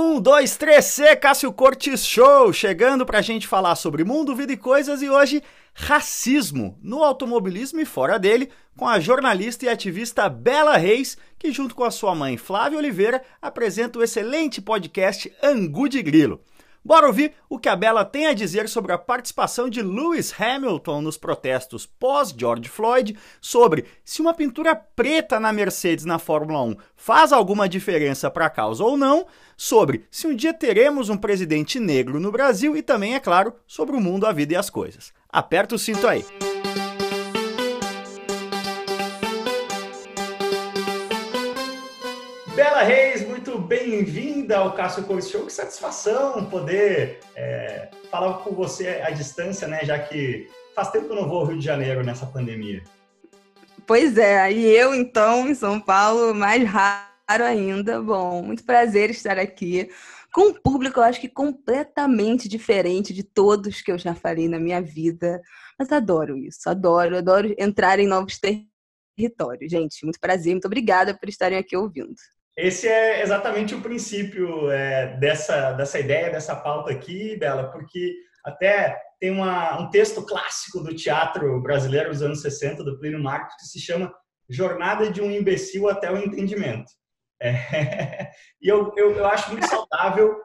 Um, 0.00 0.20
dois, 0.20 0.56
três, 0.56 0.84
C, 0.84 1.16
Cássio 1.16 1.52
Cortes 1.52 2.06
Show, 2.06 2.52
chegando 2.52 3.04
pra 3.04 3.20
gente 3.20 3.48
falar 3.48 3.74
sobre 3.74 4.04
mundo, 4.04 4.32
vida 4.32 4.52
e 4.52 4.56
coisas 4.56 5.02
e 5.02 5.10
hoje 5.10 5.42
racismo 5.74 6.78
no 6.80 7.02
automobilismo 7.02 7.80
e 7.80 7.84
fora 7.84 8.16
dele, 8.16 8.48
com 8.76 8.86
a 8.86 9.00
jornalista 9.00 9.64
e 9.64 9.68
ativista 9.68 10.28
Bela 10.28 10.76
Reis, 10.76 11.18
que 11.36 11.50
junto 11.50 11.74
com 11.74 11.82
a 11.82 11.90
sua 11.90 12.14
mãe 12.14 12.36
Flávia 12.36 12.78
Oliveira 12.78 13.20
apresenta 13.42 13.98
o 13.98 14.02
excelente 14.04 14.62
podcast 14.62 15.32
Angu 15.42 15.88
de 15.88 16.00
Grilo. 16.00 16.40
Bora 16.84 17.06
ouvir 17.06 17.34
o 17.48 17.58
que 17.58 17.68
a 17.68 17.76
Bela 17.76 18.04
tem 18.04 18.26
a 18.26 18.32
dizer 18.32 18.68
sobre 18.68 18.92
a 18.92 18.98
participação 18.98 19.68
de 19.68 19.82
Lewis 19.82 20.34
Hamilton 20.38 21.02
nos 21.02 21.16
protestos 21.16 21.84
pós-George 21.86 22.68
Floyd, 22.68 23.18
sobre 23.40 23.84
se 24.04 24.20
uma 24.20 24.32
pintura 24.32 24.74
preta 24.74 25.38
na 25.40 25.52
Mercedes 25.52 26.04
na 26.04 26.18
Fórmula 26.18 26.62
1 26.62 26.76
faz 26.96 27.32
alguma 27.32 27.68
diferença 27.68 28.30
para 28.30 28.46
a 28.46 28.50
causa 28.50 28.84
ou 28.84 28.96
não, 28.96 29.26
sobre 29.56 30.06
se 30.10 30.26
um 30.26 30.34
dia 30.34 30.54
teremos 30.54 31.08
um 31.08 31.16
presidente 31.16 31.80
negro 31.80 32.20
no 32.20 32.32
Brasil 32.32 32.76
e 32.76 32.82
também, 32.82 33.14
é 33.14 33.20
claro, 33.20 33.54
sobre 33.66 33.96
o 33.96 34.00
mundo, 34.00 34.26
a 34.26 34.32
vida 34.32 34.54
e 34.54 34.56
as 34.56 34.70
coisas. 34.70 35.12
Aperta 35.28 35.74
o 35.74 35.78
cinto 35.78 36.06
aí. 36.06 36.24
Bela 42.54 42.82
Reis, 42.82 43.27
bem-vinda 43.68 44.56
ao 44.56 44.74
Cássio 44.74 45.04
Cores 45.04 45.28
Show. 45.28 45.44
Que 45.44 45.52
satisfação 45.52 46.46
poder 46.46 47.20
é, 47.36 47.90
falar 48.10 48.38
com 48.38 48.54
você 48.54 49.02
à 49.04 49.10
distância, 49.10 49.68
né? 49.68 49.80
Já 49.84 49.98
que 49.98 50.48
faz 50.74 50.90
tempo 50.90 51.04
que 51.04 51.12
eu 51.12 51.16
não 51.16 51.28
vou 51.28 51.40
ao 51.40 51.46
Rio 51.46 51.58
de 51.58 51.64
Janeiro 51.64 52.02
nessa 52.02 52.24
pandemia. 52.24 52.82
Pois 53.86 54.16
é, 54.16 54.50
e 54.50 54.64
eu 54.64 54.94
então 54.94 55.46
em 55.48 55.54
São 55.54 55.78
Paulo, 55.78 56.34
mais 56.34 56.64
raro 56.64 57.04
ainda. 57.28 58.00
Bom, 58.00 58.42
muito 58.42 58.64
prazer 58.64 59.10
estar 59.10 59.38
aqui 59.38 59.90
com 60.32 60.48
um 60.48 60.54
público, 60.54 61.00
eu 61.00 61.04
acho 61.04 61.20
que 61.20 61.28
completamente 61.28 62.48
diferente 62.48 63.12
de 63.12 63.22
todos 63.22 63.82
que 63.82 63.90
eu 63.90 63.98
já 63.98 64.14
falei 64.14 64.48
na 64.48 64.58
minha 64.58 64.80
vida. 64.80 65.42
Mas 65.78 65.92
adoro 65.92 66.38
isso, 66.38 66.68
adoro, 66.70 67.18
adoro 67.18 67.54
entrar 67.58 67.98
em 67.98 68.06
novos 68.06 68.38
territórios. 68.38 69.70
Gente, 69.70 70.04
muito 70.04 70.20
prazer, 70.20 70.52
muito 70.52 70.66
obrigada 70.66 71.16
por 71.16 71.28
estarem 71.28 71.58
aqui 71.58 71.76
ouvindo. 71.76 72.14
Esse 72.58 72.88
é 72.88 73.22
exatamente 73.22 73.72
o 73.72 73.80
princípio 73.80 74.68
é, 74.68 75.16
dessa, 75.18 75.70
dessa 75.74 75.96
ideia, 76.00 76.28
dessa 76.28 76.56
pauta 76.56 76.90
aqui, 76.90 77.36
Bela, 77.36 77.70
porque 77.70 78.12
até 78.44 79.00
tem 79.20 79.30
uma, 79.30 79.80
um 79.80 79.88
texto 79.90 80.26
clássico 80.26 80.80
do 80.80 80.92
teatro 80.92 81.62
brasileiro 81.62 82.10
dos 82.10 82.20
anos 82.20 82.42
60, 82.42 82.82
do 82.82 82.98
Plínio 82.98 83.22
Marcos, 83.22 83.54
que 83.54 83.66
se 83.66 83.80
chama 83.80 84.12
Jornada 84.50 85.08
de 85.08 85.22
um 85.22 85.30
Imbecil 85.30 85.88
até 85.88 86.10
o 86.10 86.16
Entendimento. 86.16 86.90
É, 87.40 87.52
e 88.60 88.66
eu, 88.66 88.92
eu, 88.96 89.12
eu 89.12 89.26
acho 89.26 89.52
muito 89.52 89.68
saudável 89.68 90.36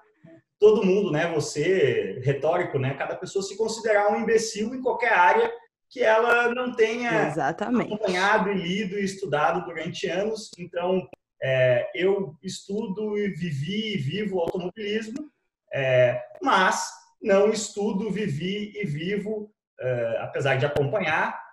todo 0.60 0.86
mundo, 0.86 1.12
né, 1.12 1.34
você, 1.34 2.22
retórico, 2.24 2.78
né, 2.78 2.94
cada 2.94 3.16
pessoa 3.16 3.42
se 3.42 3.58
considerar 3.58 4.12
um 4.12 4.22
imbecil 4.22 4.76
em 4.76 4.84
qualquer 4.84 5.14
área 5.14 5.52
que 5.90 6.04
ela 6.04 6.54
não 6.54 6.76
tenha 6.76 7.28
Exatamente. 7.28 7.92
acompanhado 7.92 8.52
e 8.52 8.54
lido 8.54 9.00
e 9.00 9.04
estudado 9.04 9.66
durante 9.66 10.08
anos. 10.08 10.52
Então, 10.58 11.08
é, 11.44 11.92
eu 11.94 12.38
estudo 12.42 13.18
e 13.18 13.28
vivi 13.28 13.96
e 13.96 13.98
vivo 13.98 14.40
automobilismo, 14.40 15.30
é, 15.74 16.24
mas 16.42 16.90
não 17.22 17.50
estudo, 17.50 18.10
vivi 18.10 18.72
e 18.80 18.86
vivo, 18.86 19.52
é, 19.78 20.18
apesar 20.22 20.56
de 20.56 20.66
acompanhar 20.66 21.44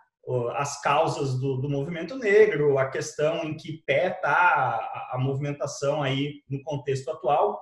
as 0.54 0.80
causas 0.80 1.40
do, 1.40 1.56
do, 1.56 1.68
movimento 1.68 2.16
negro, 2.16 2.78
a 2.78 2.88
questão 2.88 3.42
em 3.42 3.56
que 3.56 3.82
pé 3.84 4.08
está 4.08 4.30
a, 4.32 5.10
a, 5.14 5.18
movimentação 5.18 6.02
aí 6.02 6.42
no 6.48 6.62
contexto 6.62 7.10
atual. 7.10 7.60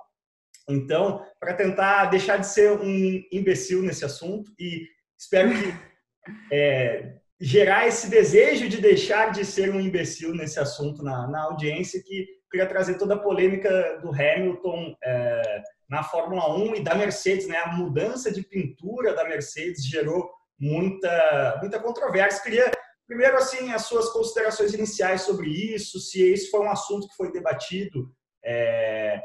Então, 0.69 1.25
para 1.39 1.55
tentar 1.55 2.05
deixar 2.05 2.37
de 2.37 2.45
ser 2.45 2.73
um 2.73 3.23
imbecil 3.31 3.81
nesse 3.81 4.05
assunto 4.05 4.51
e 4.59 4.87
espero 5.17 5.49
que 5.49 5.73
é, 6.53 7.15
gerar 7.39 7.87
esse 7.87 8.09
desejo 8.09 8.67
de 8.67 8.81
deixar 8.81 9.31
de 9.31 9.45
ser 9.45 9.73
um 9.73 9.79
imbecil 9.79 10.33
nesse 10.33 10.59
assunto 10.59 11.01
na, 11.03 11.27
na 11.27 11.43
audiência, 11.43 12.03
que 12.03 12.27
queria 12.51 12.67
trazer 12.67 12.97
toda 12.97 13.13
a 13.13 13.19
polêmica 13.19 13.99
do 14.01 14.09
Hamilton 14.09 14.95
é, 15.03 15.61
na 15.89 16.03
Fórmula 16.03 16.53
1 16.55 16.75
e 16.75 16.83
da 16.83 16.95
Mercedes, 16.95 17.47
né? 17.47 17.57
A 17.57 17.71
mudança 17.71 18.31
de 18.31 18.43
pintura 18.43 19.13
da 19.13 19.23
Mercedes 19.23 19.85
gerou 19.85 20.29
muita, 20.59 21.57
muita 21.61 21.79
controvérsia. 21.79 22.43
Queria, 22.43 22.71
primeiro, 23.07 23.37
assim, 23.37 23.71
as 23.71 23.83
suas 23.83 24.09
considerações 24.09 24.73
iniciais 24.73 25.21
sobre 25.21 25.49
isso, 25.49 25.99
se 25.99 26.21
esse 26.21 26.49
foi 26.49 26.61
um 26.61 26.69
assunto 26.69 27.07
que 27.07 27.15
foi 27.15 27.31
debatido 27.31 28.11
é, 28.43 29.21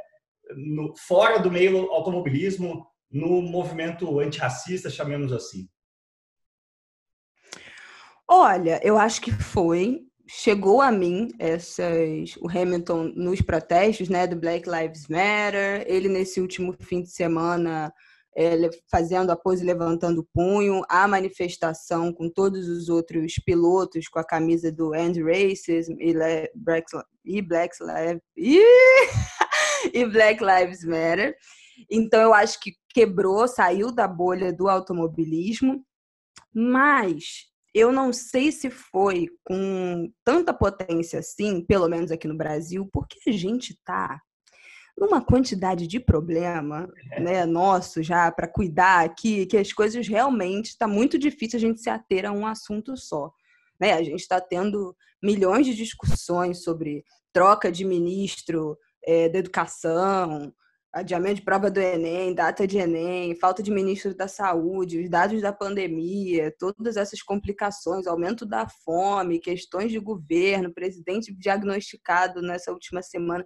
no, 0.54 0.94
fora 0.96 1.38
do 1.38 1.50
meio 1.50 1.90
automobilismo, 1.90 2.86
no 3.10 3.42
movimento 3.42 4.20
antirracista, 4.20 4.90
chamemos 4.90 5.32
assim. 5.32 5.68
Olha, 8.28 8.80
eu 8.82 8.96
acho 8.98 9.20
que 9.20 9.30
foi. 9.30 10.00
Chegou 10.26 10.80
a 10.80 10.90
mim 10.90 11.28
essas, 11.38 12.34
o 12.40 12.48
Hamilton 12.48 13.12
nos 13.14 13.42
protestos 13.42 14.08
né, 14.08 14.26
do 14.26 14.36
Black 14.36 14.68
Lives 14.68 15.06
Matter, 15.06 15.84
ele 15.86 16.08
nesse 16.08 16.40
último 16.40 16.74
fim 16.80 17.02
de 17.02 17.10
semana 17.10 17.92
é, 18.36 18.56
fazendo 18.90 19.30
a 19.30 19.36
pose 19.36 19.64
levantando 19.64 20.22
o 20.22 20.28
punho, 20.32 20.82
a 20.88 21.06
manifestação 21.06 22.12
com 22.12 22.28
todos 22.28 22.68
os 22.68 22.88
outros 22.88 23.34
pilotos 23.44 24.08
com 24.08 24.18
a 24.18 24.24
camisa 24.24 24.72
do 24.72 24.94
End 24.94 25.22
Racism 25.22 25.94
e, 26.00 26.14
Black, 26.54 26.86
e, 27.24 27.42
Black, 27.42 27.76
e, 28.36 28.60
e 29.92 30.06
Black 30.06 30.42
Lives 30.42 30.84
Matter. 30.84 31.36
Então 31.90 32.20
eu 32.20 32.34
acho 32.34 32.58
que 32.60 32.72
quebrou, 32.88 33.46
saiu 33.46 33.92
da 33.92 34.08
bolha 34.08 34.52
do 34.52 34.68
automobilismo, 34.68 35.84
mas 36.52 37.53
eu 37.74 37.90
não 37.90 38.12
sei 38.12 38.52
se 38.52 38.70
foi 38.70 39.28
com 39.44 40.08
tanta 40.24 40.54
potência 40.54 41.18
assim, 41.18 41.60
pelo 41.60 41.88
menos 41.88 42.12
aqui 42.12 42.28
no 42.28 42.36
Brasil, 42.36 42.88
porque 42.92 43.18
a 43.28 43.32
gente 43.32 43.76
tá 43.84 44.20
numa 44.96 45.20
quantidade 45.20 45.88
de 45.88 45.98
problema, 45.98 46.88
é. 47.10 47.20
né, 47.20 47.44
nosso 47.44 48.00
já 48.00 48.30
para 48.30 48.46
cuidar 48.46 49.04
aqui, 49.04 49.44
que 49.46 49.56
as 49.56 49.72
coisas 49.72 50.06
realmente 50.06 50.66
está 50.66 50.86
muito 50.86 51.18
difícil 51.18 51.56
a 51.56 51.60
gente 51.60 51.80
se 51.80 51.90
ater 51.90 52.24
a 52.24 52.30
um 52.30 52.46
assunto 52.46 52.96
só. 52.96 53.32
Né? 53.80 53.92
A 53.92 54.02
gente 54.04 54.20
está 54.20 54.40
tendo 54.40 54.96
milhões 55.20 55.66
de 55.66 55.74
discussões 55.74 56.62
sobre 56.62 57.04
troca 57.32 57.72
de 57.72 57.84
ministro 57.84 58.78
é, 59.04 59.28
da 59.28 59.40
educação, 59.40 60.54
adiamento 60.94 61.36
de 61.36 61.42
prova 61.42 61.68
do 61.68 61.80
Enem, 61.80 62.32
data 62.32 62.66
de 62.66 62.78
Enem, 62.78 63.34
falta 63.34 63.60
de 63.62 63.70
ministro 63.70 64.14
da 64.14 64.28
Saúde, 64.28 65.02
os 65.02 65.10
dados 65.10 65.42
da 65.42 65.52
pandemia, 65.52 66.54
todas 66.56 66.96
essas 66.96 67.20
complicações, 67.20 68.06
aumento 68.06 68.46
da 68.46 68.68
fome, 68.68 69.40
questões 69.40 69.90
de 69.90 69.98
governo, 69.98 70.72
presidente 70.72 71.34
diagnosticado 71.34 72.40
nessa 72.40 72.70
última 72.70 73.02
semana. 73.02 73.44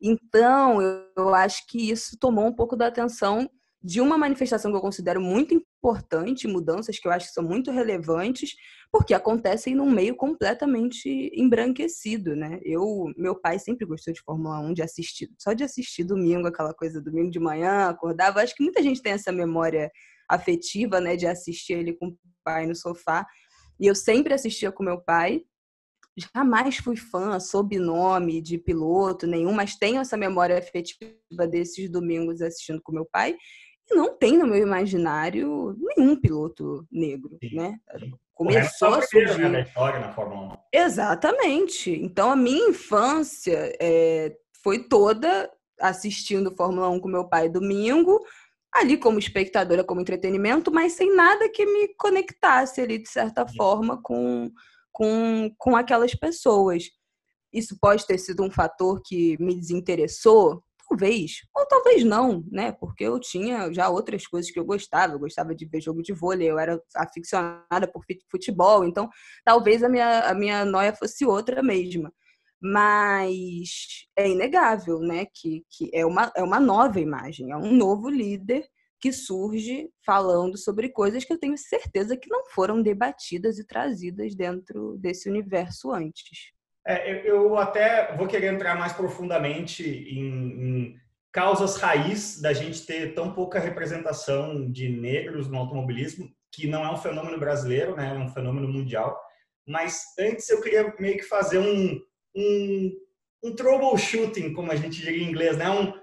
Então, 0.00 0.82
eu 1.16 1.34
acho 1.34 1.66
que 1.66 1.90
isso 1.90 2.18
tomou 2.18 2.46
um 2.46 2.54
pouco 2.54 2.76
da 2.76 2.88
atenção 2.88 3.48
de 3.82 4.00
uma 4.00 4.16
manifestação 4.16 4.70
que 4.70 4.76
eu 4.76 4.82
considero 4.82 5.20
muito 5.20 5.54
importante, 5.54 6.46
mudanças 6.46 6.98
que 6.98 7.08
eu 7.08 7.12
acho 7.12 7.26
que 7.26 7.34
são 7.34 7.42
muito 7.42 7.70
relevantes, 7.72 8.54
porque 8.92 9.12
acontecem 9.12 9.74
num 9.74 9.90
meio 9.90 10.14
completamente 10.14 11.30
embranquecido, 11.34 12.36
né? 12.36 12.60
Eu, 12.62 13.12
meu 13.16 13.34
pai 13.34 13.58
sempre 13.58 13.84
gostou 13.84 14.14
de 14.14 14.20
Fórmula 14.20 14.60
1, 14.60 14.74
de 14.74 14.82
assistir, 14.82 15.28
só 15.36 15.52
de 15.52 15.64
assistir 15.64 16.04
domingo, 16.04 16.46
aquela 16.46 16.72
coisa 16.72 17.00
domingo 17.00 17.30
de 17.30 17.40
manhã, 17.40 17.88
acordava. 17.88 18.40
Acho 18.40 18.54
que 18.54 18.62
muita 18.62 18.82
gente 18.82 19.02
tem 19.02 19.12
essa 19.12 19.32
memória 19.32 19.90
afetiva, 20.28 21.00
né, 21.00 21.16
de 21.16 21.26
assistir 21.26 21.72
ele 21.72 21.94
com 21.94 22.08
o 22.08 22.18
pai 22.44 22.66
no 22.66 22.76
sofá. 22.76 23.26
E 23.80 23.86
eu 23.86 23.94
sempre 23.96 24.32
assistia 24.32 24.70
com 24.70 24.84
meu 24.84 25.00
pai. 25.00 25.42
Jamais 26.34 26.76
fui 26.76 26.94
fã, 26.94 27.40
sob 27.40 27.78
nome 27.78 28.40
de 28.40 28.58
piloto 28.58 29.26
nenhum, 29.26 29.52
mas 29.52 29.74
tenho 29.74 30.00
essa 30.00 30.16
memória 30.16 30.56
afetiva 30.58 31.48
desses 31.50 31.90
domingos 31.90 32.42
assistindo 32.42 32.80
com 32.82 32.92
meu 32.92 33.06
pai 33.06 33.34
não 33.94 34.16
tem 34.16 34.36
no 34.36 34.46
meu 34.46 34.62
imaginário 34.62 35.76
nenhum 35.96 36.16
piloto 36.16 36.86
negro, 36.90 37.38
Sim. 37.42 37.56
né? 37.56 37.78
Começou 38.34 38.94
a 38.94 39.02
surgir. 39.02 39.48
Né, 39.48 39.62
história 39.62 40.00
na 40.00 40.12
Fórmula 40.12 40.54
1. 40.54 40.56
Exatamente. 40.72 41.90
Então 41.90 42.30
a 42.30 42.36
minha 42.36 42.70
infância 42.70 43.72
é, 43.80 44.34
foi 44.62 44.80
toda 44.88 45.50
assistindo 45.80 46.54
Fórmula 46.56 46.88
1 46.88 47.00
com 47.00 47.08
meu 47.08 47.28
pai 47.28 47.48
domingo, 47.48 48.20
ali 48.72 48.96
como 48.96 49.18
espectadora, 49.18 49.84
como 49.84 50.00
entretenimento, 50.00 50.72
mas 50.72 50.92
sem 50.92 51.14
nada 51.14 51.48
que 51.48 51.66
me 51.66 51.94
conectasse 51.96 52.80
ali 52.80 52.98
de 52.98 53.08
certa 53.08 53.46
Sim. 53.46 53.56
forma 53.56 54.00
com, 54.02 54.50
com, 54.90 55.52
com 55.58 55.76
aquelas 55.76 56.14
pessoas. 56.14 56.84
Isso 57.52 57.76
pode 57.80 58.06
ter 58.06 58.18
sido 58.18 58.42
um 58.42 58.50
fator 58.50 59.02
que 59.04 59.36
me 59.38 59.54
desinteressou, 59.54 60.62
Talvez, 60.92 61.40
ou 61.56 61.66
talvez 61.66 62.04
não, 62.04 62.44
né? 62.50 62.70
Porque 62.72 63.04
eu 63.04 63.18
tinha 63.18 63.72
já 63.72 63.88
outras 63.88 64.26
coisas 64.26 64.50
que 64.50 64.58
eu 64.60 64.64
gostava. 64.64 65.14
Eu 65.14 65.18
gostava 65.18 65.54
de 65.54 65.64
ver 65.64 65.80
jogo 65.80 66.02
de 66.02 66.12
vôlei, 66.12 66.50
eu 66.50 66.58
era 66.58 66.78
aficionada 66.94 67.90
por 67.90 68.04
futebol, 68.30 68.84
então 68.84 69.08
talvez 69.42 69.82
a 69.82 69.88
minha, 69.88 70.20
a 70.28 70.34
minha 70.34 70.66
noia 70.66 70.94
fosse 70.94 71.24
outra 71.24 71.62
mesma. 71.62 72.12
Mas 72.60 74.06
é 74.16 74.28
inegável, 74.28 75.00
né, 75.00 75.26
que, 75.34 75.64
que 75.70 75.90
é, 75.94 76.04
uma, 76.04 76.30
é 76.36 76.42
uma 76.42 76.60
nova 76.60 77.00
imagem, 77.00 77.50
é 77.50 77.56
um 77.56 77.72
novo 77.74 78.10
líder 78.10 78.68
que 79.00 79.12
surge 79.12 79.88
falando 80.04 80.58
sobre 80.58 80.90
coisas 80.90 81.24
que 81.24 81.32
eu 81.32 81.38
tenho 81.38 81.56
certeza 81.56 82.16
que 82.18 82.28
não 82.28 82.44
foram 82.50 82.82
debatidas 82.82 83.58
e 83.58 83.66
trazidas 83.66 84.34
dentro 84.34 84.96
desse 84.98 85.28
universo 85.28 85.90
antes. 85.90 86.52
É, 86.86 87.28
eu 87.28 87.56
até 87.56 88.16
vou 88.16 88.26
querer 88.26 88.52
entrar 88.52 88.76
mais 88.76 88.92
profundamente 88.92 89.84
em, 89.84 90.26
em, 90.26 90.96
causas 91.32 91.76
raiz 91.76 92.40
da 92.40 92.52
gente 92.52 92.84
ter 92.84 93.14
tão 93.14 93.32
pouca 93.32 93.58
representação 93.58 94.70
de 94.70 94.88
negros 94.88 95.48
no 95.48 95.58
automobilismo, 95.58 96.28
que 96.50 96.66
não 96.66 96.84
é 96.84 96.92
um 96.92 96.96
fenômeno 96.96 97.38
brasileiro, 97.38 97.96
né, 97.96 98.14
é 98.14 98.18
um 98.18 98.28
fenômeno 98.28 98.68
mundial. 98.68 99.18
Mas 99.66 100.02
antes 100.18 100.48
eu 100.50 100.60
queria 100.60 100.94
meio 100.98 101.16
que 101.16 101.22
fazer 101.22 101.58
um, 101.58 102.00
um, 102.34 102.92
um 103.44 103.54
troubleshooting, 103.54 104.52
como 104.52 104.72
a 104.72 104.76
gente 104.76 105.00
diria 105.00 105.22
em 105.22 105.30
inglês, 105.30 105.56
né? 105.56 105.70
Um, 105.70 105.94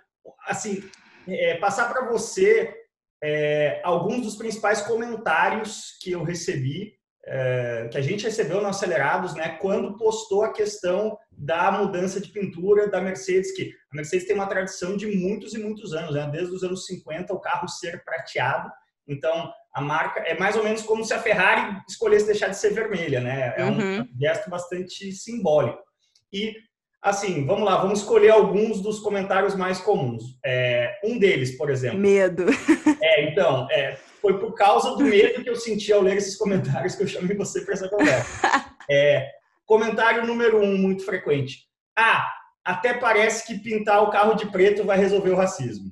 assim, 0.47 0.81
é, 1.27 1.57
passar 1.57 1.91
para 1.91 2.09
você 2.09 2.73
é, 3.21 3.81
alguns 3.83 4.21
dos 4.21 4.35
principais 4.35 4.81
comentários 4.81 5.97
que 6.01 6.11
eu 6.11 6.23
recebi, 6.23 6.98
é, 7.25 7.87
que 7.91 7.97
a 7.97 8.01
gente 8.01 8.23
recebeu 8.23 8.61
no 8.61 8.67
Acelerados, 8.67 9.35
né, 9.35 9.57
quando 9.61 9.97
postou 9.97 10.43
a 10.43 10.53
questão 10.53 11.17
da 11.31 11.71
mudança 11.71 12.19
de 12.19 12.29
pintura 12.29 12.87
da 12.87 13.01
Mercedes, 13.01 13.51
que 13.51 13.71
a 13.91 13.95
Mercedes 13.95 14.25
tem 14.25 14.35
uma 14.35 14.47
tradição 14.47 14.95
de 14.95 15.07
muitos 15.07 15.53
e 15.53 15.59
muitos 15.59 15.93
anos, 15.93 16.15
né, 16.15 16.29
desde 16.31 16.53
os 16.53 16.63
anos 16.63 16.85
50 16.85 17.33
o 17.33 17.39
carro 17.39 17.67
ser 17.67 18.03
prateado, 18.03 18.69
então 19.07 19.51
a 19.73 19.81
marca 19.81 20.21
é 20.21 20.37
mais 20.37 20.55
ou 20.55 20.63
menos 20.63 20.81
como 20.81 21.03
se 21.03 21.13
a 21.13 21.19
Ferrari 21.19 21.81
escolhesse 21.87 22.25
deixar 22.25 22.47
de 22.47 22.57
ser 22.57 22.73
vermelha, 22.73 23.19
né, 23.19 23.53
é 23.57 23.65
um 23.65 23.77
uhum. 23.77 24.07
gesto 24.19 24.49
bastante 24.49 25.11
simbólico. 25.11 25.83
E 26.31 26.53
Assim, 27.01 27.45
vamos 27.45 27.63
lá, 27.63 27.77
vamos 27.77 27.99
escolher 27.99 28.29
alguns 28.29 28.81
dos 28.81 28.99
comentários 28.99 29.55
mais 29.55 29.79
comuns. 29.79 30.37
É, 30.45 30.99
um 31.03 31.17
deles, 31.17 31.57
por 31.57 31.69
exemplo. 31.69 31.99
Medo. 31.99 32.45
É, 33.01 33.31
então, 33.31 33.67
é, 33.71 33.97
foi 34.21 34.37
por 34.39 34.53
causa 34.53 34.95
do 34.95 35.03
medo 35.03 35.41
que 35.41 35.49
eu 35.49 35.55
senti 35.55 35.91
ao 35.91 36.01
ler 36.01 36.17
esses 36.17 36.35
comentários 36.37 36.95
que 36.95 37.03
eu 37.03 37.07
chamei 37.07 37.35
você 37.35 37.61
para 37.61 37.73
essa 37.73 37.89
conversa. 37.89 38.69
É, 38.91 39.29
comentário 39.65 40.25
número 40.25 40.59
um, 40.59 40.77
muito 40.77 41.05
frequente. 41.05 41.65
Ah, 41.95 42.27
até 42.63 42.93
parece 42.93 43.47
que 43.47 43.59
pintar 43.59 44.03
o 44.03 44.09
carro 44.09 44.33
de 44.33 44.47
preto 44.51 44.83
vai 44.83 44.97
resolver 44.97 45.29
o 45.29 45.35
racismo. 45.35 45.91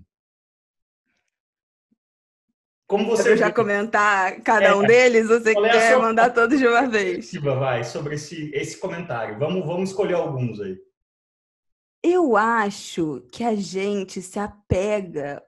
Como 2.88 3.06
você 3.06 3.24
Quero 3.24 3.38
já 3.38 3.51
comentar 3.51 4.42
cada 4.42 4.65
é, 4.65 4.75
um 4.75 4.81
deles, 4.81 5.27
você 5.27 5.51
é 5.51 5.56
quer 5.56 5.92
sua... 5.92 6.01
mandar 6.01 6.30
todos 6.31 6.57
de 6.57 6.65
uma 6.65 6.88
vez? 6.88 7.31
Vai, 7.33 7.83
sobre 7.83 8.15
esse, 8.15 8.50
esse 8.53 8.80
comentário. 8.80 9.38
Vamos, 9.38 9.65
vamos 9.65 9.89
escolher 9.89 10.15
alguns 10.15 10.60
aí. 10.60 10.77
Eu 12.09 12.38
acho 12.38 13.19
que 13.33 13.44
a 13.44 13.54
gente 13.54 14.21
se 14.21 14.39
apega. 14.39 15.44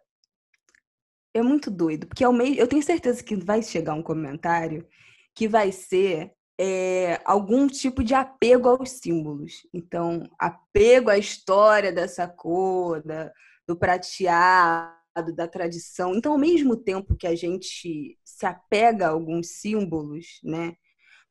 É 1.34 1.42
muito 1.42 1.72
doido, 1.72 2.06
porque 2.06 2.22
ao 2.22 2.34
meio... 2.34 2.56
eu 2.56 2.68
tenho 2.68 2.84
certeza 2.84 3.24
que 3.24 3.34
vai 3.34 3.64
chegar 3.64 3.94
um 3.94 4.04
comentário 4.04 4.86
que 5.34 5.48
vai 5.48 5.72
ser 5.72 6.34
é, 6.60 7.22
algum 7.24 7.66
tipo 7.66 8.04
de 8.04 8.14
apego 8.14 8.68
aos 8.68 8.92
símbolos. 8.92 9.66
Então, 9.74 10.30
apego 10.38 11.10
à 11.10 11.18
história 11.18 11.94
dessa 11.94 12.28
cor, 12.28 13.02
da, 13.04 13.32
do 13.66 13.78
prateado, 13.78 15.34
da 15.34 15.48
tradição. 15.48 16.14
Então, 16.14 16.34
ao 16.34 16.38
mesmo 16.38 16.76
tempo 16.76 17.16
que 17.16 17.28
a 17.28 17.36
gente 17.36 18.20
se 18.22 18.46
apega 18.46 19.08
a 19.08 19.12
alguns 19.12 19.48
símbolos, 19.62 20.42
né? 20.44 20.76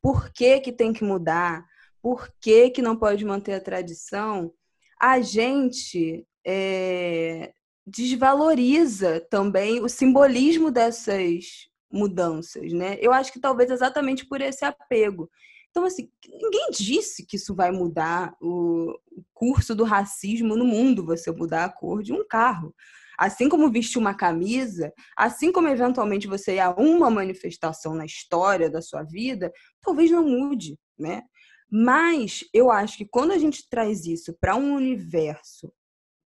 Por 0.01 0.33
que, 0.33 0.59
que 0.61 0.73
tem 0.73 0.91
que 0.91 1.05
mudar? 1.05 1.67
Por 2.01 2.33
que, 2.41 2.71
que 2.71 2.81
não 2.81 2.97
pode 2.97 3.27
manter 3.27 3.53
a 3.53 3.61
tradição? 3.61 4.55
A 5.01 5.21
gente 5.21 6.27
é, 6.47 7.53
desvaloriza 7.87 9.21
também 9.31 9.81
o 9.81 9.89
simbolismo 9.89 10.71
dessas 10.71 11.69
mudanças, 11.91 12.73
né? 12.73 12.99
Eu 13.01 13.13
acho 13.13 13.33
que 13.33 13.41
talvez 13.41 13.71
exatamente 13.71 14.27
por 14.27 14.41
esse 14.41 14.65
apego. 14.65 15.31
Então, 15.71 15.85
assim, 15.85 16.11
ninguém 16.27 16.71
disse 16.71 17.25
que 17.25 17.37
isso 17.37 17.55
vai 17.55 17.71
mudar 17.71 18.35
o 18.41 18.99
curso 19.33 19.75
do 19.75 19.85
racismo 19.85 20.57
no 20.57 20.65
mundo, 20.65 21.05
você 21.05 21.31
mudar 21.31 21.65
a 21.65 21.69
cor 21.69 22.03
de 22.03 22.13
um 22.13 22.27
carro. 22.27 22.75
Assim 23.19 23.49
como 23.49 23.71
vestir 23.71 23.99
uma 23.99 24.15
camisa, 24.15 24.93
assim 25.17 25.51
como 25.51 25.69
eventualmente 25.69 26.29
você 26.29 26.55
ir 26.55 26.61
a 26.61 26.71
uma 26.71 27.11
manifestação 27.11 27.95
na 27.95 28.05
história 28.05 28.71
da 28.71 28.81
sua 28.81 29.03
vida, 29.03 29.53
talvez 29.83 30.11
não 30.11 30.25
mude, 30.25 30.79
né? 30.99 31.23
Mas 31.71 32.45
eu 32.53 32.71
acho 32.71 32.97
que 32.97 33.05
quando 33.05 33.33
a 33.33 33.39
gente 33.39 33.69
traz 33.69 34.07
isso 34.07 34.35
para 34.41 34.57
um 34.57 34.75
universo 34.75 35.73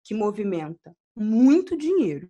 que 0.03 0.13
movimenta 0.13 0.95
muito 1.15 1.77
dinheiro, 1.77 2.29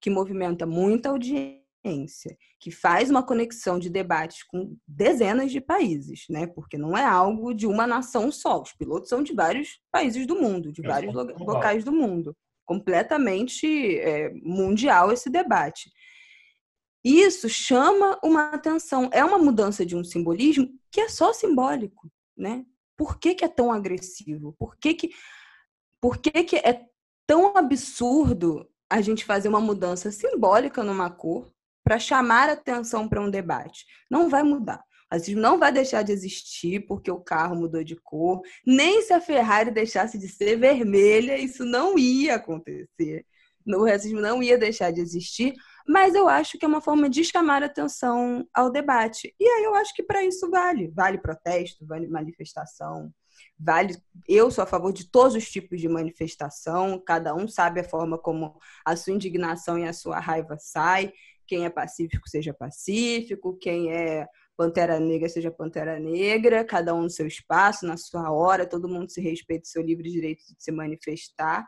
que 0.00 0.10
movimenta 0.10 0.66
muita 0.66 1.10
audiência, 1.10 2.36
que 2.60 2.70
faz 2.70 3.10
uma 3.10 3.22
conexão 3.22 3.78
de 3.78 3.88
debates 3.88 4.42
com 4.42 4.76
dezenas 4.86 5.52
de 5.52 5.60
países, 5.60 6.24
né? 6.28 6.46
Porque 6.46 6.76
não 6.76 6.96
é 6.96 7.04
algo 7.04 7.54
de 7.54 7.66
uma 7.66 7.86
nação 7.86 8.30
só. 8.32 8.60
Os 8.60 8.72
pilotos 8.72 9.08
são 9.08 9.22
de 9.22 9.32
vários 9.32 9.80
países 9.90 10.26
do 10.26 10.34
mundo, 10.34 10.72
de 10.72 10.82
vários 10.82 11.14
locais 11.14 11.84
do 11.84 11.92
mundo. 11.92 12.36
Completamente 12.66 13.98
é, 14.00 14.30
mundial 14.42 15.12
esse 15.12 15.30
debate. 15.30 15.90
Isso 17.04 17.48
chama 17.48 18.18
uma 18.22 18.50
atenção. 18.50 19.08
É 19.12 19.24
uma 19.24 19.38
mudança 19.38 19.86
de 19.86 19.96
um 19.96 20.04
simbolismo 20.04 20.68
que 20.90 21.00
é 21.00 21.08
só 21.08 21.32
simbólico 21.32 22.10
né? 22.38 22.64
Por 22.96 23.18
que, 23.18 23.34
que 23.34 23.44
é 23.44 23.48
tão 23.48 23.72
agressivo? 23.72 24.54
Por 24.58 24.76
que, 24.76 24.94
que, 24.94 25.10
por 26.00 26.18
que, 26.18 26.44
que 26.44 26.56
é 26.56 26.84
tão 27.26 27.56
absurdo 27.56 28.68
a 28.90 29.00
gente 29.00 29.24
fazer 29.24 29.48
uma 29.48 29.60
mudança 29.60 30.10
simbólica 30.10 30.82
numa 30.82 31.10
cor 31.10 31.52
para 31.84 31.98
chamar 31.98 32.48
atenção 32.48 33.08
para 33.08 33.20
um 33.20 33.30
debate? 33.30 33.84
Não 34.10 34.28
vai 34.28 34.42
mudar. 34.42 34.82
O 35.10 35.14
racismo 35.14 35.40
não 35.40 35.58
vai 35.58 35.72
deixar 35.72 36.02
de 36.02 36.12
existir 36.12 36.86
porque 36.86 37.10
o 37.10 37.20
carro 37.20 37.56
mudou 37.56 37.82
de 37.82 37.96
cor, 37.96 38.42
nem 38.66 39.00
se 39.02 39.12
a 39.12 39.20
Ferrari 39.20 39.70
deixasse 39.70 40.18
de 40.18 40.28
ser 40.28 40.56
vermelha, 40.58 41.38
isso 41.38 41.64
não 41.64 41.98
ia 41.98 42.34
acontecer. 42.34 43.24
O 43.66 43.84
racismo 43.84 44.20
não 44.20 44.42
ia 44.42 44.58
deixar 44.58 44.90
de 44.90 45.00
existir, 45.00 45.54
mas 45.88 46.14
eu 46.14 46.28
acho 46.28 46.58
que 46.58 46.66
é 46.66 46.68
uma 46.68 46.82
forma 46.82 47.08
de 47.08 47.24
chamar 47.24 47.62
atenção 47.62 48.46
ao 48.52 48.70
debate. 48.70 49.34
E 49.40 49.44
aí 49.48 49.64
eu 49.64 49.74
acho 49.74 49.94
que 49.94 50.02
para 50.02 50.22
isso 50.22 50.50
vale. 50.50 50.88
Vale 50.88 51.16
protesto, 51.16 51.86
vale 51.86 52.06
manifestação, 52.06 53.10
vale. 53.58 53.96
Eu 54.28 54.50
sou 54.50 54.62
a 54.62 54.66
favor 54.66 54.92
de 54.92 55.10
todos 55.10 55.34
os 55.34 55.50
tipos 55.50 55.80
de 55.80 55.88
manifestação, 55.88 57.02
cada 57.02 57.34
um 57.34 57.48
sabe 57.48 57.80
a 57.80 57.84
forma 57.84 58.18
como 58.18 58.58
a 58.84 58.94
sua 58.96 59.14
indignação 59.14 59.78
e 59.78 59.88
a 59.88 59.94
sua 59.94 60.20
raiva 60.20 60.58
sai. 60.58 61.10
Quem 61.46 61.64
é 61.64 61.70
pacífico, 61.70 62.28
seja 62.28 62.52
pacífico, 62.52 63.56
quem 63.56 63.90
é 63.90 64.26
Pantera 64.58 65.00
Negra, 65.00 65.30
seja 65.30 65.50
Pantera 65.50 65.98
Negra, 65.98 66.66
cada 66.66 66.94
um 66.94 67.04
no 67.04 67.10
seu 67.10 67.26
espaço, 67.26 67.86
na 67.86 67.96
sua 67.96 68.30
hora, 68.30 68.66
todo 68.66 68.90
mundo 68.90 69.10
se 69.10 69.22
respeita 69.22 69.64
seu 69.64 69.80
livre 69.80 70.10
direito 70.10 70.40
de 70.40 70.62
se 70.62 70.70
manifestar. 70.70 71.64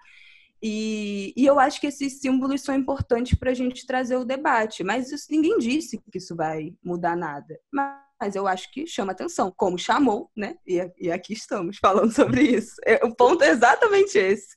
E, 0.63 1.33
e 1.37 1.47
eu 1.47 1.59
acho 1.59 1.81
que 1.81 1.87
esses 1.87 2.21
símbolos 2.21 2.61
são 2.61 2.75
importantes 2.75 3.39
para 3.39 3.51
a 3.51 3.55
gente 3.55 3.87
trazer 3.87 4.17
o 4.17 4.25
debate, 4.25 4.85
mas 4.85 5.11
isso, 5.11 5.27
ninguém 5.31 5.59
disse 5.59 5.99
que 6.11 6.19
isso 6.19 6.37
vai 6.37 6.75
mudar 6.85 7.17
nada. 7.17 7.59
Mas 7.73 8.35
eu 8.35 8.47
acho 8.47 8.71
que 8.71 8.87
chama 8.87 9.13
atenção, 9.13 9.53
como 9.57 9.79
chamou, 9.79 10.31
né? 10.37 10.57
E, 10.67 10.87
e 11.01 11.11
aqui 11.11 11.33
estamos 11.33 11.79
falando 11.81 12.13
sobre 12.13 12.43
isso. 12.43 12.75
É, 12.85 13.05
o 13.05 13.15
ponto 13.15 13.43
é 13.43 13.49
exatamente 13.49 14.19
esse. 14.19 14.55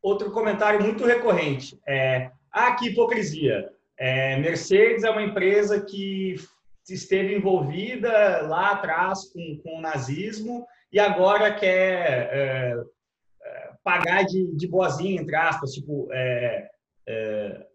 Outro 0.00 0.30
comentário 0.30 0.82
muito 0.82 1.04
recorrente 1.04 1.80
é: 1.86 2.30
ah, 2.52 2.72
que 2.74 2.90
hipocrisia. 2.90 3.68
É, 3.98 4.36
Mercedes 4.38 5.04
é 5.04 5.10
uma 5.10 5.22
empresa 5.22 5.80
que 5.80 6.36
esteve 6.88 7.34
envolvida 7.34 8.42
lá 8.42 8.72
atrás 8.72 9.24
com, 9.32 9.58
com 9.62 9.78
o 9.78 9.80
nazismo 9.80 10.66
e 10.92 11.00
agora 11.00 11.54
quer 11.54 12.28
é, 12.32 12.76
pagar 13.84 14.24
de, 14.24 14.46
de 14.56 14.66
boazinha, 14.66 15.20
entre 15.20 15.36
aspas, 15.36 15.72
tipo, 15.72 16.08
é, 16.10 16.70
é, 17.06 17.66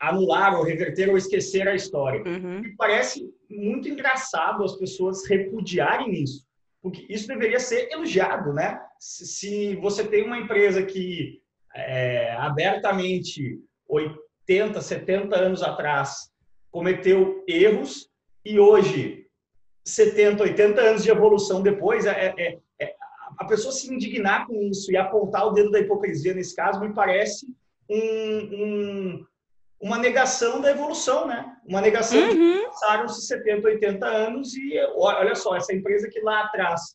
anular 0.00 0.58
ou 0.58 0.64
reverter 0.64 1.08
ou 1.08 1.16
esquecer 1.16 1.68
a 1.68 1.74
história. 1.74 2.22
Uhum. 2.22 2.64
E 2.64 2.74
parece 2.76 3.32
muito 3.48 3.88
engraçado 3.88 4.64
as 4.64 4.76
pessoas 4.76 5.26
repudiarem 5.26 6.12
isso, 6.12 6.44
porque 6.82 7.06
isso 7.08 7.28
deveria 7.28 7.60
ser 7.60 7.88
elogiado, 7.92 8.52
né? 8.52 8.80
Se 8.98 9.76
você 9.76 10.04
tem 10.04 10.24
uma 10.24 10.38
empresa 10.38 10.82
que 10.82 11.40
é, 11.74 12.32
abertamente 12.32 13.60
80, 13.88 14.80
70 14.80 15.36
anos 15.38 15.62
atrás 15.62 16.30
cometeu 16.70 17.44
erros 17.46 18.08
e 18.44 18.58
hoje 18.58 19.26
70, 19.84 20.42
80 20.42 20.80
anos 20.80 21.02
de 21.02 21.10
evolução 21.10 21.62
depois, 21.62 22.06
é, 22.06 22.10
é, 22.10 22.42
é 22.42 22.58
a 23.40 23.44
pessoa 23.46 23.72
se 23.72 23.92
indignar 23.92 24.46
com 24.46 24.62
isso 24.64 24.92
e 24.92 24.98
apontar 24.98 25.46
o 25.46 25.52
dedo 25.52 25.70
da 25.70 25.80
hipocrisia 25.80 26.34
nesse 26.34 26.54
caso 26.54 26.78
me 26.78 26.92
parece 26.92 27.46
um, 27.88 27.98
um, 27.98 29.26
uma 29.80 29.96
negação 29.96 30.60
da 30.60 30.70
evolução, 30.70 31.26
né? 31.26 31.56
Uma 31.66 31.80
negação 31.80 32.18
uhum. 32.20 32.28
de 32.28 32.34
que 32.34 32.64
passaram-se 32.66 33.26
70, 33.26 33.66
80 33.66 34.06
anos 34.06 34.54
e 34.54 34.78
olha 34.94 35.34
só, 35.34 35.56
essa 35.56 35.74
empresa 35.74 36.10
que 36.10 36.20
lá 36.20 36.44
atrás 36.44 36.94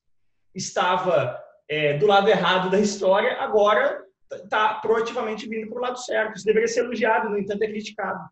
estava 0.54 1.36
é, 1.68 1.98
do 1.98 2.06
lado 2.06 2.30
errado 2.30 2.70
da 2.70 2.80
história, 2.80 3.42
agora 3.42 4.06
está 4.32 4.75
proativamente 4.75 5.50
vindo 5.50 5.68
para 5.68 5.80
o 5.80 5.82
lado 5.82 5.98
certo. 5.98 6.36
Isso 6.36 6.46
deveria 6.46 6.68
ser 6.68 6.82
elogiado, 6.82 7.28
no 7.28 7.40
entanto, 7.40 7.64
é 7.64 7.68
criticado. 7.68 8.24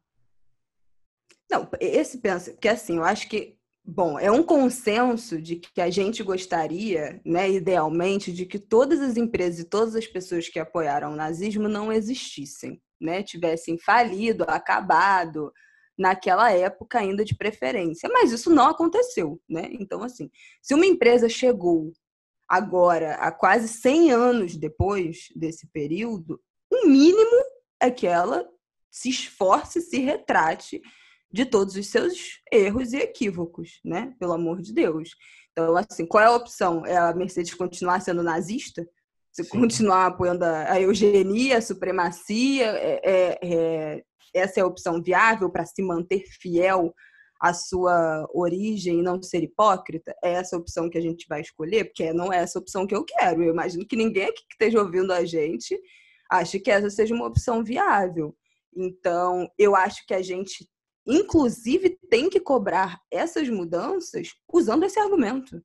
Não, 1.49 1.67
esse 1.79 2.19
pensa 2.19 2.53
que 2.53 2.67
assim, 2.67 2.97
eu 2.97 3.03
acho 3.03 3.27
que 3.27 3.57
Bom, 3.85 4.17
é 4.17 4.31
um 4.31 4.41
consenso 4.41 5.41
de 5.41 5.57
que 5.57 5.81
a 5.81 5.89
gente 5.89 6.23
gostaria, 6.23 7.21
né, 7.25 7.51
idealmente, 7.51 8.31
de 8.31 8.45
que 8.45 8.57
todas 8.57 9.01
as 9.01 9.17
empresas 9.17 9.59
e 9.59 9.69
todas 9.69 9.93
as 9.93 10.07
pessoas 10.07 10.47
que 10.47 10.57
apoiaram 10.57 11.11
o 11.11 11.15
nazismo 11.17 11.67
não 11.67 11.91
existissem, 11.91 12.81
né, 12.99 13.21
tivessem 13.21 13.77
falido, 13.77 14.45
acabado 14.47 15.51
naquela 15.97 16.49
época 16.49 16.99
ainda 16.99 17.25
de 17.25 17.35
preferência. 17.35 18.09
Mas 18.11 18.31
isso 18.31 18.49
não 18.49 18.69
aconteceu, 18.69 19.39
né? 19.49 19.67
Então, 19.73 20.01
assim, 20.01 20.29
se 20.61 20.73
uma 20.73 20.85
empresa 20.85 21.27
chegou 21.27 21.91
agora, 22.47 23.15
a 23.15 23.31
quase 23.31 23.67
100 23.67 24.11
anos 24.11 24.55
depois 24.55 25.27
desse 25.35 25.67
período, 25.67 26.39
o 26.71 26.87
mínimo 26.87 27.43
é 27.81 27.91
que 27.91 28.07
ela 28.07 28.47
se 28.89 29.09
esforce, 29.09 29.81
se 29.81 29.99
retrate 29.99 30.81
de 31.33 31.45
todos 31.45 31.75
os 31.75 31.87
seus 31.87 32.39
erros 32.51 32.93
e 32.93 32.97
equívocos, 32.97 33.79
né? 33.83 34.13
Pelo 34.19 34.33
amor 34.33 34.61
de 34.61 34.71
Deus. 34.71 35.09
Então, 35.51 35.75
assim, 35.75 36.05
qual 36.05 36.23
é 36.23 36.27
a 36.27 36.35
opção? 36.35 36.85
É 36.85 36.95
a 36.95 37.13
Mercedes 37.13 37.55
continuar 37.55 38.01
sendo 38.01 38.21
nazista? 38.21 38.87
Você 39.31 39.43
continuar 39.49 40.05
apoiando 40.05 40.45
a 40.45 40.79
eugenia, 40.79 41.57
a 41.57 41.61
supremacia? 41.61 42.67
É, 42.67 43.01
é, 43.03 43.39
é, 43.41 44.03
essa 44.31 44.59
é 44.59 44.63
a 44.63 44.67
opção 44.67 45.01
viável 45.01 45.49
para 45.49 45.65
se 45.65 45.81
manter 45.81 46.23
fiel 46.39 46.93
à 47.41 47.51
sua 47.51 48.27
origem 48.31 48.99
e 48.99 49.03
não 49.03 49.19
ser 49.21 49.41
hipócrita? 49.41 50.15
É 50.23 50.33
essa 50.33 50.55
a 50.55 50.59
opção 50.59 50.87
que 50.87 50.99
a 50.99 51.01
gente 51.01 51.25
vai 51.27 51.41
escolher? 51.41 51.85
Porque 51.85 52.13
não 52.13 52.31
é 52.31 52.37
essa 52.37 52.59
a 52.59 52.61
opção 52.61 52.85
que 52.85 52.95
eu 52.95 53.03
quero. 53.03 53.41
Eu 53.41 53.51
imagino 53.51 53.87
que 53.87 53.95
ninguém 53.95 54.25
aqui 54.25 54.43
que 54.47 54.53
esteja 54.53 54.79
ouvindo 54.79 55.11
a 55.11 55.25
gente 55.25 55.79
ache 56.29 56.59
que 56.59 56.69
essa 56.69 56.91
seja 56.91 57.15
uma 57.15 57.25
opção 57.25 57.63
viável. 57.63 58.35
Então, 58.75 59.47
eu 59.57 59.75
acho 59.75 60.05
que 60.05 60.13
a 60.13 60.21
gente 60.21 60.67
inclusive, 61.05 61.97
tem 62.09 62.29
que 62.29 62.39
cobrar 62.39 63.01
essas 63.11 63.49
mudanças 63.49 64.29
usando 64.51 64.83
esse 64.83 64.99
argumento. 64.99 65.61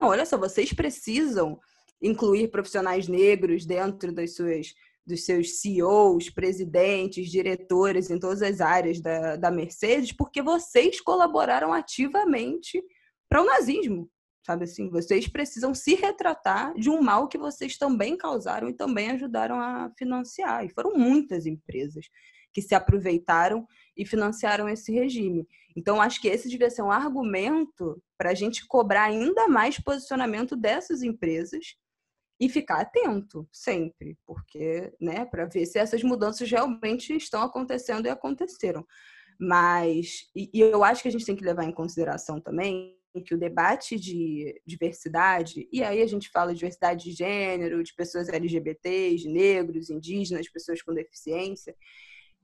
Olha 0.00 0.24
só, 0.24 0.38
vocês 0.38 0.72
precisam 0.72 1.58
incluir 2.00 2.50
profissionais 2.50 3.08
negros 3.08 3.66
dentro 3.66 4.12
das 4.12 4.34
suas, 4.34 4.72
dos 5.06 5.24
seus 5.24 5.60
CEOs, 5.60 6.30
presidentes, 6.30 7.30
diretores 7.30 8.10
em 8.10 8.18
todas 8.18 8.42
as 8.42 8.60
áreas 8.60 9.00
da, 9.00 9.36
da 9.36 9.50
Mercedes, 9.50 10.12
porque 10.12 10.40
vocês 10.40 11.00
colaboraram 11.00 11.72
ativamente 11.72 12.82
para 13.28 13.42
o 13.42 13.46
nazismo. 13.46 14.10
Sabe 14.46 14.64
assim, 14.64 14.88
vocês 14.88 15.28
precisam 15.28 15.74
se 15.74 15.94
retratar 15.94 16.74
de 16.74 16.88
um 16.88 17.02
mal 17.02 17.28
que 17.28 17.36
vocês 17.36 17.76
também 17.76 18.16
causaram 18.16 18.68
e 18.68 18.72
também 18.72 19.10
ajudaram 19.10 19.60
a 19.60 19.92
financiar. 19.98 20.64
E 20.64 20.70
foram 20.70 20.94
muitas 20.96 21.44
empresas 21.44 22.06
que 22.52 22.62
se 22.62 22.74
aproveitaram 22.74 23.66
e 24.00 24.06
financiaram 24.06 24.66
esse 24.66 24.90
regime. 24.90 25.46
Então, 25.76 26.00
acho 26.00 26.22
que 26.22 26.28
esse 26.28 26.48
devia 26.48 26.70
ser 26.70 26.80
um 26.80 26.90
argumento 26.90 28.02
para 28.16 28.30
a 28.30 28.34
gente 28.34 28.66
cobrar 28.66 29.04
ainda 29.04 29.46
mais 29.46 29.78
posicionamento 29.78 30.56
dessas 30.56 31.02
empresas 31.02 31.76
e 32.40 32.48
ficar 32.48 32.80
atento 32.80 33.46
sempre, 33.52 34.16
porque, 34.26 34.90
né, 34.98 35.26
para 35.26 35.44
ver 35.44 35.66
se 35.66 35.78
essas 35.78 36.02
mudanças 36.02 36.50
realmente 36.50 37.14
estão 37.14 37.42
acontecendo 37.42 38.06
e 38.06 38.08
aconteceram. 38.08 38.86
Mas, 39.38 40.30
e, 40.34 40.48
e 40.54 40.60
eu 40.60 40.82
acho 40.82 41.02
que 41.02 41.08
a 41.08 41.12
gente 41.12 41.26
tem 41.26 41.36
que 41.36 41.44
levar 41.44 41.64
em 41.64 41.72
consideração 41.72 42.40
também 42.40 42.96
que 43.26 43.34
o 43.34 43.38
debate 43.38 43.98
de 43.98 44.62
diversidade, 44.64 45.68
e 45.70 45.82
aí 45.82 46.00
a 46.00 46.06
gente 46.06 46.30
fala 46.30 46.52
de 46.52 46.60
diversidade 46.60 47.04
de 47.04 47.12
gênero, 47.12 47.82
de 47.82 47.92
pessoas 47.92 48.30
LGBTs, 48.30 49.24
de 49.24 49.28
negros, 49.28 49.90
indígenas, 49.90 50.48
pessoas 50.48 50.80
com 50.80 50.94
deficiência, 50.94 51.74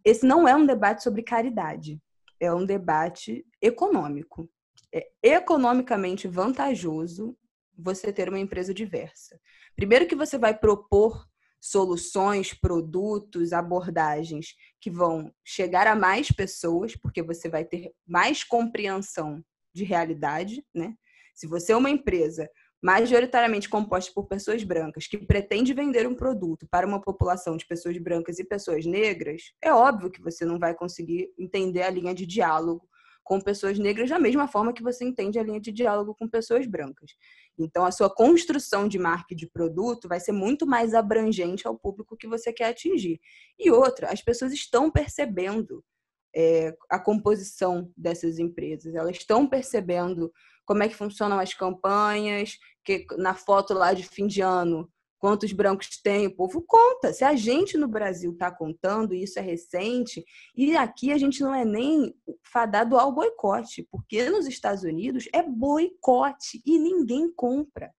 esse 0.06 0.24
não 0.24 0.46
é 0.46 0.54
um 0.54 0.64
debate 0.64 1.02
sobre 1.02 1.20
caridade, 1.20 2.00
é 2.38 2.54
um 2.54 2.64
debate 2.64 3.44
econômico. 3.60 4.48
É 4.94 5.10
economicamente 5.20 6.28
vantajoso 6.28 7.36
você 7.76 8.12
ter 8.12 8.28
uma 8.28 8.38
empresa 8.38 8.72
diversa. 8.72 9.36
Primeiro 9.74 10.06
que 10.06 10.14
você 10.14 10.38
vai 10.38 10.56
propor 10.56 11.26
soluções, 11.60 12.54
produtos, 12.54 13.52
abordagens 13.52 14.54
que 14.80 14.92
vão 14.92 15.34
chegar 15.44 15.88
a 15.88 15.96
mais 15.96 16.30
pessoas, 16.30 16.94
porque 16.94 17.20
você 17.20 17.48
vai 17.48 17.64
ter 17.64 17.92
mais 18.06 18.44
compreensão 18.44 19.44
de 19.74 19.82
realidade, 19.82 20.64
né? 20.72 20.94
Se 21.34 21.48
você 21.48 21.72
é 21.72 21.76
uma 21.76 21.90
empresa 21.90 22.48
majoritariamente 22.86 23.68
composta 23.68 24.12
por 24.14 24.28
pessoas 24.28 24.62
brancas, 24.62 25.08
que 25.08 25.18
pretende 25.18 25.74
vender 25.74 26.06
um 26.06 26.14
produto 26.14 26.68
para 26.70 26.86
uma 26.86 27.00
população 27.00 27.56
de 27.56 27.66
pessoas 27.66 27.98
brancas 27.98 28.38
e 28.38 28.44
pessoas 28.44 28.86
negras, 28.86 29.42
é 29.60 29.72
óbvio 29.72 30.08
que 30.08 30.22
você 30.22 30.44
não 30.44 30.56
vai 30.56 30.72
conseguir 30.72 31.28
entender 31.36 31.82
a 31.82 31.90
linha 31.90 32.14
de 32.14 32.24
diálogo 32.24 32.88
com 33.24 33.40
pessoas 33.40 33.76
negras 33.76 34.08
da 34.08 34.20
mesma 34.20 34.46
forma 34.46 34.72
que 34.72 34.84
você 34.84 35.04
entende 35.04 35.36
a 35.36 35.42
linha 35.42 35.60
de 35.60 35.72
diálogo 35.72 36.14
com 36.16 36.28
pessoas 36.28 36.64
brancas. 36.64 37.10
Então, 37.58 37.84
a 37.84 37.90
sua 37.90 38.08
construção 38.08 38.86
de 38.86 39.00
marca 39.00 39.34
e 39.34 39.36
de 39.36 39.50
produto 39.50 40.06
vai 40.06 40.20
ser 40.20 40.30
muito 40.30 40.64
mais 40.64 40.94
abrangente 40.94 41.66
ao 41.66 41.76
público 41.76 42.16
que 42.16 42.28
você 42.28 42.52
quer 42.52 42.68
atingir. 42.68 43.18
E 43.58 43.68
outra, 43.68 44.12
as 44.12 44.22
pessoas 44.22 44.52
estão 44.52 44.92
percebendo 44.92 45.82
é, 46.36 46.72
a 46.88 47.00
composição 47.00 47.90
dessas 47.96 48.38
empresas, 48.38 48.94
elas 48.94 49.16
estão 49.16 49.44
percebendo 49.44 50.30
como 50.66 50.82
é 50.82 50.88
que 50.88 50.94
funcionam 50.94 51.38
as 51.38 51.54
campanhas, 51.54 52.58
que 52.84 53.06
na 53.16 53.34
foto 53.34 53.72
lá 53.72 53.94
de 53.94 54.02
fim 54.02 54.26
de 54.26 54.42
ano, 54.42 54.90
quantos 55.18 55.52
brancos 55.52 55.88
tem, 56.02 56.26
o 56.26 56.36
povo 56.36 56.62
conta. 56.66 57.12
Se 57.12 57.24
a 57.24 57.34
gente 57.34 57.78
no 57.78 57.88
Brasil 57.88 58.32
está 58.32 58.50
contando, 58.50 59.14
isso 59.14 59.38
é 59.38 59.42
recente, 59.42 60.24
e 60.54 60.76
aqui 60.76 61.12
a 61.12 61.18
gente 61.18 61.40
não 61.40 61.54
é 61.54 61.64
nem 61.64 62.14
fadado 62.44 62.98
ao 62.98 63.12
boicote, 63.12 63.86
porque 63.90 64.28
nos 64.28 64.46
Estados 64.46 64.82
Unidos 64.82 65.28
é 65.32 65.42
boicote 65.42 66.60
e 66.66 66.78
ninguém 66.78 67.32
compra. 67.34 67.90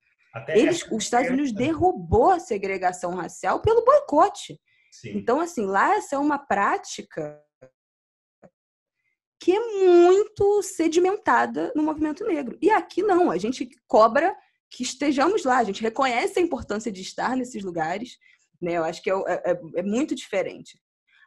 Eles, 0.49 0.85
os 0.91 1.03
Estados 1.03 1.31
Unidos 1.31 1.51
derrubou 1.51 2.29
a 2.29 2.39
segregação 2.39 3.15
racial 3.15 3.59
pelo 3.59 3.83
boicote. 3.83 4.59
Sim. 4.91 5.17
Então, 5.17 5.39
assim, 5.39 5.65
lá 5.65 5.95
essa 5.95 6.15
é 6.15 6.19
uma 6.19 6.37
prática 6.37 7.41
que 9.39 9.51
é 9.51 9.59
muito 9.59 10.61
sedimentada 10.63 11.71
no 11.75 11.83
movimento 11.83 12.25
negro. 12.25 12.57
E 12.61 12.69
aqui 12.69 13.03
não, 13.03 13.29
a 13.29 13.37
gente 13.37 13.69
cobra 13.87 14.35
que 14.69 14.83
estejamos 14.83 15.43
lá, 15.43 15.57
a 15.57 15.63
gente 15.63 15.81
reconhece 15.81 16.39
a 16.39 16.41
importância 16.41 16.91
de 16.91 17.01
estar 17.01 17.35
nesses 17.35 17.63
lugares, 17.63 18.17
né? 18.61 18.73
Eu 18.73 18.83
acho 18.83 19.01
que 19.01 19.09
é, 19.09 19.13
é, 19.13 19.51
é, 19.51 19.59
é 19.75 19.83
muito 19.83 20.15
diferente. 20.15 20.79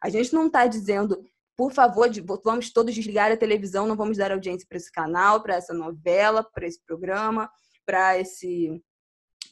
A 0.03 0.09
gente 0.09 0.33
não 0.33 0.47
está 0.47 0.67
dizendo, 0.67 1.23
por 1.57 1.73
favor, 1.73 2.09
vamos 2.45 2.73
todos 2.73 2.95
desligar 2.95 3.31
a 3.31 3.37
televisão, 3.37 3.87
não 3.87 3.97
vamos 3.97 4.17
dar 4.17 4.33
audiência 4.33 4.67
para 4.69 4.79
esse 4.79 4.91
canal, 4.91 5.43
para 5.43 5.55
essa 5.55 5.75
novela, 5.75 6.43
para 6.43 6.67
esse 6.67 6.83
programa, 6.85 7.51
para 7.87 8.19
esse 8.19 8.83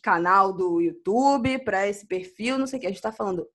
canal 0.02 0.52
do 0.52 0.80
YouTube, 0.80 1.58
para 1.60 1.86
esse 1.86 2.06
perfil, 2.06 2.58
não 2.58 2.66
sei 2.66 2.78
o 2.78 2.80
que. 2.80 2.86
A 2.86 2.90
gente 2.90 2.98
está 2.98 3.12
falando, 3.12 3.46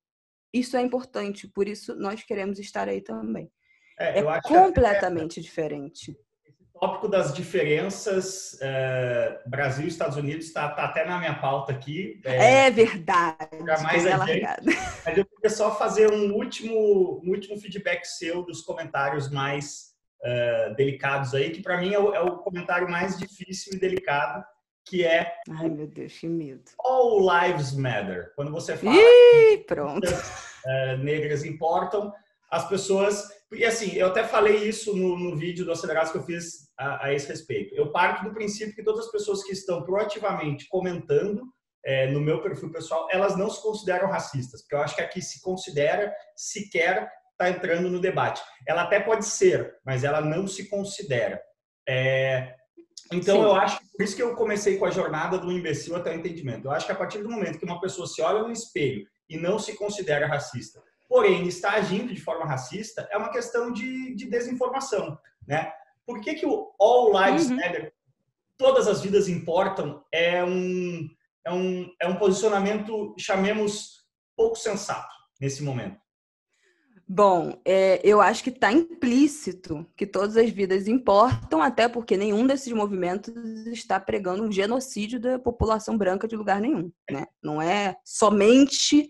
isso 0.54 0.78
é 0.78 0.82
importante, 0.82 1.48
por 1.48 1.68
isso 1.68 1.96
nós 1.96 2.24
queremos 2.24 2.60
estar 2.60 2.88
aí 2.88 3.02
também. 3.02 3.52
É, 3.98 4.20
é 4.20 4.42
completamente 4.42 5.42
diferente. 5.42 6.18
Esse 6.46 6.64
tópico 6.74 7.08
das 7.08 7.34
diferenças 7.34 8.58
é, 8.62 9.40
Brasil 9.46 9.86
e 9.86 9.88
Estados 9.88 10.18
Unidos 10.18 10.46
está 10.46 10.70
tá 10.70 10.86
até 10.86 11.06
na 11.06 11.20
minha 11.20 11.36
pauta 11.36 11.72
aqui. 11.72 12.20
É, 12.26 12.68
é 12.68 12.72
verdade. 12.72 13.48
Mais 13.82 14.06
é 14.06 14.18
Mas 15.06 15.18
eu 15.18 15.26
queria 15.26 15.50
só 15.50 15.76
fazer 15.76 16.12
um 16.12 16.34
último, 16.34 17.22
um 17.24 17.30
último 17.30 17.58
feedback 17.58 18.06
seu 18.06 18.44
dos 18.44 18.62
comentários 18.62 19.30
mais 19.30 19.94
uh, 20.24 20.76
delicados 20.76 21.34
aí, 21.34 21.52
que 21.52 21.62
para 21.62 21.78
mim 21.78 21.94
é 21.94 22.00
o, 22.00 22.14
é 22.14 22.22
o 22.22 22.38
comentário 22.38 22.90
mais 22.90 23.18
difícil 23.18 23.74
e 23.74 23.80
delicado, 23.80 24.44
que 24.86 25.06
é. 25.06 25.34
Ai, 25.50 25.70
meu 25.70 25.88
Deus, 25.88 26.18
que 26.18 26.28
medo. 26.28 26.64
All 26.80 27.20
Lives 27.20 27.74
Matter. 27.74 28.34
Quando 28.36 28.52
você 28.52 28.76
fala. 28.76 28.96
Ih, 28.96 29.64
pronto. 29.66 30.08
Uh, 30.08 30.98
negras 30.98 31.44
importam, 31.44 32.14
as 32.54 32.70
pessoas. 32.70 33.24
E 33.52 33.66
assim, 33.66 33.96
eu 33.96 34.08
até 34.08 34.24
falei 34.24 34.58
isso 34.58 34.96
no, 34.96 35.18
no 35.18 35.36
vídeo 35.36 35.66
do 35.66 35.72
Acelerados 35.72 36.12
que 36.12 36.20
eu 36.20 36.24
fiz 36.24 36.72
a, 36.78 37.08
a, 37.08 37.14
esse 37.14 37.28
respeito. 37.28 37.74
Eu 37.74 37.92
parto 37.92 38.24
do 38.24 38.34
princípio 38.34 38.76
que 38.76 38.84
todas 38.84 39.06
as 39.06 39.12
pessoas 39.12 39.44
que 39.44 39.52
estão 39.52 39.84
proativamente 39.84 40.68
comentando 40.70 41.42
é, 41.84 42.12
no 42.12 42.22
meu 42.22 42.42
perfil 42.42 42.72
pessoal, 42.72 43.08
elas 43.12 43.36
não 43.36 43.50
se 43.50 43.62
consideram 43.62 44.08
racistas, 44.08 44.62
porque 44.62 44.76
eu 44.76 44.82
acho 44.82 44.96
que 44.96 45.02
aqui 45.02 45.22
se 45.22 45.42
considera 45.42 46.14
sequer 46.36 47.10
está 47.32 47.50
entrando 47.50 47.90
no 47.90 48.00
debate. 48.00 48.42
Ela 48.68 48.84
até 48.84 49.00
pode 49.00 49.26
ser, 49.26 49.76
mas 49.84 50.04
ela 50.04 50.22
não 50.22 50.48
se 50.48 50.70
considera. 50.70 51.42
É, 51.90 52.54
então, 53.12 53.38
Sim. 53.38 53.42
eu 53.42 53.56
acho 53.56 53.80
que 53.80 53.86
por 53.98 54.04
isso 54.04 54.16
que 54.16 54.24
eu 54.24 54.36
comecei 54.36 54.78
com 54.78 54.86
a 54.86 54.92
jornada 54.92 55.40
do 55.40 55.52
imbecil 55.52 55.96
até 55.96 56.12
o 56.12 56.16
entendimento. 56.16 56.68
Eu 56.68 56.72
acho 56.72 56.86
que 56.86 56.92
a 56.92 56.96
partir 56.96 57.24
do 57.24 57.30
momento 57.30 57.58
que 57.58 57.66
uma 57.66 57.82
pessoa 57.82 58.06
se 58.06 58.22
olha 58.22 58.44
no 58.44 58.52
espelho 58.52 59.06
e 59.28 59.38
não 59.38 59.58
se 59.58 59.76
considera 59.76 60.28
racista, 60.28 60.80
porém 61.14 61.48
está 61.48 61.74
agindo 61.74 62.12
de 62.12 62.20
forma 62.20 62.44
racista, 62.44 63.08
é 63.12 63.18
uma 63.20 63.30
questão 63.30 63.72
de, 63.72 64.16
de 64.16 64.26
desinformação, 64.26 65.16
né? 65.48 65.72
Por 66.08 66.20
que, 66.20 66.34
que 66.34 66.44
o 66.44 66.72
All 66.80 67.12
Lives 67.14 67.52
uhum. 67.52 67.58
Matter, 67.58 67.94
todas 68.58 68.88
as 68.88 69.00
vidas 69.00 69.28
importam, 69.28 70.04
é 70.12 70.44
um, 70.44 71.08
é 71.46 71.54
um, 71.54 71.88
é 72.02 72.08
um 72.08 72.16
posicionamento, 72.16 73.14
chamemos, 73.20 74.08
pouco 74.36 74.56
sensato 74.56 75.14
nesse 75.40 75.62
momento? 75.62 76.02
Bom, 77.08 77.62
é, 77.64 78.02
eu 78.04 78.20
acho 78.20 78.44
que 78.44 78.50
está 78.50 78.72
implícito 78.72 79.86
que 79.96 80.08
todas 80.08 80.36
as 80.36 80.50
vidas 80.50 80.88
importam, 80.88 81.62
até 81.62 81.88
porque 81.88 82.18
nenhum 82.18 82.48
desses 82.48 82.74
movimentos 82.74 83.68
está 83.68 84.00
pregando 84.00 84.42
um 84.42 84.52
genocídio 84.52 85.20
da 85.20 85.38
população 85.38 85.96
branca 85.96 86.28
de 86.28 86.36
lugar 86.36 86.60
nenhum. 86.60 86.92
Né? 87.12 87.28
Não 87.40 87.62
é 87.62 87.98
somente 88.04 89.08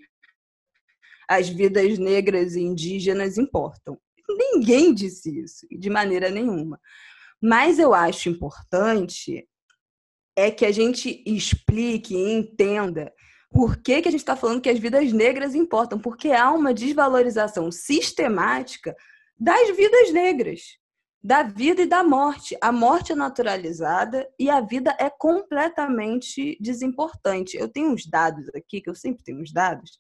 as 1.28 1.50
vidas 1.50 1.98
negras 1.98 2.56
e 2.56 2.62
indígenas 2.62 3.38
importam. 3.38 3.98
Ninguém 4.30 4.94
disse 4.94 5.40
isso, 5.40 5.68
de 5.70 5.90
maneira 5.90 6.30
nenhuma. 6.30 6.80
Mas 7.42 7.78
eu 7.78 7.94
acho 7.94 8.30
importante 8.30 9.48
é 10.36 10.50
que 10.50 10.66
a 10.66 10.72
gente 10.72 11.24
explique 11.26 12.16
e 12.16 12.34
entenda 12.34 13.14
por 13.52 13.78
que, 13.78 14.02
que 14.02 14.08
a 14.08 14.12
gente 14.12 14.22
está 14.22 14.36
falando 14.36 14.62
que 14.62 14.70
as 14.70 14.80
vidas 14.80 15.14
negras 15.14 15.54
importam, 15.54 16.00
porque 16.00 16.32
há 16.32 16.52
uma 16.52 16.74
desvalorização 16.74 17.72
sistemática 17.72 18.96
das 19.40 19.76
vidas 19.76 20.12
negras, 20.12 20.62
da 21.24 21.44
vida 21.44 21.84
e 21.84 21.86
da 21.86 22.04
morte. 22.04 22.58
A 22.60 22.72
morte 22.72 23.12
é 23.12 23.16
naturalizada 23.16 24.28
e 24.40 24.50
a 24.50 24.60
vida 24.60 24.96
é 25.00 25.10
completamente 25.10 26.58
desimportante. 26.60 27.56
Eu 27.56 27.70
tenho 27.70 27.92
uns 27.92 28.08
dados 28.08 28.50
aqui, 28.56 28.82
que 28.82 28.90
eu 28.90 28.96
sempre 28.96 29.24
tenho 29.24 29.40
uns 29.40 29.54
dados, 29.54 30.00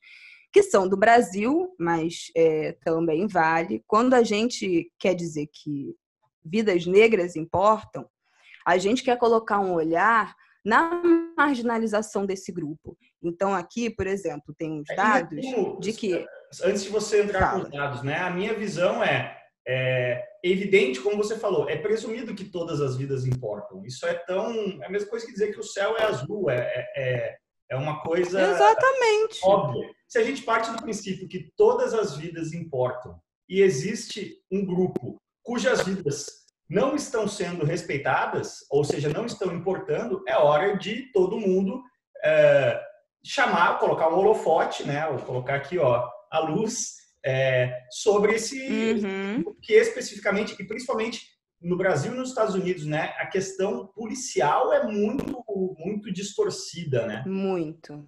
que 0.54 0.62
são 0.62 0.88
do 0.88 0.96
Brasil, 0.96 1.74
mas 1.80 2.32
é, 2.38 2.74
também 2.86 3.26
vale. 3.26 3.84
Quando 3.88 4.14
a 4.14 4.22
gente 4.22 4.88
quer 5.00 5.16
dizer 5.16 5.48
que 5.52 5.96
vidas 6.46 6.86
negras 6.86 7.36
importam, 7.36 8.08
a 8.64 8.78
gente 8.78 9.04
quer 9.04 9.18
colocar 9.18 9.60
um 9.60 9.74
olhar 9.74 10.36
na 10.64 11.02
marginalização 11.36 12.24
desse 12.26 12.52
grupo. 12.52 12.96
Então, 13.22 13.54
aqui, 13.54 13.90
por 13.90 14.06
exemplo, 14.06 14.54
tem 14.56 14.72
uns 14.72 14.90
é, 14.92 14.96
dados 14.96 15.46
de 15.80 15.92
que. 15.92 16.24
Antes 16.64 16.84
de 16.84 16.90
você 16.90 17.24
entrar 17.24 17.40
Fala. 17.40 17.62
com 17.62 17.66
os 17.66 17.72
dados, 17.72 18.04
né? 18.04 18.20
A 18.20 18.30
minha 18.30 18.54
visão 18.54 19.04
é, 19.04 19.36
é 19.68 20.24
evidente, 20.44 21.02
como 21.02 21.18
você 21.18 21.36
falou, 21.36 21.68
é 21.68 21.78
presumido 21.78 22.36
que 22.36 22.46
todas 22.46 22.80
as 22.80 22.96
vidas 22.96 23.26
importam. 23.26 23.84
Isso 23.84 24.06
é 24.06 24.14
tão. 24.14 24.54
É 24.84 24.86
a 24.86 24.90
mesma 24.90 25.10
coisa 25.10 25.26
que 25.26 25.34
dizer 25.34 25.52
que 25.52 25.60
o 25.60 25.64
céu 25.64 25.98
é 25.98 26.04
azul. 26.04 26.48
É, 26.52 26.88
é, 26.96 27.38
é 27.72 27.76
uma 27.76 28.02
coisa. 28.02 28.40
Exatamente. 28.40 29.40
Óbvia 29.44 29.90
se 30.14 30.20
a 30.20 30.24
gente 30.24 30.44
parte 30.44 30.72
do 30.72 30.80
princípio 30.80 31.28
que 31.28 31.52
todas 31.58 31.92
as 31.92 32.16
vidas 32.16 32.54
importam 32.54 33.20
e 33.50 33.64
existe 33.64 34.38
um 34.52 34.64
grupo 34.64 35.20
cujas 35.42 35.82
vidas 35.82 36.28
não 36.70 36.96
estão 36.96 37.28
sendo 37.28 37.66
respeitadas, 37.66 38.58
ou 38.70 38.84
seja, 38.84 39.10
não 39.10 39.26
estão 39.26 39.52
importando, 39.52 40.24
é 40.28 40.38
hora 40.38 40.78
de 40.78 41.12
todo 41.12 41.40
mundo 41.40 41.82
é, 42.24 42.80
chamar, 43.26 43.80
colocar 43.80 44.08
um 44.10 44.20
holofote, 44.20 44.84
né? 44.84 45.08
Ou 45.08 45.18
colocar 45.18 45.56
aqui, 45.56 45.80
ó, 45.80 46.08
a 46.32 46.40
luz 46.42 46.92
é, 47.26 47.76
sobre 47.90 48.36
esse 48.36 48.60
uhum. 48.70 49.44
que 49.64 49.74
especificamente 49.74 50.56
e 50.60 50.68
principalmente 50.68 51.24
no 51.60 51.76
Brasil 51.76 52.14
e 52.14 52.18
nos 52.18 52.30
Estados 52.30 52.54
Unidos, 52.54 52.86
né? 52.86 53.16
A 53.18 53.26
questão 53.26 53.88
policial 53.88 54.72
é 54.72 54.84
muito 54.84 55.44
muito 55.80 56.14
distorcida, 56.14 57.08
né? 57.08 57.24
Muito. 57.26 58.08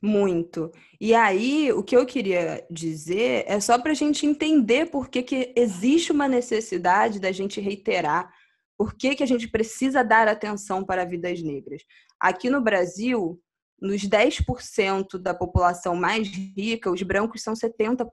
Muito. 0.00 0.70
E 1.00 1.12
aí, 1.12 1.72
o 1.72 1.82
que 1.82 1.96
eu 1.96 2.06
queria 2.06 2.64
dizer 2.70 3.44
é 3.48 3.58
só 3.58 3.78
para 3.78 3.90
a 3.90 3.94
gente 3.94 4.24
entender 4.24 4.90
por 4.90 5.08
que, 5.08 5.22
que 5.22 5.52
existe 5.56 6.12
uma 6.12 6.28
necessidade 6.28 7.18
da 7.18 7.32
gente 7.32 7.60
reiterar 7.60 8.32
por 8.78 8.94
que, 8.94 9.16
que 9.16 9.24
a 9.24 9.26
gente 9.26 9.48
precisa 9.48 10.04
dar 10.04 10.28
atenção 10.28 10.84
para 10.84 11.04
vidas 11.04 11.42
negras. 11.42 11.82
Aqui 12.20 12.48
no 12.48 12.60
Brasil, 12.60 13.40
nos 13.80 14.02
10% 14.02 15.18
da 15.18 15.34
população 15.34 15.96
mais 15.96 16.28
rica, 16.28 16.88
os 16.88 17.02
brancos 17.02 17.42
são 17.42 17.54
70%. 17.54 18.06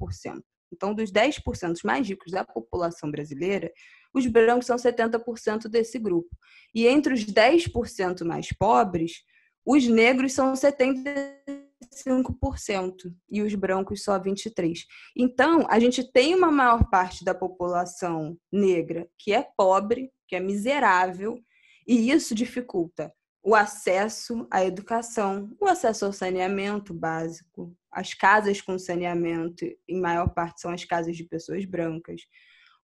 Então, 0.73 0.95
dos 0.95 1.11
10% 1.11 1.75
mais 1.85 2.07
ricos 2.07 2.31
da 2.31 2.43
população 2.43 3.11
brasileira, 3.11 3.71
os 4.11 4.25
brancos 4.25 4.65
são 4.65 4.75
70% 4.75 5.67
desse 5.67 5.99
grupo. 5.99 6.29
E 6.73 6.87
entre 6.87 7.13
os 7.13 7.23
10% 7.23 8.25
mais 8.25 8.51
pobres, 8.51 9.23
os 9.63 9.87
negros 9.87 10.33
são 10.33 10.53
70% 10.53 11.64
5% 11.89 13.13
e 13.29 13.41
os 13.41 13.53
brancos 13.55 14.03
só 14.03 14.19
23%. 14.19 14.85
Então, 15.15 15.65
a 15.69 15.79
gente 15.79 16.11
tem 16.11 16.35
uma 16.35 16.51
maior 16.51 16.89
parte 16.89 17.23
da 17.23 17.33
população 17.33 18.37
negra 18.51 19.07
que 19.17 19.33
é 19.33 19.47
pobre, 19.57 20.11
que 20.27 20.35
é 20.35 20.39
miserável, 20.39 21.39
e 21.87 22.11
isso 22.11 22.33
dificulta 22.33 23.13
o 23.45 23.53
acesso 23.53 24.47
à 24.49 24.65
educação, 24.65 25.55
o 25.61 25.67
acesso 25.67 26.05
ao 26.05 26.11
saneamento 26.11 26.95
básico. 26.95 27.77
As 27.91 28.11
casas 28.11 28.59
com 28.59 28.77
saneamento, 28.79 29.63
em 29.87 30.01
maior 30.01 30.29
parte, 30.29 30.61
são 30.61 30.71
as 30.71 30.83
casas 30.83 31.15
de 31.15 31.23
pessoas 31.23 31.63
brancas. 31.63 32.21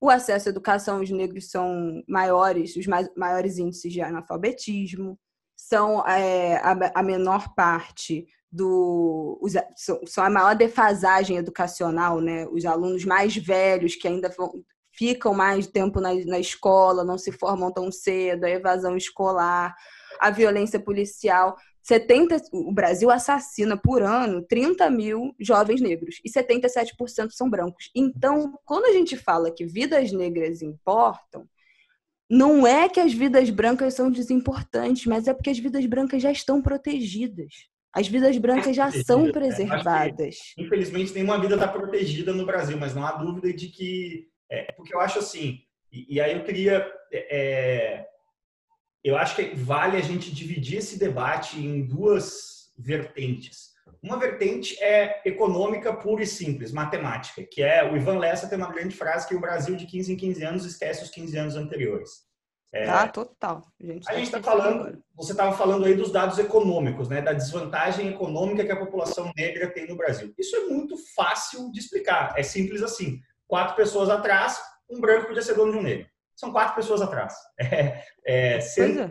O 0.00 0.08
acesso 0.08 0.48
à 0.48 0.50
educação, 0.50 1.00
os 1.00 1.10
negros 1.10 1.50
são 1.50 2.00
maiores, 2.08 2.76
os 2.76 2.86
maiores 3.16 3.58
índices 3.58 3.92
de 3.92 4.00
analfabetismo, 4.00 5.18
são 5.56 6.06
é, 6.06 6.56
a, 6.58 7.00
a 7.00 7.02
menor 7.02 7.54
parte 7.54 8.26
do 8.52 9.40
são 10.06 10.22
a 10.22 10.28
maior 10.28 10.54
defasagem 10.54 11.38
educacional, 11.38 12.20
né? 12.20 12.46
Os 12.48 12.66
alunos 12.66 13.02
mais 13.04 13.34
velhos 13.34 13.96
que 13.96 14.06
ainda 14.06 14.30
ficam 14.92 15.32
mais 15.32 15.66
tempo 15.66 16.00
na, 16.00 16.14
na 16.26 16.38
escola, 16.38 17.02
não 17.02 17.16
se 17.16 17.32
formam 17.32 17.72
tão 17.72 17.90
cedo, 17.90 18.44
a 18.44 18.50
evasão 18.50 18.94
escolar, 18.94 19.74
a 20.20 20.30
violência 20.30 20.78
policial. 20.78 21.56
70, 21.82 22.42
o 22.52 22.72
Brasil 22.72 23.10
assassina 23.10 23.76
por 23.76 24.02
ano 24.02 24.42
30 24.42 24.88
mil 24.90 25.34
jovens 25.40 25.80
negros 25.80 26.20
e 26.22 26.30
77% 26.30 27.30
são 27.30 27.48
brancos. 27.48 27.90
Então, 27.94 28.56
quando 28.64 28.84
a 28.84 28.92
gente 28.92 29.16
fala 29.16 29.50
que 29.50 29.64
vidas 29.64 30.12
negras 30.12 30.60
importam, 30.60 31.48
não 32.30 32.66
é 32.66 32.88
que 32.88 33.00
as 33.00 33.12
vidas 33.12 33.50
brancas 33.50 33.94
são 33.94 34.10
desimportantes, 34.10 35.06
mas 35.06 35.26
é 35.26 35.34
porque 35.34 35.50
as 35.50 35.58
vidas 35.58 35.84
brancas 35.86 36.22
já 36.22 36.30
estão 36.30 36.62
protegidas. 36.62 37.71
As 37.94 38.08
vidas 38.08 38.36
brancas 38.38 38.74
já 38.74 38.90
são 38.90 39.26
né? 39.26 39.32
preservadas. 39.32 40.36
Que, 40.54 40.62
infelizmente, 40.62 41.12
nenhuma 41.12 41.38
vida 41.38 41.54
está 41.54 41.68
protegida 41.68 42.32
no 42.32 42.46
Brasil, 42.46 42.78
mas 42.78 42.94
não 42.94 43.06
há 43.06 43.12
dúvida 43.12 43.52
de 43.52 43.68
que. 43.68 44.28
É, 44.50 44.72
porque 44.72 44.94
eu 44.94 45.00
acho 45.00 45.18
assim, 45.18 45.60
e, 45.92 46.14
e 46.16 46.20
aí 46.20 46.32
eu 46.32 46.42
queria. 46.42 46.90
É, 47.12 48.06
eu 49.04 49.16
acho 49.16 49.36
que 49.36 49.54
vale 49.54 49.96
a 49.96 50.00
gente 50.00 50.34
dividir 50.34 50.78
esse 50.78 50.98
debate 50.98 51.58
em 51.58 51.82
duas 51.84 52.72
vertentes. 52.78 53.72
Uma 54.02 54.18
vertente 54.18 54.80
é 54.82 55.20
econômica 55.24 55.92
pura 55.92 56.22
e 56.22 56.26
simples, 56.26 56.72
matemática, 56.72 57.42
que 57.42 57.62
é 57.62 57.88
o 57.88 57.96
Ivan 57.96 58.18
Lessa 58.18 58.48
tem 58.48 58.58
uma 58.58 58.72
grande 58.72 58.96
frase 58.96 59.28
que 59.28 59.34
o 59.34 59.40
Brasil 59.40 59.76
de 59.76 59.86
15 59.86 60.12
em 60.12 60.16
15 60.16 60.44
anos 60.44 60.64
esquece 60.64 61.04
os 61.04 61.10
15 61.10 61.36
anos 61.36 61.56
anteriores. 61.56 62.10
É, 62.74 62.88
ah, 62.88 63.06
total. 63.06 63.62
A 63.80 63.86
gente 63.86 64.06
tá 64.06 64.18
está 64.18 64.42
falando, 64.42 65.02
você 65.14 65.32
estava 65.32 65.54
falando 65.54 65.84
aí 65.84 65.94
dos 65.94 66.10
dados 66.10 66.38
econômicos, 66.38 67.06
né, 67.06 67.20
da 67.20 67.34
desvantagem 67.34 68.08
econômica 68.08 68.64
que 68.64 68.72
a 68.72 68.78
população 68.78 69.30
negra 69.36 69.70
tem 69.70 69.86
no 69.86 69.96
Brasil. 69.96 70.32
Isso 70.38 70.56
é 70.56 70.60
muito 70.60 70.96
fácil 71.14 71.70
de 71.70 71.80
explicar. 71.80 72.32
É 72.36 72.42
simples 72.42 72.82
assim. 72.82 73.20
Quatro 73.46 73.76
pessoas 73.76 74.08
atrás, 74.08 74.58
um 74.90 75.00
branco 75.00 75.26
podia 75.26 75.42
ser 75.42 75.54
dono 75.54 75.72
de 75.72 75.78
um 75.78 75.82
negro. 75.82 76.06
São 76.34 76.50
quatro 76.50 76.74
pessoas 76.74 77.02
atrás. 77.02 77.34
É, 78.24 78.56
é, 78.56 78.60
sendo... 78.60 79.02
é. 79.02 79.08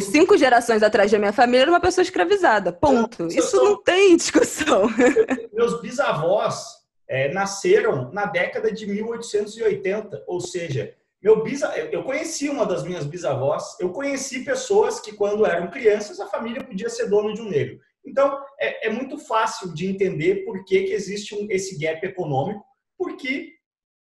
Cinco 0.00 0.38
gerações 0.38 0.82
atrás 0.82 1.10
da 1.10 1.18
minha 1.18 1.32
família 1.32 1.62
era 1.62 1.70
uma 1.70 1.80
pessoa 1.80 2.02
escravizada. 2.02 2.72
Ponto. 2.72 3.26
Isso 3.26 3.56
não 3.56 3.82
tem 3.82 4.16
discussão. 4.16 4.88
Meus 5.52 5.82
bisavós 5.82 6.64
é, 7.06 7.30
nasceram 7.32 8.10
na 8.12 8.24
década 8.24 8.72
de 8.72 8.86
1880, 8.86 10.24
ou 10.26 10.40
seja, 10.40 10.94
meu 11.22 11.40
bisa, 11.40 11.72
eu 11.76 12.02
conheci 12.02 12.48
uma 12.48 12.66
das 12.66 12.82
minhas 12.82 13.06
bisavós, 13.06 13.78
eu 13.78 13.92
conheci 13.92 14.44
pessoas 14.44 14.98
que, 14.98 15.12
quando 15.12 15.46
eram 15.46 15.70
crianças, 15.70 16.18
a 16.18 16.26
família 16.26 16.64
podia 16.64 16.90
ser 16.90 17.08
dono 17.08 17.32
de 17.32 17.40
um 17.40 17.48
negro. 17.48 17.78
Então, 18.04 18.44
é, 18.58 18.88
é 18.88 18.90
muito 18.90 19.16
fácil 19.16 19.72
de 19.72 19.86
entender 19.86 20.44
por 20.44 20.64
que, 20.64 20.82
que 20.82 20.92
existe 20.92 21.32
um, 21.36 21.46
esse 21.48 21.78
gap 21.78 22.04
econômico, 22.04 22.64
porque 22.98 23.52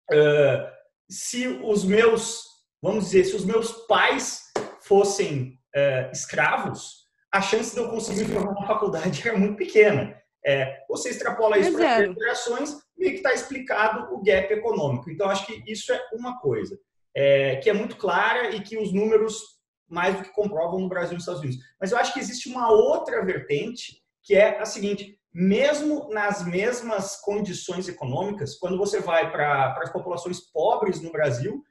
uh, 0.09 0.71
se 1.09 1.45
os 1.47 1.83
meus, 1.83 2.45
vamos 2.81 3.05
dizer, 3.05 3.25
se 3.25 3.35
os 3.35 3.43
meus 3.43 3.73
pais 3.85 4.43
fossem 4.79 5.59
uh, 5.75 6.11
escravos, 6.13 6.99
a 7.33 7.41
chance 7.41 7.73
de 7.73 7.81
eu 7.81 7.89
conseguir 7.89 8.31
formar 8.31 8.51
uma 8.51 8.65
faculdade 8.65 9.21
era 9.27 9.37
muito 9.37 9.57
pequena. 9.57 10.17
É, 10.45 10.85
você 10.87 11.09
extrapola 11.09 11.57
isso 11.57 11.73
para 11.73 11.97
as 11.97 12.15
gerações, 12.15 12.77
meio 12.97 13.11
que 13.11 13.17
está 13.17 13.33
explicado 13.33 14.15
o 14.15 14.23
gap 14.23 14.53
econômico. 14.53 15.09
Então, 15.11 15.29
acho 15.29 15.45
que 15.45 15.61
isso 15.69 15.91
é 15.91 16.01
uma 16.13 16.39
coisa 16.39 16.79
é, 17.21 17.57
que 17.57 17.69
é 17.69 17.73
muito 17.73 17.97
clara 17.97 18.55
e 18.55 18.61
que 18.61 18.77
os 18.77 18.93
números 18.93 19.59
mais 19.89 20.15
do 20.15 20.23
que 20.23 20.29
comprovam 20.31 20.79
no 20.79 20.87
Brasil 20.87 21.11
e 21.11 21.15
nos 21.15 21.23
Estados 21.23 21.41
Unidos. 21.41 21.61
Mas 21.81 21.91
eu 21.91 21.97
acho 21.97 22.13
que 22.13 22.19
existe 22.19 22.47
uma 22.47 22.71
outra 22.71 23.25
vertente 23.25 24.01
que 24.23 24.35
é 24.35 24.57
a 24.57 24.65
seguinte: 24.65 25.19
mesmo 25.33 26.07
nas 26.13 26.45
mesmas 26.45 27.17
condições 27.17 27.89
econômicas, 27.89 28.55
quando 28.55 28.77
você 28.77 29.01
vai 29.01 29.29
para 29.29 29.77
as 29.81 29.91
populações 29.91 30.39
pobres 30.39 31.01
no 31.01 31.11
Brasil, 31.11 31.61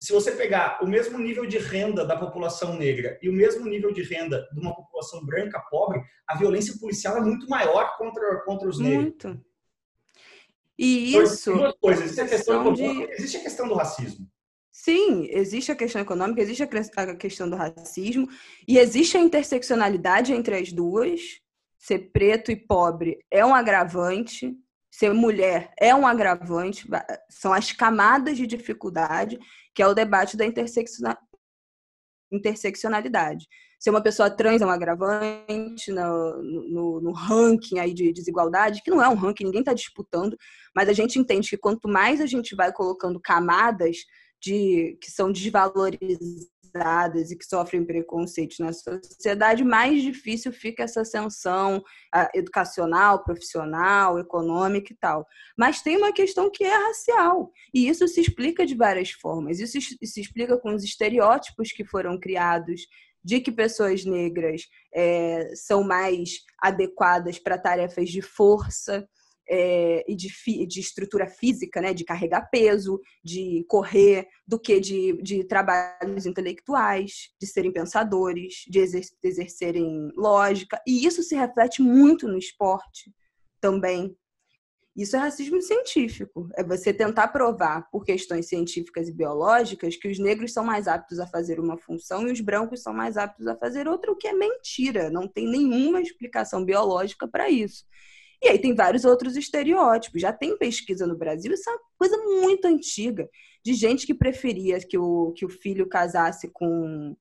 se 0.00 0.12
você 0.12 0.32
pegar 0.32 0.80
o 0.82 0.88
mesmo 0.88 1.18
nível 1.18 1.46
de 1.46 1.58
renda 1.58 2.04
da 2.04 2.16
população 2.16 2.74
negra 2.74 3.16
e 3.22 3.28
o 3.28 3.32
mesmo 3.32 3.64
nível 3.64 3.92
de 3.92 4.02
renda 4.02 4.44
de 4.52 4.58
uma 4.58 4.74
população 4.74 5.24
branca 5.24 5.60
pobre, 5.70 6.02
a 6.26 6.36
violência 6.36 6.74
policial 6.80 7.16
é 7.16 7.20
muito 7.20 7.48
maior 7.48 7.96
contra, 7.96 8.40
contra 8.40 8.68
os 8.68 8.80
negros. 8.80 9.04
Muito. 9.04 9.40
E 10.76 11.10
então, 11.10 11.22
isso. 11.22 11.52
Duas 11.52 11.74
coisas. 11.80 12.04
Existe 12.04 12.20
a, 12.20 12.28
questão 12.28 12.72
de... 12.72 12.82
existe 13.12 13.36
a 13.36 13.42
questão 13.42 13.68
do 13.68 13.74
racismo. 13.74 14.28
Sim, 14.86 15.26
existe 15.30 15.72
a 15.72 15.74
questão 15.74 16.00
econômica, 16.00 16.40
existe 16.40 16.62
a 16.62 17.16
questão 17.16 17.50
do 17.50 17.56
racismo 17.56 18.28
e 18.68 18.78
existe 18.78 19.16
a 19.16 19.20
interseccionalidade 19.20 20.32
entre 20.32 20.54
as 20.54 20.70
duas. 20.70 21.40
Ser 21.76 22.12
preto 22.12 22.52
e 22.52 22.56
pobre 22.56 23.18
é 23.28 23.44
um 23.44 23.52
agravante, 23.52 24.56
ser 24.88 25.12
mulher 25.12 25.72
é 25.76 25.92
um 25.92 26.06
agravante, 26.06 26.86
são 27.28 27.52
as 27.52 27.72
camadas 27.72 28.36
de 28.36 28.46
dificuldade, 28.46 29.40
que 29.74 29.82
é 29.82 29.88
o 29.88 29.94
debate 29.94 30.36
da 30.36 30.46
interseccionalidade. 32.30 33.48
Ser 33.80 33.90
uma 33.90 34.00
pessoa 34.00 34.30
trans 34.30 34.62
é 34.62 34.66
um 34.66 34.70
agravante 34.70 35.90
no, 35.90 36.42
no, 36.42 37.00
no 37.00 37.12
ranking 37.12 37.80
aí 37.80 37.92
de 37.92 38.12
desigualdade, 38.12 38.82
que 38.84 38.90
não 38.92 39.02
é 39.02 39.08
um 39.08 39.16
ranking, 39.16 39.46
ninguém 39.46 39.62
está 39.62 39.74
disputando, 39.74 40.36
mas 40.72 40.88
a 40.88 40.92
gente 40.92 41.18
entende 41.18 41.50
que 41.50 41.58
quanto 41.58 41.88
mais 41.88 42.20
a 42.20 42.26
gente 42.26 42.54
vai 42.54 42.72
colocando 42.72 43.20
camadas 43.20 43.96
de 44.40 44.98
que 45.00 45.10
são 45.10 45.32
desvalorizadas 45.32 47.30
e 47.30 47.36
que 47.36 47.44
sofrem 47.44 47.84
preconceitos 47.84 48.58
na 48.58 48.72
sociedade, 48.72 49.64
mais 49.64 50.02
difícil 50.02 50.52
fica 50.52 50.82
essa 50.82 51.00
ascensão 51.00 51.78
uh, 51.78 52.28
educacional, 52.34 53.24
profissional, 53.24 54.18
econômica 54.18 54.92
e 54.92 54.96
tal. 54.96 55.26
Mas 55.56 55.80
tem 55.80 55.96
uma 55.96 56.12
questão 56.12 56.50
que 56.50 56.64
é 56.64 56.74
racial, 56.74 57.50
e 57.72 57.88
isso 57.88 58.06
se 58.08 58.20
explica 58.20 58.66
de 58.66 58.74
várias 58.74 59.10
formas. 59.10 59.58
Isso 59.58 59.80
se 59.80 60.20
explica 60.20 60.58
com 60.58 60.74
os 60.74 60.84
estereótipos 60.84 61.72
que 61.72 61.84
foram 61.84 62.18
criados 62.18 62.82
de 63.26 63.40
que 63.40 63.50
pessoas 63.50 64.04
negras 64.04 64.62
é, 64.94 65.50
são 65.56 65.82
mais 65.82 66.42
adequadas 66.62 67.40
para 67.40 67.58
tarefas 67.58 68.08
de 68.08 68.22
força, 68.22 69.08
é, 69.48 70.04
e 70.08 70.14
de, 70.14 70.28
de, 70.66 70.80
estrutura 70.80 71.28
física, 71.28 71.80
né, 71.80 71.94
de 71.94 72.04
carregar 72.04 72.48
peso, 72.50 73.00
de 73.24 73.64
correr, 73.68 74.26
do 74.46 74.58
que 74.58 74.80
de, 74.80 75.20
de 75.22 75.44
trabalhos 75.44 76.26
intelectuais, 76.26 77.30
de 77.40 77.46
serem 77.46 77.72
pensadores, 77.72 78.64
de, 78.68 78.78
exer 78.80 79.02
de 79.02 79.28
exercerem 79.28 80.10
lógica. 80.16 80.80
E 80.86 81.06
isso 81.06 81.22
se 81.22 81.34
reflete 81.34 81.80
muito 81.82 82.26
no 82.26 82.38
esporte 82.38 83.12
também. 83.60 84.16
Isso 84.96 85.14
é 85.14 85.18
racismo 85.18 85.60
científico. 85.60 86.48
É 86.54 86.64
você 86.64 86.90
tentar 86.92 87.28
provar, 87.28 87.86
por 87.90 88.02
questões 88.02 88.48
científicas 88.48 89.08
e 89.08 89.12
biológicas, 89.12 89.94
que 89.94 90.08
os 90.08 90.18
negros 90.18 90.54
são 90.54 90.64
mais 90.64 90.88
aptos 90.88 91.20
a 91.20 91.26
fazer 91.26 91.60
uma 91.60 91.76
função 91.76 92.26
e 92.26 92.32
os 92.32 92.40
brancos 92.40 92.82
são 92.82 92.94
mais 92.94 93.18
aptos 93.18 93.46
a 93.46 93.54
fazer 93.54 93.86
outra, 93.86 94.10
o 94.10 94.16
que 94.16 94.26
é 94.26 94.32
mentira. 94.32 95.10
Não 95.10 95.28
tem 95.28 95.46
nenhuma 95.46 96.00
explicação 96.00 96.64
biológica 96.64 97.28
para 97.28 97.50
isso. 97.50 97.84
E 98.42 98.48
aí 98.48 98.58
tem 98.58 98.74
vários 98.74 99.04
outros 99.04 99.36
estereótipos. 99.36 100.20
Já 100.20 100.32
tem 100.32 100.56
pesquisa 100.56 101.06
no 101.06 101.16
Brasil, 101.16 101.52
isso 101.52 101.68
é 101.68 101.72
uma 101.72 101.80
coisa 101.98 102.16
muito 102.18 102.66
antiga, 102.66 103.28
de 103.64 103.74
gente 103.74 104.06
que 104.06 104.14
preferia 104.14 104.78
que 104.80 104.98
o, 104.98 105.32
que 105.32 105.44
o 105.44 105.48
filho 105.48 105.88
casasse 105.88 106.48
com 106.52 107.16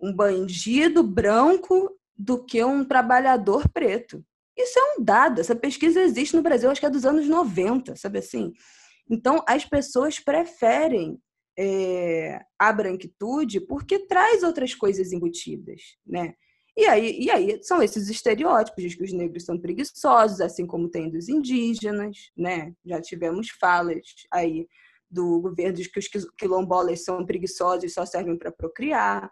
um 0.00 0.12
bandido 0.12 1.02
branco 1.02 1.90
do 2.16 2.44
que 2.44 2.62
um 2.62 2.84
trabalhador 2.84 3.68
preto. 3.68 4.24
Isso 4.56 4.78
é 4.78 4.82
um 4.94 5.04
dado, 5.04 5.40
essa 5.40 5.56
pesquisa 5.56 6.00
existe 6.00 6.36
no 6.36 6.42
Brasil, 6.42 6.70
acho 6.70 6.80
que 6.80 6.86
é 6.86 6.90
dos 6.90 7.04
anos 7.04 7.26
90, 7.26 7.96
sabe 7.96 8.18
assim? 8.18 8.52
Então, 9.10 9.42
as 9.48 9.64
pessoas 9.64 10.20
preferem 10.20 11.18
é, 11.58 12.40
a 12.58 12.72
branquitude 12.72 13.60
porque 13.60 14.06
traz 14.06 14.42
outras 14.42 14.74
coisas 14.74 15.12
embutidas, 15.12 15.80
né? 16.06 16.34
E 16.76 16.86
aí, 16.86 17.20
e 17.20 17.30
aí 17.30 17.62
são 17.62 17.80
esses 17.82 18.08
estereótipos 18.08 18.82
de 18.82 18.96
que 18.96 19.04
os 19.04 19.12
negros 19.12 19.44
são 19.44 19.58
preguiçosos, 19.58 20.40
assim 20.40 20.66
como 20.66 20.88
tem 20.88 21.08
dos 21.08 21.28
indígenas, 21.28 22.30
né? 22.36 22.74
Já 22.84 23.00
tivemos 23.00 23.48
falas 23.50 24.02
aí 24.32 24.66
do 25.08 25.40
governo 25.40 25.74
de 25.74 25.88
que 25.88 26.00
os 26.00 26.08
quilombolas 26.36 27.04
são 27.04 27.24
preguiçosos 27.24 27.84
e 27.84 27.88
só 27.88 28.04
servem 28.04 28.36
para 28.36 28.50
procriar, 28.50 29.30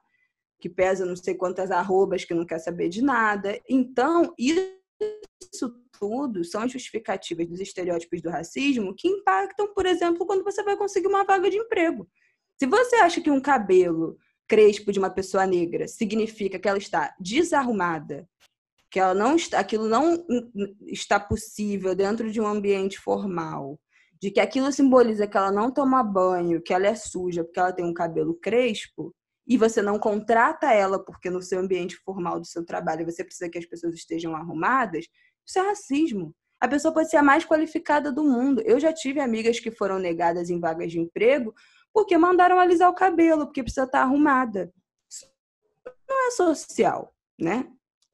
que 0.60 0.68
pesa 0.68 1.04
não 1.04 1.16
sei 1.16 1.34
quantas 1.34 1.72
arrobas, 1.72 2.24
que 2.24 2.32
não 2.32 2.46
quer 2.46 2.60
saber 2.60 2.88
de 2.88 3.02
nada. 3.02 3.60
Então, 3.68 4.32
isso 4.38 5.74
tudo 5.98 6.44
são 6.44 6.68
justificativas 6.68 7.48
dos 7.48 7.60
estereótipos 7.60 8.22
do 8.22 8.30
racismo 8.30 8.94
que 8.96 9.08
impactam, 9.08 9.74
por 9.74 9.86
exemplo, 9.86 10.24
quando 10.24 10.44
você 10.44 10.62
vai 10.62 10.76
conseguir 10.76 11.08
uma 11.08 11.24
vaga 11.24 11.50
de 11.50 11.56
emprego. 11.56 12.08
Se 12.56 12.66
você 12.66 12.96
acha 12.96 13.20
que 13.20 13.30
um 13.30 13.40
cabelo 13.40 14.16
crespo 14.48 14.92
de 14.92 14.98
uma 14.98 15.10
pessoa 15.10 15.46
negra 15.46 15.88
significa 15.88 16.58
que 16.58 16.68
ela 16.68 16.78
está 16.78 17.14
desarrumada, 17.18 18.28
que 18.90 19.00
ela 19.00 19.14
não 19.14 19.36
está, 19.36 19.58
aquilo 19.58 19.88
não 19.88 20.24
está 20.86 21.18
possível 21.18 21.94
dentro 21.94 22.30
de 22.30 22.40
um 22.40 22.46
ambiente 22.46 22.98
formal, 22.98 23.78
de 24.20 24.30
que 24.30 24.38
aquilo 24.38 24.70
simboliza 24.70 25.26
que 25.26 25.36
ela 25.36 25.50
não 25.50 25.70
toma 25.70 26.02
banho, 26.02 26.62
que 26.62 26.72
ela 26.72 26.86
é 26.86 26.94
suja 26.94 27.42
porque 27.42 27.58
ela 27.58 27.72
tem 27.72 27.84
um 27.84 27.94
cabelo 27.94 28.34
crespo, 28.34 29.14
e 29.46 29.56
você 29.56 29.82
não 29.82 29.98
contrata 29.98 30.72
ela 30.72 31.02
porque 31.02 31.28
no 31.28 31.42
seu 31.42 31.58
ambiente 31.58 31.96
formal 31.96 32.38
do 32.38 32.46
seu 32.46 32.64
trabalho 32.64 33.04
você 33.04 33.24
precisa 33.24 33.50
que 33.50 33.58
as 33.58 33.66
pessoas 33.66 33.94
estejam 33.94 34.36
arrumadas, 34.36 35.06
isso 35.44 35.58
é 35.58 35.62
racismo. 35.62 36.34
A 36.60 36.68
pessoa 36.68 36.94
pode 36.94 37.10
ser 37.10 37.16
a 37.16 37.22
mais 37.24 37.44
qualificada 37.44 38.12
do 38.12 38.22
mundo. 38.22 38.62
Eu 38.64 38.78
já 38.78 38.92
tive 38.92 39.18
amigas 39.18 39.58
que 39.58 39.72
foram 39.72 39.98
negadas 39.98 40.48
em 40.48 40.60
vagas 40.60 40.92
de 40.92 41.00
emprego 41.00 41.52
porque 41.92 42.16
mandaram 42.16 42.58
alisar 42.58 42.90
o 42.90 42.94
cabelo, 42.94 43.46
porque 43.46 43.62
precisa 43.62 43.84
estar 43.84 44.02
arrumada. 44.02 44.72
Isso 45.10 45.26
não 46.08 46.28
é 46.28 46.30
social, 46.30 47.14
né? 47.38 47.66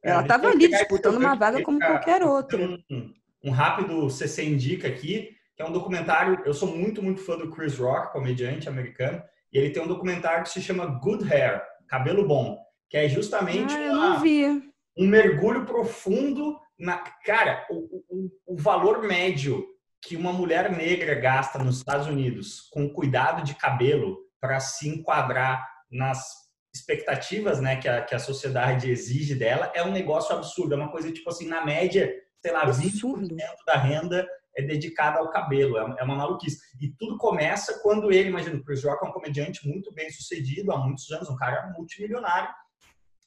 É, 0.03 0.11
Ela 0.11 0.23
estava 0.23 0.49
ali 0.49 0.69
disputando 0.69 1.17
uma 1.17 1.35
vaga 1.35 1.63
como 1.63 1.79
qualquer 1.79 2.23
outra. 2.23 2.59
Um, 2.91 3.13
um 3.45 3.51
rápido 3.51 4.09
CC 4.11 4.45
Indica 4.45 4.89
aqui, 4.89 5.31
que 5.57 5.63
é 5.63 5.67
um 5.67 5.73
documentário. 5.73 6.41
Eu 6.45 6.55
sou 6.55 6.75
muito, 6.75 7.03
muito 7.03 7.21
fã 7.21 7.37
do 7.37 7.51
Chris 7.51 7.79
Rock, 7.79 8.13
comediante 8.13 8.69
americano, 8.69 9.23
e 9.53 9.59
ele 9.59 9.71
tem 9.71 9.83
um 9.83 9.89
documentário 9.89 10.45
que 10.45 10.51
se 10.51 10.63
chama 10.63 10.87
Good 10.87 11.33
Hair 11.33 11.63
Cabelo 11.89 12.27
Bom 12.27 12.69
que 12.89 12.97
é 12.97 13.09
justamente 13.09 13.75
ah, 13.75 13.93
uma, 13.93 14.63
um 14.97 15.07
mergulho 15.07 15.65
profundo 15.65 16.59
na. 16.79 16.99
Cara, 17.25 17.67
o, 17.71 18.03
o, 18.09 18.31
o 18.47 18.57
valor 18.57 19.03
médio 19.03 19.67
que 20.03 20.17
uma 20.17 20.33
mulher 20.33 20.71
negra 20.71 21.15
gasta 21.15 21.59
nos 21.59 21.79
Estados 21.79 22.07
Unidos 22.07 22.69
com 22.71 22.89
cuidado 22.89 23.43
de 23.43 23.55
cabelo 23.55 24.19
para 24.41 24.61
se 24.61 24.89
enquadrar 24.89 25.67
nas 25.91 26.49
expectativas 26.73 27.61
né, 27.61 27.77
que, 27.77 27.89
a, 27.89 28.03
que 28.03 28.15
a 28.15 28.19
sociedade 28.19 28.91
exige 28.91 29.35
dela 29.35 29.73
é 29.75 29.83
um 29.83 29.91
negócio 29.91 30.35
absurdo. 30.35 30.75
É 30.75 30.77
uma 30.77 30.91
coisa 30.91 31.13
tipo 31.13 31.29
assim, 31.29 31.49
na 31.49 31.65
média, 31.65 32.13
sei 32.41 32.53
lá, 32.53 32.63
absurdo. 32.63 33.27
20% 33.29 33.39
da 33.67 33.77
renda 33.77 34.29
é 34.57 34.63
dedicada 34.63 35.19
ao 35.19 35.31
cabelo. 35.31 35.77
É, 35.77 35.97
é 35.99 36.05
uma 36.05 36.17
maluquice. 36.17 36.59
E 36.81 36.89
tudo 36.97 37.19
começa 37.19 37.81
quando 37.83 38.13
ele, 38.13 38.29
imagina, 38.29 38.57
o 38.57 38.65
Chris 38.65 38.85
Rock 38.85 39.05
é 39.05 39.09
um 39.09 39.13
comediante 39.13 39.67
muito 39.67 39.93
bem 39.93 40.11
sucedido 40.11 40.73
há 40.73 40.79
muitos 40.79 41.11
anos, 41.11 41.29
um 41.29 41.37
cara 41.37 41.73
multimilionário. 41.77 42.51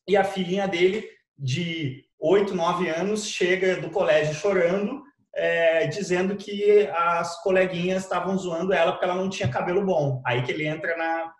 E 0.07 0.15
a 0.15 0.23
filhinha 0.23 0.67
dele, 0.67 1.07
de 1.37 2.05
8, 2.19 2.55
9 2.55 2.89
anos, 2.89 3.25
chega 3.25 3.81
do 3.81 3.89
colégio 3.89 4.33
chorando 4.33 5.03
é, 5.33 5.87
dizendo 5.87 6.35
que 6.35 6.87
as 6.93 7.41
coleguinhas 7.41 8.03
estavam 8.03 8.37
zoando 8.37 8.73
ela 8.73 8.91
porque 8.91 9.05
ela 9.05 9.15
não 9.15 9.29
tinha 9.29 9.51
cabelo 9.51 9.85
bom. 9.85 10.21
Aí 10.25 10.43
que 10.43 10.51
ele 10.51 10.67
entra 10.67 10.95
na. 10.97 11.33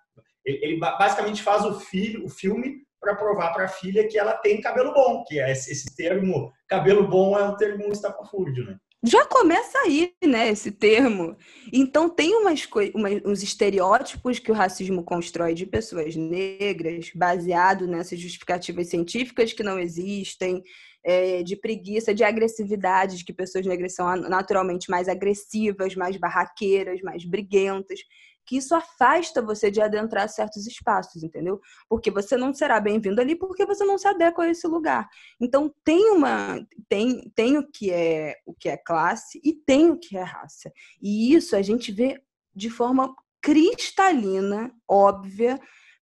Ele 0.45 0.79
basicamente 0.79 1.43
faz 1.43 1.65
o, 1.65 1.79
filho, 1.79 2.25
o 2.25 2.29
filme 2.29 2.77
para 2.99 3.15
provar 3.15 3.53
para 3.53 3.65
a 3.65 3.69
filha 3.69 4.07
que 4.07 4.17
ela 4.17 4.33
tem 4.33 4.61
cabelo 4.61 4.93
bom, 4.93 5.23
que 5.27 5.39
é 5.39 5.51
esse, 5.51 5.71
esse 5.71 5.95
termo 5.95 6.51
cabelo 6.67 7.07
bom 7.07 7.37
é 7.37 7.43
um 7.43 7.55
termo 7.55 7.91
estapafúrdio, 7.91 8.65
né? 8.65 8.77
Já 9.03 9.25
começa 9.25 9.79
aí, 9.79 10.13
né, 10.23 10.49
esse 10.49 10.71
termo. 10.71 11.35
Então, 11.73 12.07
tem 12.07 12.35
umas, 12.35 12.67
umas, 12.93 13.13
uns 13.25 13.41
estereótipos 13.41 14.37
que 14.37 14.51
o 14.51 14.53
racismo 14.53 15.03
constrói 15.03 15.55
de 15.55 15.65
pessoas 15.65 16.15
negras, 16.15 17.09
baseado 17.15 17.87
nessas 17.87 18.19
justificativas 18.19 18.89
científicas 18.89 19.53
que 19.53 19.63
não 19.63 19.79
existem, 19.79 20.61
é, 21.03 21.43
de 21.43 21.55
preguiça, 21.55 22.13
de 22.13 22.23
agressividade, 22.23 23.17
de 23.17 23.25
que 23.25 23.33
pessoas 23.33 23.65
negras 23.65 23.93
são 23.93 24.15
naturalmente 24.15 24.89
mais 24.89 25.07
agressivas, 25.07 25.95
mais 25.95 26.17
barraqueiras, 26.17 27.01
mais 27.01 27.25
briguentas, 27.25 27.99
que 28.45 28.57
isso 28.57 28.75
afasta 28.75 29.41
você 29.41 29.71
de 29.71 29.81
adentrar 29.81 30.27
certos 30.27 30.65
espaços, 30.67 31.23
entendeu? 31.23 31.59
Porque 31.87 32.11
você 32.11 32.35
não 32.35 32.53
será 32.53 32.79
bem-vindo 32.79 33.21
ali 33.21 33.35
porque 33.35 33.65
você 33.65 33.83
não 33.83 33.97
se 33.97 34.07
adequa 34.07 34.43
a 34.43 34.49
esse 34.49 34.67
lugar. 34.67 35.07
Então 35.39 35.73
tem 35.83 36.11
uma 36.11 36.59
tem, 36.89 37.31
tem 37.35 37.57
o 37.57 37.65
que 37.65 37.91
é 37.91 38.35
o 38.45 38.53
que 38.53 38.69
é 38.69 38.77
classe 38.77 39.39
e 39.43 39.53
tem 39.53 39.89
o 39.91 39.97
que 39.97 40.17
é 40.17 40.23
raça. 40.23 40.71
E 41.01 41.33
isso 41.33 41.55
a 41.55 41.61
gente 41.61 41.91
vê 41.91 42.21
de 42.53 42.69
forma 42.69 43.15
cristalina, 43.41 44.71
óbvia, 44.87 45.59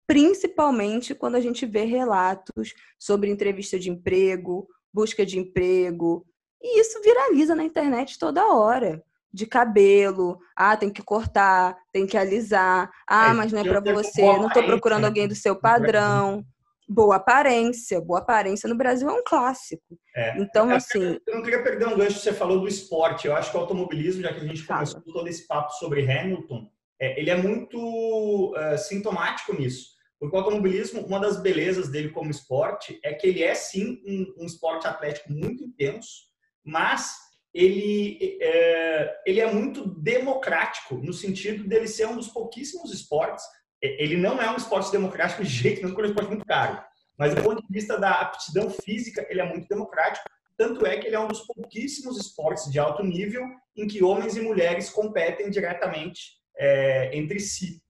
principalmente 0.06 1.14
quando 1.14 1.36
a 1.36 1.40
gente 1.40 1.64
vê 1.66 1.84
relatos 1.84 2.74
sobre 2.98 3.30
entrevista 3.30 3.78
de 3.78 3.90
emprego, 3.90 4.66
busca 4.92 5.24
de 5.24 5.38
emprego. 5.38 6.24
E 6.62 6.80
isso 6.80 7.00
viraliza 7.02 7.54
na 7.54 7.64
internet 7.64 8.18
toda 8.18 8.54
hora. 8.54 9.02
de 9.32 9.46
cabelo. 9.46 10.38
Ah, 10.56 10.76
tem 10.76 10.90
que 10.90 11.02
cortar, 11.02 11.76
tem 11.92 12.06
que 12.06 12.16
alisar. 12.16 12.90
Ah, 13.08 13.30
é, 13.30 13.32
mas 13.32 13.52
não 13.52 13.60
é 13.60 13.64
para 13.64 13.80
você. 13.80 14.22
Não 14.22 14.48
estou 14.48 14.64
procurando 14.64 15.04
alguém 15.04 15.28
do 15.28 15.34
seu 15.34 15.54
padrão. 15.56 16.44
Boa 16.88 17.16
aparência. 17.16 18.00
Boa 18.00 18.18
aparência 18.18 18.68
no 18.68 18.74
Brasil 18.74 19.08
é 19.08 19.12
um 19.12 19.22
clássico. 19.24 19.96
É. 20.16 20.36
Então, 20.40 20.70
assim. 20.70 21.18
Eu 21.26 21.36
não 21.36 21.42
queria 21.42 21.62
perder 21.62 21.86
um 21.86 21.96
gancho 21.96 22.16
que 22.16 22.22
você 22.22 22.32
falou 22.32 22.60
do 22.60 22.68
esporte. 22.68 23.28
Eu 23.28 23.36
acho 23.36 23.50
que 23.50 23.56
o 23.56 23.60
automobilismo, 23.60 24.22
já 24.22 24.32
que 24.32 24.40
a 24.40 24.44
gente 24.44 24.66
começou 24.66 25.00
todo 25.00 25.28
esse 25.28 25.46
papo 25.46 25.70
sobre 25.74 26.10
Hamilton, 26.10 26.68
é, 27.00 27.18
ele 27.18 27.30
é 27.30 27.36
muito 27.36 28.52
uh, 28.52 28.76
sintomático 28.76 29.54
nisso. 29.54 29.99
Porque 30.20 30.36
o 30.36 30.38
automobilismo, 30.38 31.00
uma 31.00 31.18
das 31.18 31.40
belezas 31.40 31.88
dele 31.88 32.10
como 32.10 32.30
esporte 32.30 33.00
é 33.02 33.14
que 33.14 33.26
ele 33.26 33.42
é 33.42 33.54
sim 33.54 34.02
um, 34.06 34.42
um 34.42 34.46
esporte 34.46 34.86
atlético 34.86 35.32
muito 35.32 35.64
intenso, 35.64 36.28
mas 36.62 37.14
ele 37.54 38.38
é, 38.42 39.16
ele 39.26 39.40
é 39.40 39.50
muito 39.50 39.82
democrático 39.98 40.96
no 40.96 41.14
sentido 41.14 41.66
dele 41.66 41.88
ser 41.88 42.06
um 42.06 42.16
dos 42.16 42.28
pouquíssimos 42.28 42.92
esportes. 42.92 43.42
Ele 43.80 44.18
não 44.18 44.40
é 44.40 44.50
um 44.50 44.56
esporte 44.56 44.92
democrático 44.92 45.42
de 45.42 45.48
jeito 45.48 45.80
nenhum, 45.80 45.94
porque 45.94 46.02
é 46.02 46.08
um 46.08 46.10
esporte 46.10 46.28
muito 46.28 46.44
caro. 46.44 46.84
Mas 47.18 47.34
do 47.34 47.42
ponto 47.42 47.62
de 47.62 47.72
vista 47.72 47.98
da 47.98 48.20
aptidão 48.20 48.68
física, 48.68 49.26
ele 49.30 49.40
é 49.40 49.44
muito 49.44 49.66
democrático. 49.68 50.28
Tanto 50.56 50.84
é 50.84 50.98
que 50.98 51.06
ele 51.06 51.16
é 51.16 51.20
um 51.20 51.28
dos 51.28 51.40
pouquíssimos 51.40 52.18
esportes 52.18 52.70
de 52.70 52.78
alto 52.78 53.02
nível 53.02 53.42
em 53.74 53.86
que 53.86 54.04
homens 54.04 54.36
e 54.36 54.42
mulheres 54.42 54.90
competem 54.90 55.48
diretamente 55.48 56.34
é, 56.58 57.16
entre 57.16 57.40
si. 57.40 57.82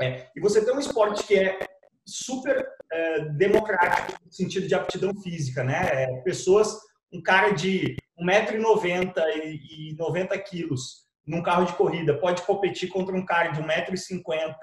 É, 0.00 0.28
e 0.36 0.40
você 0.40 0.64
tem 0.64 0.74
um 0.74 0.78
esporte 0.78 1.26
que 1.26 1.38
é 1.38 1.58
super 2.06 2.66
é, 2.92 3.20
democrático 3.30 4.18
no 4.24 4.32
sentido 4.32 4.68
de 4.68 4.74
aptidão 4.74 5.14
física, 5.22 5.64
né? 5.64 5.88
É, 5.92 6.20
pessoas, 6.22 6.76
um 7.12 7.22
cara 7.22 7.50
de 7.50 7.96
1,90m 8.20 9.12
e, 9.44 9.90
e 9.90 9.96
90 9.96 10.38
quilos 10.40 11.06
num 11.26 11.42
carro 11.42 11.64
de 11.64 11.72
corrida 11.74 12.18
pode 12.18 12.42
competir 12.42 12.88
contra 12.88 13.14
um 13.14 13.24
cara 13.24 13.48
de 13.48 13.60
1,50m 13.60 14.54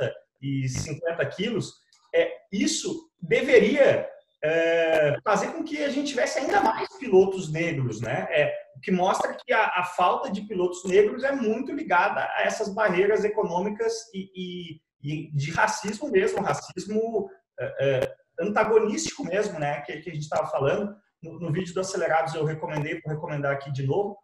e 0.42 0.68
50 0.68 1.26
quilos, 1.28 1.74
é, 2.14 2.32
isso 2.52 3.10
deveria 3.22 4.08
é, 4.44 5.18
fazer 5.24 5.48
com 5.48 5.64
que 5.64 5.84
a 5.84 5.90
gente 5.90 6.10
tivesse 6.10 6.40
ainda 6.40 6.62
mais 6.62 6.88
pilotos 6.98 7.52
negros, 7.52 8.02
né? 8.02 8.28
É, 8.30 8.54
o 8.76 8.80
que 8.80 8.92
mostra 8.92 9.34
que 9.34 9.54
a, 9.54 9.66
a, 9.68 9.84
falta 9.84 10.30
de 10.30 10.42
pilotos 10.42 10.84
negros 10.84 11.24
é 11.24 11.32
muito 11.32 11.72
ligada 11.72 12.22
a 12.36 12.44
essas 12.44 12.74
barreiras 12.74 13.24
econômicas 13.24 13.94
e, 14.14 14.30
e 14.36 14.82
e 15.04 15.30
de 15.32 15.52
racismo 15.52 16.10
mesmo, 16.10 16.42
racismo 16.42 17.30
é, 17.60 17.76
é, 17.80 18.16
antagonístico 18.40 19.26
mesmo, 19.26 19.60
né, 19.60 19.82
que, 19.82 20.00
que 20.00 20.10
a 20.10 20.14
gente 20.14 20.24
estava 20.24 20.48
falando. 20.48 20.96
No, 21.22 21.40
no, 21.40 21.52
vídeo 21.52 21.74
do 21.74 21.82
Acelerados 21.82 22.34
eu 22.34 22.46
recomendei, 22.46 23.02
vou 23.02 23.14
recomendar 23.14 23.54
aqui 23.54 23.72
de 23.72 23.86
novo. 23.86 24.18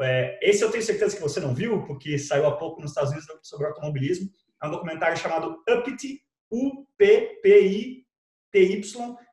É, 0.00 0.38
esse 0.42 0.62
eu 0.62 0.70
tenho 0.70 0.82
certeza 0.82 1.14
que 1.16 1.22
você 1.22 1.38
não 1.40 1.54
viu, 1.54 1.84
porque 1.84 2.18
saiu 2.18 2.46
há 2.46 2.56
pouco 2.56 2.80
nos 2.80 2.90
Estados 2.90 3.12
Unidos 3.12 3.28
sobre 3.42 3.66
automobilismo. 3.66 4.28
É 4.62 4.66
um 4.66 4.70
documentário 4.70 5.16
chamado 5.16 5.56
UPT, 5.68 6.20
U-P-P-I-T-Y, 6.50 8.04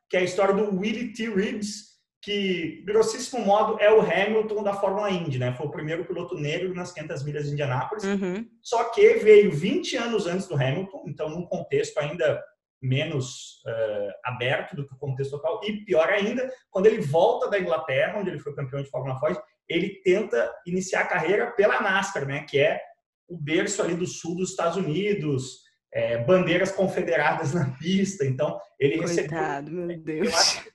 que 0.08 0.16
é 0.16 0.20
a 0.20 0.24
história 0.24 0.54
do 0.54 0.78
Willie 0.78 1.12
T. 1.12 1.28
Reeves, 1.28 1.91
que, 2.22 2.82
grossíssimo 2.86 3.44
modo, 3.44 3.78
é 3.80 3.92
o 3.92 4.00
Hamilton 4.00 4.62
da 4.62 4.72
Fórmula 4.72 5.10
Indy, 5.10 5.40
né? 5.40 5.52
Foi 5.54 5.66
o 5.66 5.70
primeiro 5.70 6.04
piloto 6.04 6.36
negro 6.36 6.72
nas 6.72 6.92
500 6.92 7.24
milhas 7.24 7.46
de 7.46 7.52
Indianápolis. 7.52 8.04
Uhum. 8.04 8.46
Só 8.62 8.84
que 8.84 9.14
veio 9.14 9.50
20 9.50 9.96
anos 9.96 10.26
antes 10.28 10.46
do 10.46 10.54
Hamilton, 10.54 11.04
então 11.08 11.28
num 11.28 11.44
contexto 11.44 11.98
ainda 11.98 12.40
menos 12.80 13.60
uh, 13.66 14.12
aberto 14.24 14.76
do 14.76 14.86
que 14.86 14.94
o 14.94 14.98
contexto 14.98 15.32
local. 15.32 15.60
E 15.64 15.84
pior 15.84 16.08
ainda, 16.08 16.48
quando 16.70 16.86
ele 16.86 17.00
volta 17.00 17.50
da 17.50 17.58
Inglaterra, 17.58 18.20
onde 18.20 18.30
ele 18.30 18.38
foi 18.38 18.54
campeão 18.54 18.80
de 18.80 18.88
Fórmula 18.88 19.18
Ford, 19.18 19.36
ele 19.68 20.00
tenta 20.04 20.52
iniciar 20.64 21.00
a 21.00 21.06
carreira 21.06 21.50
pela 21.50 21.80
NASCAR, 21.80 22.24
né? 22.24 22.46
Que 22.48 22.60
é 22.60 22.80
o 23.28 23.36
berço 23.36 23.82
ali 23.82 23.94
do 23.94 24.06
sul 24.06 24.36
dos 24.36 24.50
Estados 24.50 24.76
Unidos, 24.76 25.62
é, 25.92 26.18
bandeiras 26.18 26.70
confederadas 26.70 27.52
na 27.54 27.70
pista. 27.78 28.24
Então, 28.24 28.60
ele 28.78 28.98
Coitado, 28.98 29.70
recebeu. 29.70 29.86
Meu 29.86 29.98
Deus 29.98 30.71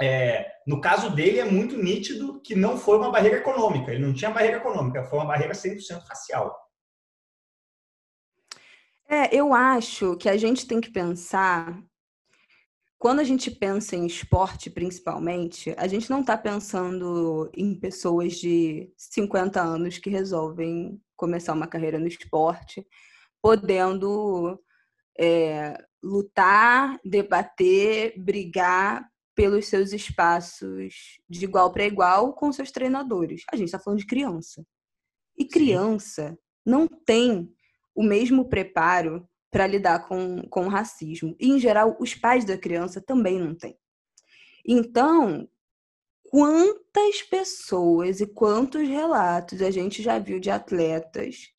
é, 0.00 0.46
no 0.66 0.80
caso 0.80 1.14
dele, 1.14 1.38
é 1.38 1.44
muito 1.44 1.76
nítido 1.76 2.40
que 2.42 2.54
não 2.54 2.76
foi 2.76 2.98
uma 2.98 3.10
barreira 3.10 3.38
econômica. 3.38 3.92
Ele 3.92 4.04
não 4.04 4.12
tinha 4.12 4.30
barreira 4.30 4.58
econômica, 4.58 5.04
foi 5.04 5.18
uma 5.18 5.26
barreira 5.26 5.54
100% 5.54 6.02
racial. 6.06 6.54
É, 9.08 9.34
eu 9.34 9.54
acho 9.54 10.16
que 10.16 10.28
a 10.28 10.36
gente 10.36 10.66
tem 10.66 10.80
que 10.80 10.90
pensar. 10.90 11.80
Quando 12.98 13.20
a 13.20 13.24
gente 13.24 13.50
pensa 13.50 13.94
em 13.94 14.06
esporte, 14.06 14.68
principalmente, 14.68 15.74
a 15.78 15.86
gente 15.86 16.10
não 16.10 16.20
está 16.20 16.36
pensando 16.36 17.50
em 17.54 17.78
pessoas 17.78 18.34
de 18.34 18.92
50 18.96 19.60
anos 19.60 19.98
que 19.98 20.10
resolvem 20.10 21.00
começar 21.14 21.52
uma 21.52 21.66
carreira 21.66 21.98
no 21.98 22.06
esporte, 22.06 22.86
podendo 23.40 24.60
é, 25.18 25.78
lutar, 26.02 26.98
debater, 27.04 28.14
brigar 28.18 29.06
pelos 29.36 29.66
seus 29.66 29.92
espaços 29.92 31.20
de 31.28 31.44
igual 31.44 31.70
para 31.70 31.84
igual 31.84 32.32
com 32.32 32.50
seus 32.50 32.72
treinadores. 32.72 33.42
A 33.52 33.56
gente 33.56 33.66
está 33.66 33.78
falando 33.78 34.00
de 34.00 34.06
criança. 34.06 34.66
E 35.38 35.44
criança 35.44 36.30
Sim. 36.30 36.38
não 36.64 36.88
tem 36.88 37.54
o 37.94 38.02
mesmo 38.02 38.48
preparo 38.48 39.28
para 39.50 39.66
lidar 39.66 40.08
com, 40.08 40.42
com 40.48 40.64
o 40.64 40.68
racismo. 40.68 41.36
E, 41.38 41.50
em 41.50 41.60
geral, 41.60 41.96
os 42.00 42.14
pais 42.14 42.44
da 42.44 42.56
criança 42.56 43.00
também 43.00 43.38
não 43.38 43.54
têm. 43.54 43.78
Então, 44.66 45.46
quantas 46.24 47.22
pessoas 47.22 48.20
e 48.20 48.26
quantos 48.26 48.88
relatos 48.88 49.60
a 49.60 49.70
gente 49.70 50.02
já 50.02 50.18
viu 50.18 50.40
de 50.40 50.50
atletas 50.50 51.50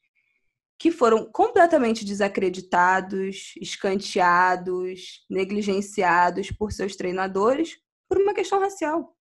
que 0.79 0.91
foram 0.91 1.25
completamente 1.31 2.05
desacreditados, 2.05 3.53
escanteados, 3.59 5.25
negligenciados 5.29 6.51
por 6.51 6.71
seus 6.71 6.95
treinadores 6.95 7.77
por 8.07 8.19
uma 8.19 8.33
questão 8.33 8.59
racial. 8.59 9.13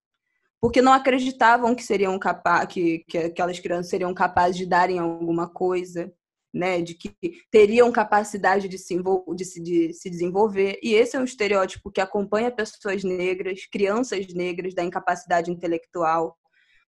Porque 0.60 0.82
não 0.82 0.92
acreditavam 0.92 1.74
que 1.74 1.82
seriam 1.82 2.18
capazes, 2.18 2.68
que, 2.68 3.04
que 3.08 3.18
aquelas 3.18 3.58
crianças 3.58 3.88
seriam 3.88 4.12
capazes 4.12 4.56
de 4.56 4.66
darem 4.66 4.98
alguma 4.98 5.48
coisa, 5.48 6.12
né? 6.52 6.80
De 6.80 6.94
que 6.94 7.14
teriam 7.50 7.92
capacidade 7.92 8.68
de 8.68 8.78
se, 8.78 8.96
de 9.34 9.44
se, 9.44 9.62
de 9.62 9.92
se 9.94 10.10
desenvolver. 10.10 10.78
E 10.82 10.94
esse 10.94 11.16
é 11.16 11.20
um 11.20 11.24
estereótipo 11.24 11.90
que 11.90 12.00
acompanha 12.00 12.50
pessoas 12.50 13.04
negras, 13.04 13.66
crianças 13.66 14.32
negras 14.34 14.74
da 14.74 14.82
incapacidade 14.82 15.50
intelectual, 15.50 16.36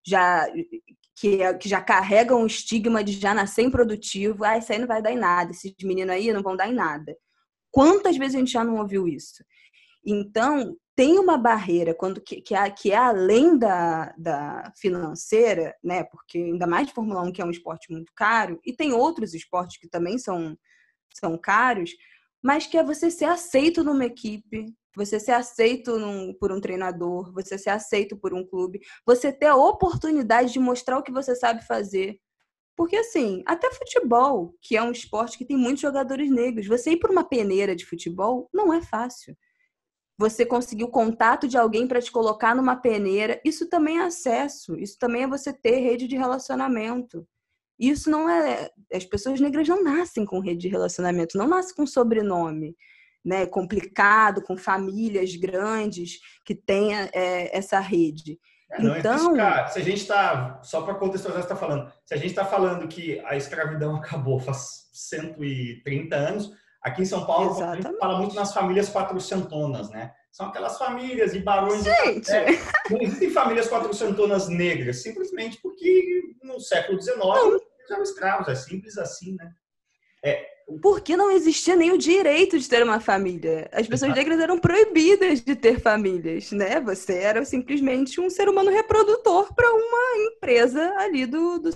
já 0.05 0.47
que, 1.19 1.43
é, 1.43 1.53
que 1.55 1.69
já 1.69 1.81
carregam 1.81 2.43
o 2.43 2.47
estigma 2.47 3.03
de 3.03 3.13
já 3.13 3.35
nascer 3.35 3.63
improdutivo. 3.63 4.45
Ah, 4.45 4.59
isso 4.59 4.73
aí 4.73 4.79
não 4.79 4.87
vai 4.87 5.03
dar 5.03 5.13
em 5.13 5.19
nada, 5.19 5.51
esses 5.51 5.75
meninos 5.83 6.15
aí 6.15 6.33
não 6.33 6.43
vão 6.43 6.57
dar 6.57 6.69
em 6.69 6.75
nada. 6.75 7.17
Quantas 7.71 8.17
vezes 8.17 8.37
a 8.37 8.39
gente 8.39 8.53
já 8.53 8.65
não 8.65 8.77
ouviu 8.79 9.07
isso? 9.07 9.45
Então, 10.07 10.77
tem 10.97 11.19
uma 11.19 11.37
barreira 11.37 11.95
quando 11.95 12.21
que, 12.21 12.41
que, 12.41 12.55
é, 12.55 12.71
que 12.71 12.93
é 12.93 12.97
além 12.97 13.59
da, 13.59 14.15
da 14.17 14.73
financeira, 14.81 15.75
né? 15.83 16.05
Porque 16.05 16.39
ainda 16.39 16.67
mais 16.67 16.91
Fórmula 16.91 17.23
1, 17.23 17.33
que 17.33 17.43
é 17.43 17.45
um 17.45 17.51
esporte 17.51 17.91
muito 17.93 18.13
caro, 18.15 18.61
e 18.65 18.73
tem 18.73 18.93
outros 18.93 19.35
esportes 19.35 19.79
que 19.79 19.89
também 19.89 20.19
são, 20.19 20.57
são 21.15 21.37
caros, 21.37 21.91
mas 22.43 22.67
que 22.67 22.79
é 22.79 22.83
você 22.83 23.11
ser 23.11 23.27
aceito 23.27 23.85
numa 23.85 24.07
equipe, 24.07 24.67
você 24.99 25.21
ser 25.21 25.33
aceito 25.33 25.97
num, 25.97 26.35
por 26.35 26.51
um 26.51 26.61
treinador, 26.61 27.33
você 27.33 27.57
ser 27.57 27.71
aceito 27.71 28.17
por 28.17 28.35
um 28.35 28.45
clube, 28.45 28.81
você 29.07 29.33
ter 29.33 29.47
a 29.47 29.57
oportunidade 29.57 30.53
de 30.53 30.59
mostrar 30.59 30.99
o 30.99 31.03
que 31.03 31.13
você 31.13 31.37
sabe 31.37 31.65
fazer. 31.65 32.19
Porque, 32.77 32.97
assim, 32.97 33.43
até 33.47 33.73
futebol, 33.73 34.55
que 34.61 34.77
é 34.77 34.83
um 34.83 34.91
esporte 34.91 35.39
que 35.39 35.45
tem 35.45 35.57
muitos 35.57 35.81
jogadores 35.81 36.31
negros, 36.31 36.67
você 36.67 36.93
ir 36.93 36.99
para 36.99 37.13
uma 37.13 37.25
peneira 37.25 37.77
de 37.77 37.87
futebol 37.87 38.49
não 38.53 38.73
é 38.73 38.83
fácil. 38.83 39.37
Você 40.19 40.45
conseguir 40.45 40.85
o 40.85 40.91
contato 40.91 41.47
de 41.47 41.57
alguém 41.57 41.87
para 41.87 42.03
te 42.03 42.11
colocar 42.11 42.55
numa 42.55 42.75
peneira, 42.75 43.41
isso 43.45 43.69
também 43.69 43.99
é 43.99 44.03
acesso, 44.03 44.77
isso 44.77 44.99
também 44.99 45.23
é 45.23 45.29
você 45.29 45.53
ter 45.53 45.79
rede 45.79 46.09
de 46.09 46.17
relacionamento. 46.17 47.27
Isso 47.79 48.11
não 48.11 48.29
é. 48.29 48.69
As 48.93 49.05
pessoas 49.05 49.41
negras 49.41 49.69
não 49.69 49.83
nascem 49.83 50.25
com 50.25 50.41
rede 50.41 50.63
de 50.63 50.69
relacionamento, 50.69 51.39
não 51.39 51.47
nascem 51.47 51.77
com 51.77 51.87
sobrenome 51.87 52.77
né, 53.25 53.47
complicado, 53.47 54.43
com 54.43 54.57
famílias 54.57 55.35
grandes 55.37 56.19
que 56.45 56.55
tenha 56.55 57.11
é, 57.13 57.57
essa 57.57 57.79
rede. 57.81 58.39
É, 58.71 58.83
não, 58.83 58.97
então, 58.97 59.35
se 59.69 59.79
a 59.79 59.83
gente 59.83 60.03
está, 60.03 60.61
só 60.63 60.83
para 60.83 60.95
contextualizar 60.95 61.43
está 61.43 61.57
falando, 61.57 61.91
se 62.05 62.13
a 62.13 62.17
gente 62.17 62.31
está 62.31 62.45
falando 62.45 62.87
que 62.87 63.19
a 63.25 63.37
escravidão 63.37 63.97
acabou 63.97 64.39
faz 64.39 64.89
130 64.93 66.15
anos, 66.15 66.53
aqui 66.83 67.03
em 67.03 67.07
São 67.07 67.25
Paulo 67.27 67.51
Exatamente. 67.51 67.87
a 67.87 67.91
gente 67.91 67.99
fala 67.99 68.19
muito 68.19 68.35
nas 68.35 68.53
famílias 68.53 68.91
quatrocentonas, 68.91 69.91
né? 69.91 70.13
São 70.31 70.49
aquelas 70.49 70.77
famílias 70.77 71.35
e 71.35 71.41
barões. 71.41 71.83
Gente. 71.83 72.27
De... 72.27 72.33
É, 72.33 72.47
não 72.91 73.01
existem 73.01 73.31
famílias 73.31 73.69
quatrocentonas 73.69 74.49
negras, 74.49 75.03
simplesmente 75.03 75.59
porque 75.63 76.35
no 76.43 76.61
século 76.61 77.01
XIX 77.01 77.17
eles 77.79 77.91
eram 77.91 78.03
escravos, 78.03 78.49
é 78.49 78.55
simples 78.55 78.99
assim, 78.99 79.35
né? 79.35 79.51
É, 80.23 80.47
porque 80.83 81.17
não 81.17 81.31
existia 81.31 81.75
nem 81.75 81.91
o 81.91 81.99
direito 81.99 82.59
de 82.59 82.69
ter 82.69 82.83
uma 82.83 83.01
família. 83.01 83.69
As 83.73 83.87
pessoas 83.87 84.15
negras 84.15 84.39
eram 84.39 84.59
proibidas 84.59 85.41
de 85.41 85.57
ter 85.57 85.81
famílias, 85.81 86.53
né? 86.53 86.79
Você 86.81 87.15
era 87.15 87.45
simplesmente 87.45 88.21
um 88.21 88.29
ser 88.29 88.49
humano 88.49 88.71
reprodutor 88.71 89.55
para 89.55 89.73
uma 89.73 90.33
empresa 90.33 90.95
ali 90.99 91.25
do, 91.25 91.59
do 91.59 91.71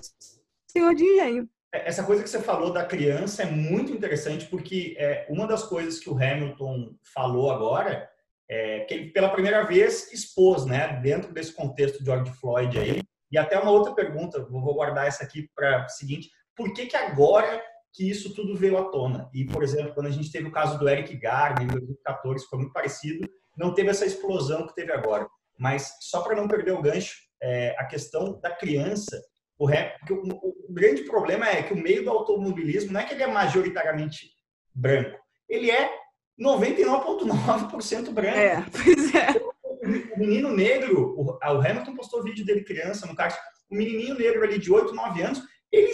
senhor 0.67 0.95
de 0.95 1.05
engenho. 1.05 1.49
É, 1.75 1.89
essa 1.89 2.05
coisa 2.05 2.23
que 2.23 2.29
você 2.29 2.41
falou 2.41 2.71
da 2.71 2.85
criança 2.85 3.43
é 3.43 3.47
muito 3.47 3.93
interessante 3.93 4.45
porque 4.47 4.95
é, 4.99 5.27
uma 5.31 5.47
das 5.47 5.63
coisas 5.63 5.99
que 5.99 6.11
o 6.11 6.17
Hamilton 6.17 6.95
falou 7.15 7.51
agora 7.51 8.09
é 8.49 8.81
que 8.81 8.93
ele 8.93 9.11
pela 9.11 9.31
primeira 9.31 9.65
vez 9.65 10.13
expôs, 10.13 10.67
né, 10.67 11.01
dentro 11.03 11.33
desse 11.33 11.55
contexto 11.55 11.99
de 12.01 12.05
George 12.05 12.31
Floyd 12.33 12.79
aí. 12.79 13.01
E 13.31 13.39
até 13.39 13.59
uma 13.59 13.71
outra 13.71 13.95
pergunta, 13.95 14.45
vou 14.45 14.75
guardar 14.75 15.07
essa 15.07 15.25
aqui 15.25 15.49
para 15.55 15.87
o 15.87 15.89
seguinte: 15.89 16.31
por 16.55 16.75
que 16.75 16.85
que 16.85 16.97
agora 16.97 17.63
que 17.93 18.09
isso 18.09 18.35
tudo 18.35 18.57
veio 18.57 18.79
à 18.79 18.85
tona? 18.91 19.29
E 19.33 19.45
por 19.45 19.63
exemplo, 19.63 19.95
quando 19.95 20.07
a 20.07 20.11
gente 20.11 20.31
teve 20.31 20.49
o 20.49 20.53
caso 20.53 20.79
do 20.79 20.89
Eric 20.89 21.17
Garner 21.17 21.65
em 21.65 21.69
2014, 21.69 22.47
foi 22.47 22.59
muito 22.59 22.73
parecido, 22.73 23.29
não 23.57 23.75
teve 23.75 23.91
essa 23.91 24.07
explosão 24.07 24.67
que 24.67 24.75
teve 24.75 24.93
agora. 24.93 25.29
Mas 25.59 25.93
só 26.01 26.23
para 26.23 26.35
não 26.35 26.49
perder 26.49 26.73
o 26.73 26.83
gancho, 26.83 27.17
é, 27.43 27.75
a 27.79 27.85
questão 27.85 28.41
da 28.41 28.51
criança 28.51 29.21
o 29.59 29.67
rap, 29.67 29.97
porque 30.01 30.13
o, 30.13 30.23
o, 30.69 30.73
grande 30.73 31.05
problema 31.05 31.49
é 31.49 31.63
que 31.63 31.73
o 31.73 31.81
meio 31.81 32.03
do 32.03 32.11
automobilismo 32.11 32.93
não 32.93 33.01
é 33.01 33.05
que 33.05 33.15
ele 33.15 33.23
é 33.23 33.29
majoritariamente 33.29 34.31
branco, 34.75 35.17
ele 35.49 35.71
é 35.71 35.89
99,9% 36.41 38.11
branco. 38.11 38.37
É, 38.37 38.65
pois 38.73 39.15
é. 39.15 39.53
O, 40.17 40.19
menino 40.19 40.51
negro, 40.51 41.15
o, 41.17 41.39
o 41.39 41.61
Hamilton 41.61 41.95
postou 41.95 42.25
vídeo 42.25 42.45
dele 42.45 42.65
criança 42.65 43.07
no 43.07 43.15
kart, 43.15 43.37
o 43.71 43.77
menininho 43.77 44.17
negro 44.19 44.43
ali 44.43 44.59
de 44.59 44.73
8, 44.73 44.93
9 44.93 45.23
anos, 45.23 45.41
ele, 45.71 45.93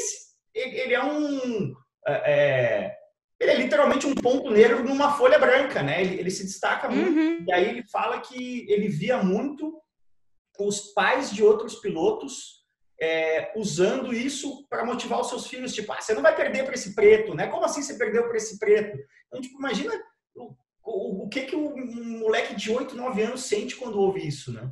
ele 0.54 0.94
é 0.94 1.04
um... 1.04 1.74
É, 2.06 2.32
é, 2.32 2.98
ele 3.40 3.50
é 3.50 3.56
literalmente 3.56 4.06
um 4.06 4.14
ponto 4.14 4.50
negro 4.50 4.82
numa 4.82 5.12
folha 5.12 5.38
branca, 5.38 5.82
né? 5.82 6.00
Ele, 6.02 6.20
ele 6.20 6.30
se 6.30 6.44
destaca 6.44 6.88
muito. 6.88 7.18
Uhum. 7.18 7.44
E 7.46 7.52
aí 7.52 7.68
ele 7.68 7.82
fala 7.88 8.20
que 8.20 8.66
ele 8.68 8.88
via 8.88 9.22
muito 9.22 9.80
os 10.58 10.92
pais 10.92 11.30
de 11.30 11.42
outros 11.44 11.76
pilotos 11.76 12.58
é, 13.00 13.52
usando 13.56 14.12
isso 14.12 14.66
para 14.68 14.84
motivar 14.84 15.20
os 15.20 15.28
seus 15.28 15.46
filhos, 15.46 15.72
tipo, 15.72 15.92
ah, 15.92 16.00
você 16.00 16.14
não 16.14 16.22
vai 16.22 16.34
perder 16.34 16.64
para 16.64 16.74
esse 16.74 16.94
preto, 16.94 17.32
né? 17.32 17.46
Como 17.46 17.64
assim 17.64 17.80
você 17.80 17.96
perdeu 17.96 18.26
para 18.26 18.36
esse 18.36 18.58
preto? 18.58 18.98
Então, 19.28 19.40
tipo, 19.40 19.56
imagina 19.58 19.92
o, 20.34 20.56
o, 20.82 21.24
o, 21.24 21.28
que 21.28 21.42
que 21.42 21.54
um 21.54 22.18
moleque 22.18 22.56
de 22.56 22.72
8, 22.72 22.96
9 22.96 23.22
anos 23.22 23.44
sente 23.44 23.76
quando 23.76 24.00
ouve 24.00 24.26
isso, 24.26 24.52
né? 24.52 24.68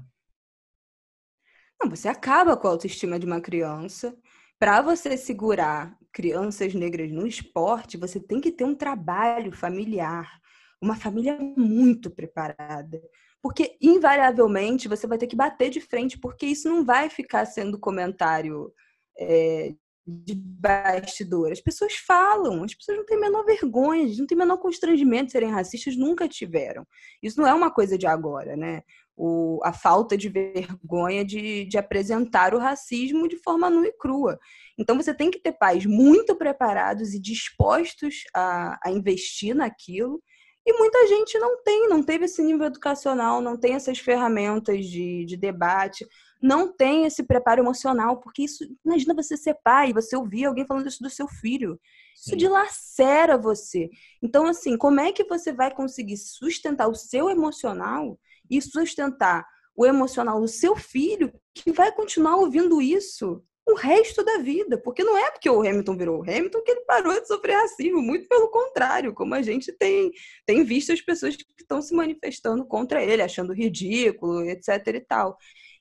Não, 1.80 1.88
você 1.88 2.08
acaba 2.08 2.56
com 2.56 2.66
a 2.66 2.70
autoestima 2.70 3.18
de 3.18 3.26
uma 3.26 3.40
criança. 3.40 4.16
Para 4.58 4.80
você 4.80 5.16
segurar 5.16 5.96
crianças 6.12 6.72
negras 6.74 7.12
no 7.12 7.26
esporte, 7.26 7.98
você 7.98 8.18
tem 8.18 8.40
que 8.40 8.50
ter 8.50 8.64
um 8.64 8.74
trabalho 8.74 9.52
familiar, 9.52 10.40
uma 10.80 10.96
família 10.96 11.38
muito 11.56 12.10
preparada. 12.10 13.00
Porque, 13.42 13.76
invariavelmente, 13.80 14.88
você 14.88 15.06
vai 15.06 15.18
ter 15.18 15.26
que 15.26 15.36
bater 15.36 15.70
de 15.70 15.80
frente, 15.80 16.18
porque 16.18 16.46
isso 16.46 16.68
não 16.68 16.84
vai 16.84 17.10
ficar 17.10 17.44
sendo 17.44 17.78
comentário 17.78 18.72
é, 19.18 19.74
de 20.06 20.34
bastidor. 20.34 21.52
As 21.52 21.60
pessoas 21.60 21.94
falam, 21.96 22.64
as 22.64 22.74
pessoas 22.74 22.98
não 22.98 23.04
têm 23.04 23.16
a 23.18 23.20
menor 23.20 23.44
vergonha, 23.44 24.06
não 24.16 24.26
têm 24.26 24.36
o 24.36 24.38
menor 24.38 24.58
constrangimento 24.58 25.26
de 25.26 25.32
serem 25.32 25.50
racistas, 25.50 25.96
nunca 25.96 26.26
tiveram. 26.28 26.86
Isso 27.22 27.40
não 27.40 27.46
é 27.46 27.52
uma 27.52 27.70
coisa 27.70 27.98
de 27.98 28.06
agora, 28.06 28.56
né? 28.56 28.82
O, 29.16 29.60
a 29.64 29.72
falta 29.72 30.16
de 30.16 30.28
vergonha 30.28 31.24
de, 31.24 31.64
de 31.64 31.78
apresentar 31.78 32.54
o 32.54 32.58
racismo 32.58 33.26
de 33.26 33.36
forma 33.38 33.70
nua 33.70 33.86
e 33.86 33.92
crua. 33.92 34.38
Então, 34.78 34.94
você 34.96 35.14
tem 35.14 35.30
que 35.30 35.40
ter 35.40 35.52
pais 35.52 35.86
muito 35.86 36.36
preparados 36.36 37.14
e 37.14 37.18
dispostos 37.18 38.24
a, 38.34 38.78
a 38.84 38.90
investir 38.90 39.54
naquilo 39.54 40.22
e 40.66 40.72
muita 40.72 41.06
gente 41.06 41.38
não 41.38 41.62
tem, 41.62 41.88
não 41.88 42.02
teve 42.02 42.24
esse 42.24 42.42
nível 42.42 42.66
educacional, 42.66 43.40
não 43.40 43.56
tem 43.56 43.74
essas 43.74 44.00
ferramentas 44.00 44.84
de, 44.84 45.24
de 45.24 45.36
debate, 45.36 46.04
não 46.42 46.72
tem 46.72 47.04
esse 47.04 47.22
preparo 47.22 47.62
emocional, 47.62 48.18
porque 48.18 48.42
isso, 48.42 48.64
imagina 48.84 49.14
você 49.14 49.36
ser 49.36 49.54
pai, 49.62 49.92
você 49.92 50.16
ouvir 50.16 50.44
alguém 50.44 50.66
falando 50.66 50.88
isso 50.88 51.00
do 51.04 51.08
seu 51.08 51.28
filho. 51.28 51.80
Isso 52.16 52.30
Sim. 52.30 52.36
dilacera 52.36 53.38
você. 53.38 53.88
Então, 54.20 54.46
assim, 54.46 54.76
como 54.76 54.98
é 54.98 55.12
que 55.12 55.22
você 55.22 55.52
vai 55.52 55.72
conseguir 55.72 56.16
sustentar 56.16 56.88
o 56.88 56.96
seu 56.96 57.30
emocional 57.30 58.18
e 58.50 58.60
sustentar 58.60 59.46
o 59.76 59.84
emocional 59.84 60.40
do 60.40 60.48
seu 60.48 60.74
filho 60.74 61.32
que 61.54 61.70
vai 61.70 61.92
continuar 61.92 62.36
ouvindo 62.36 62.80
isso 62.80 63.42
o 63.66 63.74
resto 63.74 64.24
da 64.24 64.38
vida. 64.38 64.78
Porque 64.78 65.02
não 65.02 65.18
é 65.18 65.30
porque 65.30 65.50
o 65.50 65.60
Hamilton 65.60 65.96
virou 65.96 66.18
o 66.18 66.22
Hamilton 66.22 66.62
que 66.62 66.70
ele 66.70 66.84
parou 66.86 67.20
de 67.20 67.26
sofrer 67.26 67.56
racismo, 67.56 68.00
muito 68.00 68.28
pelo 68.28 68.48
contrário, 68.48 69.12
como 69.12 69.34
a 69.34 69.42
gente 69.42 69.72
tem, 69.72 70.10
tem 70.46 70.62
visto 70.64 70.92
as 70.92 71.00
pessoas 71.00 71.36
que 71.36 71.44
estão 71.60 71.82
se 71.82 71.94
manifestando 71.94 72.64
contra 72.64 73.02
ele, 73.02 73.22
achando 73.22 73.52
ridículo, 73.52 74.42
etc 74.44 74.86
e 74.86 75.00
tal. 75.00 75.36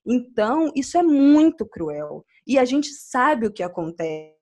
Então, 0.06 0.72
isso 0.76 0.98
é 0.98 1.04
muito 1.04 1.66
cruel. 1.66 2.26
E 2.46 2.60
a 2.60 2.66
gente 2.66 2.90
sabe 2.90 3.48
o 3.48 3.52
que 3.52 3.64
acontece 3.64 4.35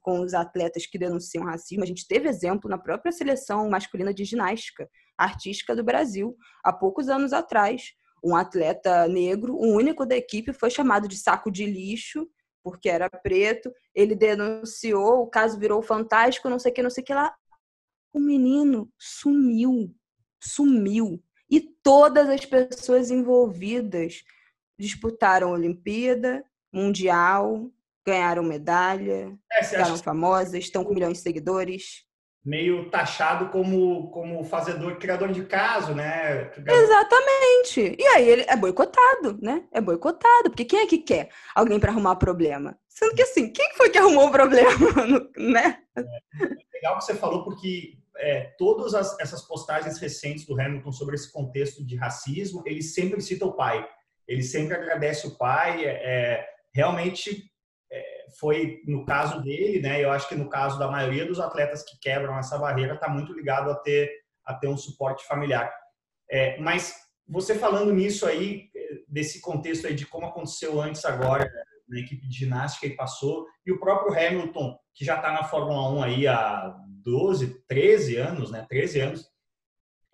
com 0.00 0.20
os 0.20 0.34
atletas 0.34 0.86
que 0.86 0.98
denunciam 0.98 1.44
racismo. 1.44 1.82
A 1.82 1.86
gente 1.86 2.06
teve 2.06 2.28
exemplo 2.28 2.68
na 2.68 2.78
própria 2.78 3.12
seleção 3.12 3.68
masculina 3.68 4.12
de 4.12 4.24
ginástica 4.24 4.88
artística 5.16 5.74
do 5.76 5.84
Brasil, 5.84 6.36
há 6.64 6.72
poucos 6.72 7.08
anos 7.08 7.32
atrás. 7.32 7.92
Um 8.24 8.36
atleta 8.36 9.08
negro, 9.08 9.54
o 9.54 9.74
único 9.74 10.06
da 10.06 10.16
equipe, 10.16 10.52
foi 10.52 10.70
chamado 10.70 11.08
de 11.08 11.16
saco 11.16 11.50
de 11.50 11.66
lixo 11.66 12.28
porque 12.62 12.88
era 12.88 13.10
preto, 13.10 13.72
ele 13.94 14.14
denunciou, 14.14 15.22
o 15.22 15.26
caso 15.26 15.58
virou 15.58 15.82
fantástico, 15.82 16.48
não 16.48 16.58
sei 16.58 16.70
o 16.70 16.74
que, 16.74 16.82
não 16.82 16.90
sei 16.90 17.02
o 17.02 17.06
que 17.06 17.14
lá. 17.14 17.34
O 18.12 18.20
menino 18.20 18.90
sumiu, 18.98 19.94
sumiu. 20.40 21.22
E 21.50 21.60
todas 21.82 22.28
as 22.28 22.44
pessoas 22.46 23.10
envolvidas 23.10 24.22
disputaram 24.78 25.50
Olimpíada, 25.50 26.44
Mundial, 26.72 27.70
ganharam 28.06 28.42
medalha, 28.42 29.32
é, 29.52 29.62
ficaram 29.62 29.96
famosas, 29.98 30.54
estão 30.54 30.84
com 30.84 30.94
milhões 30.94 31.18
de 31.18 31.22
seguidores 31.22 32.04
meio 32.44 32.90
taxado 32.90 33.50
como, 33.50 34.10
como 34.10 34.42
fazedor, 34.44 34.98
criador 34.98 35.32
de 35.32 35.44
caso, 35.44 35.94
né? 35.94 36.50
Exatamente. 36.66 37.96
E 37.98 38.06
aí 38.08 38.28
ele 38.28 38.44
é 38.48 38.56
boicotado, 38.56 39.38
né? 39.40 39.64
É 39.70 39.80
boicotado, 39.80 40.50
porque 40.50 40.64
quem 40.64 40.80
é 40.80 40.86
que 40.86 40.98
quer 40.98 41.28
alguém 41.54 41.78
para 41.78 41.92
arrumar 41.92 42.16
problema? 42.16 42.76
Sendo 42.88 43.14
que 43.14 43.22
assim, 43.22 43.52
quem 43.52 43.72
foi 43.74 43.90
que 43.90 43.98
arrumou 43.98 44.26
o 44.26 44.32
problema, 44.32 44.70
né? 45.38 45.78
É, 45.96 46.02
legal 46.74 46.98
que 46.98 47.04
você 47.04 47.14
falou, 47.14 47.44
porque 47.44 47.96
é, 48.18 48.52
todas 48.58 48.92
as, 48.92 49.18
essas 49.20 49.42
postagens 49.42 49.98
recentes 49.98 50.44
do 50.44 50.60
Hamilton 50.60 50.90
sobre 50.90 51.14
esse 51.14 51.30
contexto 51.32 51.84
de 51.86 51.96
racismo, 51.96 52.62
ele 52.66 52.82
sempre 52.82 53.20
cita 53.20 53.46
o 53.46 53.54
pai. 53.54 53.86
Ele 54.26 54.42
sempre 54.42 54.74
agradece 54.74 55.28
o 55.28 55.38
pai. 55.38 55.84
É, 55.84 55.90
é 55.90 56.46
realmente 56.74 57.51
foi 58.38 58.80
no 58.86 59.04
caso 59.04 59.42
dele, 59.42 59.80
né? 59.80 60.02
Eu 60.02 60.10
acho 60.10 60.28
que 60.28 60.34
no 60.34 60.48
caso 60.48 60.78
da 60.78 60.90
maioria 60.90 61.26
dos 61.26 61.40
atletas 61.40 61.82
que 61.82 61.98
quebram 62.00 62.38
essa 62.38 62.58
barreira 62.58 62.94
está 62.94 63.08
muito 63.08 63.32
ligado 63.32 63.70
a 63.70 63.74
ter 63.74 64.10
a 64.44 64.54
ter 64.54 64.68
um 64.68 64.76
suporte 64.76 65.24
familiar. 65.26 65.72
É, 66.30 66.58
mas 66.58 66.94
você 67.28 67.54
falando 67.54 67.92
nisso 67.92 68.26
aí 68.26 68.70
desse 69.08 69.40
contexto 69.40 69.86
aí 69.86 69.94
de 69.94 70.06
como 70.06 70.26
aconteceu 70.26 70.80
antes 70.80 71.04
agora 71.04 71.48
na 71.88 72.00
equipe 72.00 72.26
de 72.26 72.38
ginástica 72.38 72.86
e 72.86 72.96
passou 72.96 73.46
e 73.64 73.70
o 73.70 73.78
próprio 73.78 74.12
Hamilton 74.12 74.76
que 74.94 75.04
já 75.04 75.16
está 75.16 75.32
na 75.32 75.44
Fórmula 75.44 75.90
1 75.90 76.02
aí 76.02 76.26
há 76.26 76.74
12, 77.04 77.62
13 77.66 78.16
anos, 78.16 78.50
né? 78.50 78.66
13 78.68 79.00
anos. 79.00 79.30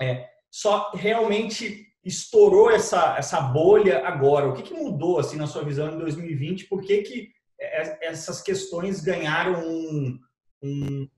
É, 0.01 0.29
só 0.51 0.91
realmente 0.95 1.87
estourou 2.05 2.71
essa, 2.71 3.17
essa 3.19 3.41
bolha 3.41 4.07
agora? 4.07 4.49
O 4.49 4.55
que, 4.55 4.63
que 4.63 4.75
mudou 4.75 5.19
assim 5.19 5.37
na 5.37 5.47
sua 5.47 5.63
visão 5.63 5.93
em 5.93 5.99
2020? 5.99 6.67
Por 6.67 6.83
que, 6.83 7.03
que 7.03 7.21
é, 7.21 7.29
essas 7.61 8.41
questões 8.41 9.01
ganharam 9.01 9.61
um, 9.61 10.19
um, 10.63 11.09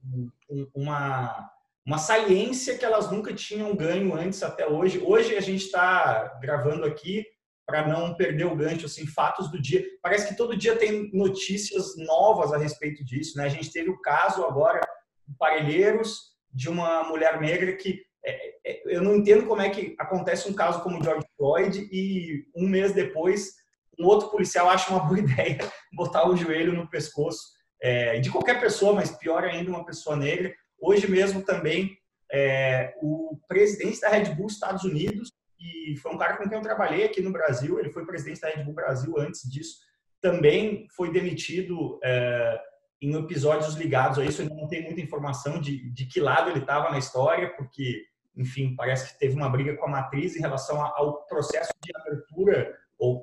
um, 0.49 0.67
uma, 0.73 1.49
uma 1.85 1.97
saliência 1.97 2.77
que 2.77 2.85
elas 2.85 3.11
nunca 3.11 3.33
tinham 3.33 3.75
ganho 3.75 4.13
antes 4.13 4.41
até 4.43 4.67
hoje. 4.67 4.99
Hoje 4.99 5.35
a 5.35 5.41
gente 5.41 5.65
está 5.65 6.39
gravando 6.41 6.85
aqui 6.85 7.25
para 7.65 7.87
não 7.87 8.15
perder 8.15 8.45
o 8.45 8.55
gancho, 8.55 8.85
assim, 8.85 9.07
fatos 9.07 9.49
do 9.49 9.61
dia. 9.61 9.85
Parece 10.01 10.27
que 10.27 10.35
todo 10.35 10.57
dia 10.57 10.75
tem 10.75 11.09
notícias 11.13 11.95
novas 11.97 12.51
a 12.51 12.57
respeito 12.57 13.03
disso, 13.05 13.37
né? 13.37 13.45
A 13.45 13.49
gente 13.49 13.71
teve 13.71 13.89
o 13.89 14.01
caso 14.01 14.43
agora 14.43 14.81
do 15.27 15.35
Parelheiros, 15.37 16.31
de 16.53 16.69
uma 16.69 17.03
mulher 17.03 17.39
negra 17.39 17.73
que 17.73 18.01
é, 18.25 18.53
é, 18.65 18.81
eu 18.85 19.01
não 19.01 19.15
entendo 19.15 19.47
como 19.47 19.61
é 19.61 19.69
que 19.69 19.95
acontece 19.97 20.49
um 20.49 20.53
caso 20.53 20.83
como 20.83 20.99
o 20.99 21.03
George 21.03 21.25
Floyd 21.37 21.89
e 21.91 22.45
um 22.55 22.67
mês 22.67 22.93
depois 22.93 23.53
um 24.01 24.05
outro 24.05 24.29
policial 24.29 24.69
acha 24.69 24.89
uma 24.89 25.05
boa 25.05 25.19
ideia 25.21 25.59
botar 25.93 26.27
o 26.27 26.35
joelho 26.35 26.73
no 26.73 26.89
pescoço 26.89 27.41
é, 27.81 28.19
de 28.19 28.29
qualquer 28.29 28.59
pessoa, 28.59 28.93
mas 28.93 29.11
pior 29.11 29.43
ainda 29.43 29.69
uma 29.69 29.85
pessoa 29.85 30.15
negra. 30.15 30.53
Hoje 30.79 31.09
mesmo 31.09 31.43
também 31.43 31.97
é, 32.31 32.93
o 33.01 33.39
presidente 33.47 33.99
da 33.99 34.09
Red 34.09 34.35
Bull 34.35 34.47
Estados 34.47 34.83
Unidos, 34.83 35.31
e 35.59 35.95
foi 35.97 36.13
um 36.13 36.17
cara 36.17 36.37
com 36.37 36.47
quem 36.47 36.57
eu 36.57 36.63
trabalhei 36.63 37.05
aqui 37.05 37.21
no 37.21 37.31
Brasil, 37.31 37.79
ele 37.79 37.91
foi 37.91 38.05
presidente 38.05 38.41
da 38.41 38.49
Red 38.49 38.63
Bull 38.63 38.73
Brasil 38.73 39.13
antes 39.17 39.49
disso, 39.49 39.79
também 40.21 40.87
foi 40.95 41.11
demitido 41.11 41.99
é, 42.03 42.59
em 43.01 43.15
episódios 43.15 43.75
ligados 43.75 44.19
a 44.19 44.25
isso. 44.25 44.43
Eu 44.43 44.49
não 44.49 44.67
tenho 44.67 44.85
muita 44.85 45.01
informação 45.01 45.59
de, 45.59 45.89
de 45.91 46.05
que 46.05 46.19
lado 46.19 46.49
ele 46.49 46.59
estava 46.59 46.91
na 46.91 46.99
história, 46.99 47.53
porque, 47.55 48.05
enfim, 48.35 48.75
parece 48.75 49.11
que 49.11 49.19
teve 49.19 49.35
uma 49.35 49.49
briga 49.49 49.75
com 49.75 49.85
a 49.87 49.89
matriz 49.89 50.35
em 50.35 50.39
relação 50.39 50.81
ao 50.81 51.25
processo 51.25 51.71
de 51.83 51.91
abertura 51.95 52.77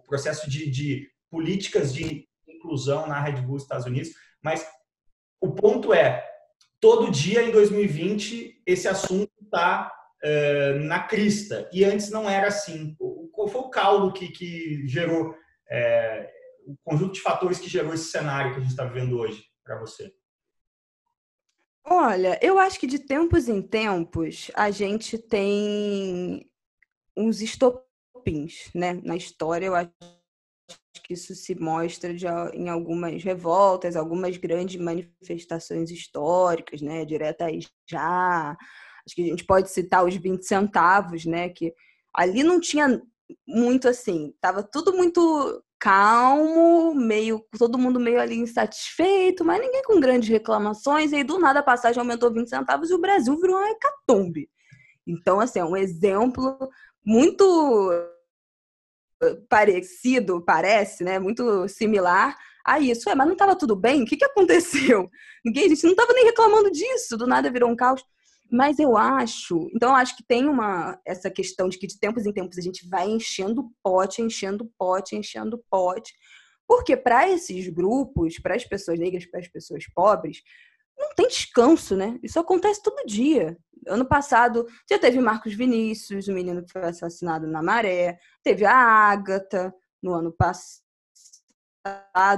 processo 0.09 0.51
de, 0.51 0.71
de 0.71 1.09
políticas 1.31 1.95
de 1.95 2.27
inclusão 2.49 3.07
na 3.07 3.21
Red 3.21 3.43
Bull 3.43 3.57
Estados 3.57 3.87
Unidos. 3.87 4.11
Mas 4.43 4.67
o 5.41 5.53
ponto 5.53 5.93
é, 5.93 6.27
todo 6.81 7.11
dia 7.11 7.43
em 7.43 7.51
2020 7.51 8.63
esse 8.67 8.89
assunto 8.89 9.31
está 9.43 9.93
é, 10.23 10.75
na 10.81 11.01
crista 11.01 11.69
e 11.73 11.85
antes 11.85 12.11
não 12.11 12.29
era 12.29 12.49
assim. 12.49 12.97
Qual 13.33 13.49
foi 13.49 13.61
o 13.61 13.71
caldo 13.71 14.13
que, 14.13 14.29
que 14.29 14.87
gerou 14.89 15.35
é, 15.71 16.31
o 16.67 16.77
conjunto 16.83 17.15
de 17.15 17.21
fatores 17.21 17.59
que 17.59 17.69
gerou 17.69 17.95
esse 17.95 18.11
cenário 18.11 18.53
que 18.53 18.59
a 18.59 18.61
gente 18.61 18.71
está 18.71 18.85
vivendo 18.85 19.19
hoje 19.19 19.45
para 19.63 19.79
você? 19.79 20.13
Olha, 21.85 22.39
eu 22.43 22.59
acho 22.59 22.79
que 22.79 22.87
de 22.87 22.99
tempos 22.99 23.49
em 23.49 23.63
tempos 23.63 24.51
a 24.55 24.71
gente 24.71 25.17
tem 25.17 26.51
uns 27.17 27.41
estopins, 28.19 28.71
né? 28.75 29.01
Na 29.05 29.17
história, 29.17 29.67
eu 29.67 29.75
acho 29.75 29.91
que 31.05 31.15
isso 31.15 31.35
se 31.35 31.55
mostra 31.55 32.13
em 32.53 32.69
algumas 32.69 33.23
revoltas, 33.23 33.97
algumas 33.97 34.37
grandes 34.37 34.81
manifestações 34.81 35.91
históricas, 35.91 36.83
né? 36.83 37.05
Direta 37.05 37.47
aí 37.47 37.61
já. 37.89 38.57
Acho 39.07 39.15
que 39.15 39.23
a 39.23 39.27
gente 39.27 39.45
pode 39.45 39.71
citar 39.71 40.05
os 40.05 40.15
20 40.15 40.43
centavos, 40.43 41.25
né? 41.25 41.49
Que 41.49 41.73
ali 42.15 42.43
não 42.43 42.61
tinha 42.61 43.01
muito 43.47 43.89
assim, 43.89 44.33
tava 44.41 44.63
tudo 44.63 44.93
muito 44.93 45.63
calmo, 45.79 46.95
meio 46.95 47.45
todo 47.57 47.79
mundo 47.79 48.01
meio 48.01 48.21
ali 48.21 48.37
insatisfeito, 48.37 49.45
mas 49.45 49.61
ninguém 49.61 49.83
com 49.85 50.01
grandes 50.01 50.29
reclamações. 50.29 51.13
E 51.13 51.17
aí, 51.17 51.25
do 51.25 51.39
nada, 51.39 51.61
a 51.61 51.63
passagem 51.63 52.01
aumentou 52.01 52.33
20 52.33 52.49
centavos 52.49 52.91
e 52.91 52.95
o 52.95 53.01
Brasil 53.01 53.39
virou 53.39 53.57
uma 53.57 53.71
hecatombe. 53.71 54.51
Então, 55.07 55.41
assim, 55.41 55.59
é 55.59 55.65
um 55.65 55.77
exemplo 55.77 56.59
muito 57.05 57.93
parecido, 59.49 60.43
parece, 60.45 61.03
né? 61.03 61.19
Muito 61.19 61.69
similar 61.69 62.37
a 62.65 62.79
isso. 62.79 63.09
É, 63.09 63.15
mas 63.15 63.27
não 63.27 63.33
estava 63.33 63.57
tudo 63.57 63.75
bem? 63.75 64.03
O 64.03 64.07
que, 64.07 64.17
que 64.17 64.25
aconteceu? 64.25 65.09
Ninguém, 65.45 65.67
a 65.67 65.69
gente 65.69 65.85
não 65.85 65.93
estava 65.93 66.13
nem 66.13 66.25
reclamando 66.25 66.71
disso, 66.71 67.17
do 67.17 67.27
nada 67.27 67.51
virou 67.51 67.71
um 67.71 67.77
caos. 67.77 68.03
Mas 68.51 68.79
eu 68.79 68.97
acho, 68.97 69.69
então 69.75 69.91
eu 69.91 69.97
acho 69.97 70.17
que 70.17 70.25
tem 70.27 70.49
uma 70.49 70.99
essa 71.07 71.31
questão 71.31 71.69
de 71.69 71.79
que 71.79 71.87
de 71.87 71.99
tempos 71.99 72.25
em 72.25 72.33
tempos 72.33 72.57
a 72.57 72.63
gente 72.63 72.89
vai 72.89 73.07
enchendo 73.07 73.71
pote, 73.83 74.23
enchendo 74.23 74.71
pote, 74.79 75.17
enchendo 75.17 75.63
pote. 75.71 76.15
Porque 76.67 76.97
para 76.97 77.29
esses 77.29 77.69
grupos, 77.69 78.39
para 78.39 78.55
as 78.55 78.65
pessoas 78.65 78.99
negras, 78.99 79.27
para 79.27 79.41
as 79.41 79.49
pessoas 79.49 79.85
pobres, 79.95 80.43
não 80.99 81.15
tem 81.15 81.29
descanso, 81.29 81.97
né? 81.97 82.19
Isso 82.23 82.39
acontece 82.39 82.83
todo 82.83 83.07
dia. 83.07 83.57
Ano 83.87 84.05
passado 84.07 84.67
já 84.91 84.99
teve 84.99 85.21
Marcos 85.21 85.55
Vinícius, 85.55 86.29
o 86.29 86.33
menino 86.33 86.65
que 86.65 86.73
foi 86.73 86.83
assassinado 86.83 87.47
na 87.47 87.63
Maré, 87.63 88.19
teve 88.43 88.65
a 88.65 88.75
Ágata 88.75 89.73
no 90.03 90.13
ano 90.13 90.33
passado, 90.33 90.83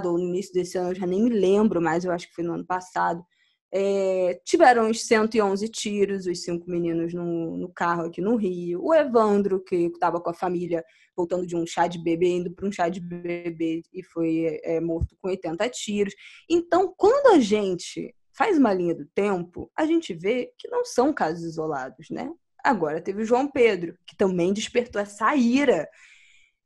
ou 0.07 0.19
no 0.19 0.29
início 0.29 0.53
desse 0.53 0.79
ano, 0.79 0.91
eu 0.91 0.95
já 0.95 1.07
nem 1.07 1.23
me 1.23 1.31
lembro 1.31 1.81
mais, 1.81 2.05
eu 2.05 2.13
acho 2.13 2.29
que 2.29 2.35
foi 2.35 2.45
no 2.45 2.55
ano 2.55 2.67
passado. 2.67 3.25
É, 3.73 4.41
tiveram 4.45 4.91
os 4.91 5.07
111 5.07 5.69
tiros, 5.69 6.27
os 6.27 6.43
cinco 6.43 6.69
meninos 6.69 7.15
no, 7.15 7.57
no 7.57 7.73
carro 7.73 8.07
aqui 8.07 8.21
no 8.21 8.37
Rio. 8.37 8.83
O 8.85 8.93
Evandro, 8.93 9.63
que 9.63 9.77
estava 9.77 10.21
com 10.21 10.31
a 10.31 10.35
família 10.35 10.85
voltando 11.17 11.47
de 11.47 11.57
um 11.57 11.65
chá 11.67 11.87
de 11.87 12.03
bebê, 12.03 12.37
indo 12.37 12.51
para 12.51 12.67
um 12.67 12.73
chá 12.73 12.89
de 12.89 13.01
bebê 13.01 13.83
e 13.93 14.03
foi 14.03 14.61
é, 14.65 14.81
morto 14.81 15.17
com 15.21 15.29
80 15.29 15.69
tiros. 15.71 16.15
Então, 16.49 16.93
quando 16.97 17.35
a 17.35 17.39
gente 17.39 18.13
faz 18.41 18.57
uma 18.57 18.73
linha 18.73 18.95
do 18.95 19.05
tempo, 19.05 19.71
a 19.77 19.85
gente 19.85 20.15
vê 20.15 20.51
que 20.57 20.67
não 20.69 20.83
são 20.83 21.13
casos 21.13 21.45
isolados, 21.45 22.09
né? 22.09 22.33
Agora 22.65 22.99
teve 22.99 23.21
o 23.21 23.25
João 23.27 23.47
Pedro, 23.47 23.95
que 24.07 24.17
também 24.17 24.55
despertou 24.55 24.99
essa 24.99 25.37
ira 25.37 25.87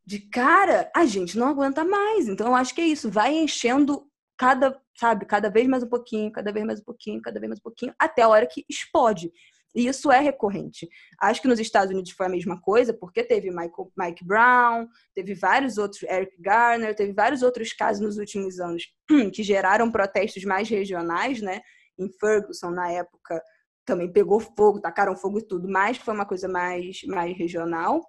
de 0.06 0.20
cara, 0.20 0.88
a 0.94 1.04
gente 1.04 1.36
não 1.36 1.48
aguenta 1.48 1.84
mais. 1.84 2.28
Então, 2.28 2.46
eu 2.46 2.54
acho 2.54 2.72
que 2.72 2.80
é 2.80 2.86
isso, 2.86 3.10
vai 3.10 3.34
enchendo 3.34 4.08
cada, 4.36 4.80
sabe, 4.96 5.26
cada 5.26 5.50
vez 5.50 5.66
mais 5.66 5.82
um 5.82 5.88
pouquinho, 5.88 6.30
cada 6.30 6.52
vez 6.52 6.64
mais 6.64 6.78
um 6.78 6.84
pouquinho, 6.84 7.20
cada 7.20 7.40
vez 7.40 7.48
mais 7.48 7.58
um 7.58 7.64
pouquinho, 7.64 7.92
até 7.98 8.22
a 8.22 8.28
hora 8.28 8.46
que 8.46 8.64
explode. 8.68 9.32
E 9.74 9.86
isso 9.86 10.12
é 10.12 10.20
recorrente. 10.20 10.88
Acho 11.20 11.42
que 11.42 11.48
nos 11.48 11.58
Estados 11.58 11.92
Unidos 11.92 12.12
foi 12.12 12.26
a 12.26 12.28
mesma 12.28 12.60
coisa, 12.60 12.94
porque 12.94 13.24
teve 13.24 13.50
Michael, 13.50 13.92
Mike 13.96 14.24
Brown, 14.24 14.86
teve 15.14 15.34
vários 15.34 15.78
outros, 15.78 16.02
Eric 16.04 16.40
Garner, 16.40 16.94
teve 16.94 17.12
vários 17.12 17.42
outros 17.42 17.72
casos 17.72 18.00
nos 18.00 18.16
últimos 18.16 18.60
anos 18.60 18.84
que 19.34 19.42
geraram 19.42 19.90
protestos 19.90 20.44
mais 20.44 20.68
regionais, 20.68 21.40
né? 21.40 21.60
Em 21.98 22.08
Ferguson, 22.20 22.70
na 22.70 22.90
época, 22.90 23.42
também 23.84 24.12
pegou 24.12 24.40
fogo, 24.40 24.80
tacaram 24.80 25.16
fogo 25.16 25.38
e 25.38 25.46
tudo, 25.46 25.68
mas 25.68 25.96
foi 25.96 26.14
uma 26.14 26.26
coisa 26.26 26.48
mais, 26.48 27.02
mais 27.06 27.36
regional 27.36 28.00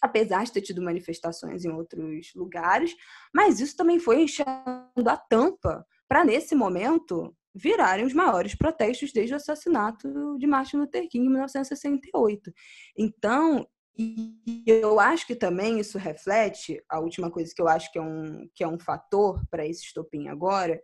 apesar 0.00 0.44
de 0.44 0.52
ter 0.52 0.60
tido 0.60 0.82
manifestações 0.82 1.64
em 1.64 1.70
outros 1.70 2.32
lugares, 2.34 2.94
mas 3.34 3.60
isso 3.60 3.76
também 3.76 3.98
foi 3.98 4.22
enchendo 4.22 5.08
a 5.08 5.16
tampa 5.16 5.86
para, 6.08 6.24
nesse 6.24 6.54
momento, 6.54 7.34
virarem 7.56 8.04
os 8.04 8.12
maiores 8.12 8.54
protestos 8.54 9.12
desde 9.12 9.32
o 9.32 9.36
assassinato 9.36 10.36
de 10.38 10.46
Martin 10.46 10.76
Luther 10.76 11.08
King 11.08 11.26
em 11.26 11.30
1968. 11.30 12.52
Então, 12.98 13.66
eu 14.66 15.00
acho 15.00 15.26
que 15.26 15.34
também 15.34 15.80
isso 15.80 15.96
reflete, 15.96 16.82
a 16.86 17.00
última 17.00 17.30
coisa 17.30 17.50
que 17.54 17.62
eu 17.62 17.66
acho 17.66 17.90
que 17.90 17.98
é 17.98 18.02
um, 18.02 18.46
que 18.54 18.62
é 18.62 18.68
um 18.68 18.78
fator 18.78 19.42
para 19.50 19.66
esse 19.66 19.84
estopim 19.84 20.28
agora, 20.28 20.78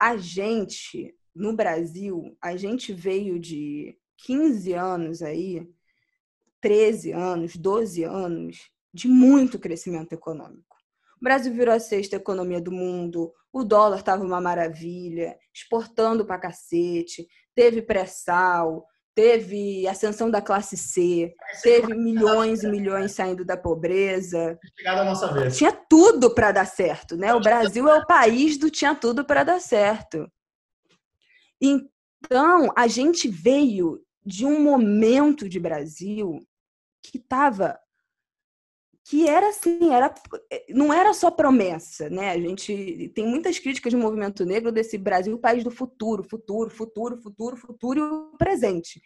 a 0.00 0.16
gente, 0.16 1.14
no 1.32 1.54
Brasil, 1.54 2.36
a 2.42 2.56
gente 2.56 2.92
veio 2.92 3.38
de 3.38 3.96
15 4.18 4.72
anos 4.72 5.22
aí 5.22 5.64
13 6.60 7.12
anos, 7.12 7.56
12 7.56 8.02
anos 8.02 8.70
de 8.92 9.06
muito 9.06 9.58
crescimento 9.58 10.12
econômico. 10.12 10.73
O 11.24 11.30
Brasil 11.32 11.54
virou 11.54 11.74
a 11.74 11.80
sexta 11.80 12.16
economia 12.16 12.60
do 12.60 12.70
mundo, 12.70 13.32
o 13.50 13.64
dólar 13.64 14.00
estava 14.00 14.22
uma 14.22 14.42
maravilha, 14.42 15.38
exportando 15.54 16.26
para 16.26 16.38
cacete, 16.38 17.26
teve 17.54 17.80
pré-sal, 17.80 18.86
teve 19.14 19.88
ascensão 19.88 20.30
da 20.30 20.42
classe 20.42 20.76
C, 20.76 21.34
teve 21.62 21.94
milhões 21.94 22.62
e 22.62 22.68
milhões 22.68 23.12
saindo 23.12 23.42
da 23.42 23.56
pobreza. 23.56 24.58
Tinha 25.50 25.72
tudo 25.72 26.34
para 26.34 26.52
dar 26.52 26.66
certo, 26.66 27.16
né? 27.16 27.32
O 27.32 27.40
Brasil 27.40 27.88
é 27.88 28.00
o 28.00 28.06
país 28.06 28.58
do 28.58 28.68
tinha 28.68 28.94
tudo 28.94 29.24
para 29.24 29.44
dar 29.44 29.62
certo. 29.62 30.30
Então, 31.58 32.70
a 32.76 32.86
gente 32.86 33.28
veio 33.28 33.98
de 34.26 34.44
um 34.44 34.62
momento 34.62 35.48
de 35.48 35.58
Brasil 35.58 36.46
que 37.02 37.16
estava 37.16 37.78
que 39.04 39.28
era 39.28 39.50
assim, 39.50 39.92
era, 39.92 40.12
não 40.70 40.92
era 40.92 41.12
só 41.12 41.30
promessa, 41.30 42.08
né? 42.08 42.30
A 42.30 42.38
gente 42.38 43.12
tem 43.14 43.26
muitas 43.26 43.58
críticas 43.58 43.92
do 43.92 43.98
movimento 43.98 44.44
negro 44.46 44.72
desse 44.72 44.96
Brasil, 44.96 45.38
país 45.38 45.62
do 45.62 45.70
futuro, 45.70 46.24
futuro, 46.24 46.70
futuro, 46.70 47.20
futuro, 47.20 47.56
futuro 47.56 48.00
e 48.00 48.02
o 48.02 48.36
presente. 48.38 49.02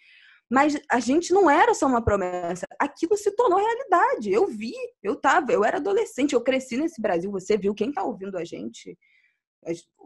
Mas 0.48 0.80
a 0.90 1.00
gente 1.00 1.32
não 1.32 1.50
era 1.50 1.74
só 1.74 1.86
uma 1.86 2.02
promessa, 2.02 2.66
aquilo 2.78 3.16
se 3.16 3.30
tornou 3.32 3.58
realidade. 3.58 4.30
Eu 4.32 4.46
vi, 4.46 4.72
eu 5.02 5.16
tava, 5.16 5.52
eu 5.52 5.64
era 5.64 5.78
adolescente, 5.78 6.32
eu 6.32 6.40
cresci 6.40 6.76
nesse 6.76 7.02
Brasil, 7.02 7.30
você 7.30 7.56
viu, 7.58 7.74
quem 7.74 7.88
está 7.90 8.04
ouvindo 8.04 8.38
a 8.38 8.44
gente 8.44 8.96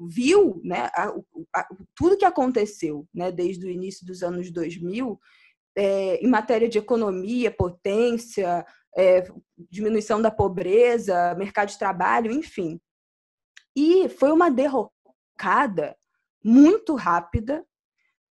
viu, 0.09 0.61
né, 0.65 0.89
a, 0.95 1.15
a, 1.55 1.69
tudo 1.95 2.17
que 2.17 2.25
aconteceu, 2.25 3.07
né, 3.15 3.31
desde 3.31 3.67
o 3.67 3.71
início 3.71 4.07
dos 4.07 4.23
anos 4.23 4.51
2000, 4.51 5.21
é, 5.77 6.17
em 6.17 6.27
matéria 6.27 6.69
de 6.69 6.79
economia, 6.79 7.51
potência, 7.51 8.65
é, 8.97 9.25
diminuição 9.71 10.21
da 10.21 10.31
pobreza, 10.31 11.35
mercado 11.35 11.69
de 11.69 11.79
trabalho, 11.79 12.31
enfim. 12.31 12.81
E 13.75 14.09
foi 14.09 14.31
uma 14.31 14.51
derrocada 14.51 15.97
muito 16.45 16.95
rápida, 16.95 17.65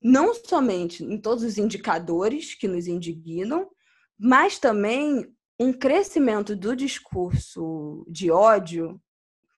não 0.01 0.33
somente 0.33 1.03
em 1.03 1.19
todos 1.19 1.43
os 1.43 1.57
indicadores 1.57 2.53
que 2.53 2.67
nos 2.67 2.87
indignam, 2.87 3.69
mas 4.17 4.59
também 4.59 5.33
um 5.59 5.71
crescimento 5.71 6.55
do 6.55 6.75
discurso 6.75 8.05
de 8.09 8.31
ódio 8.31 8.99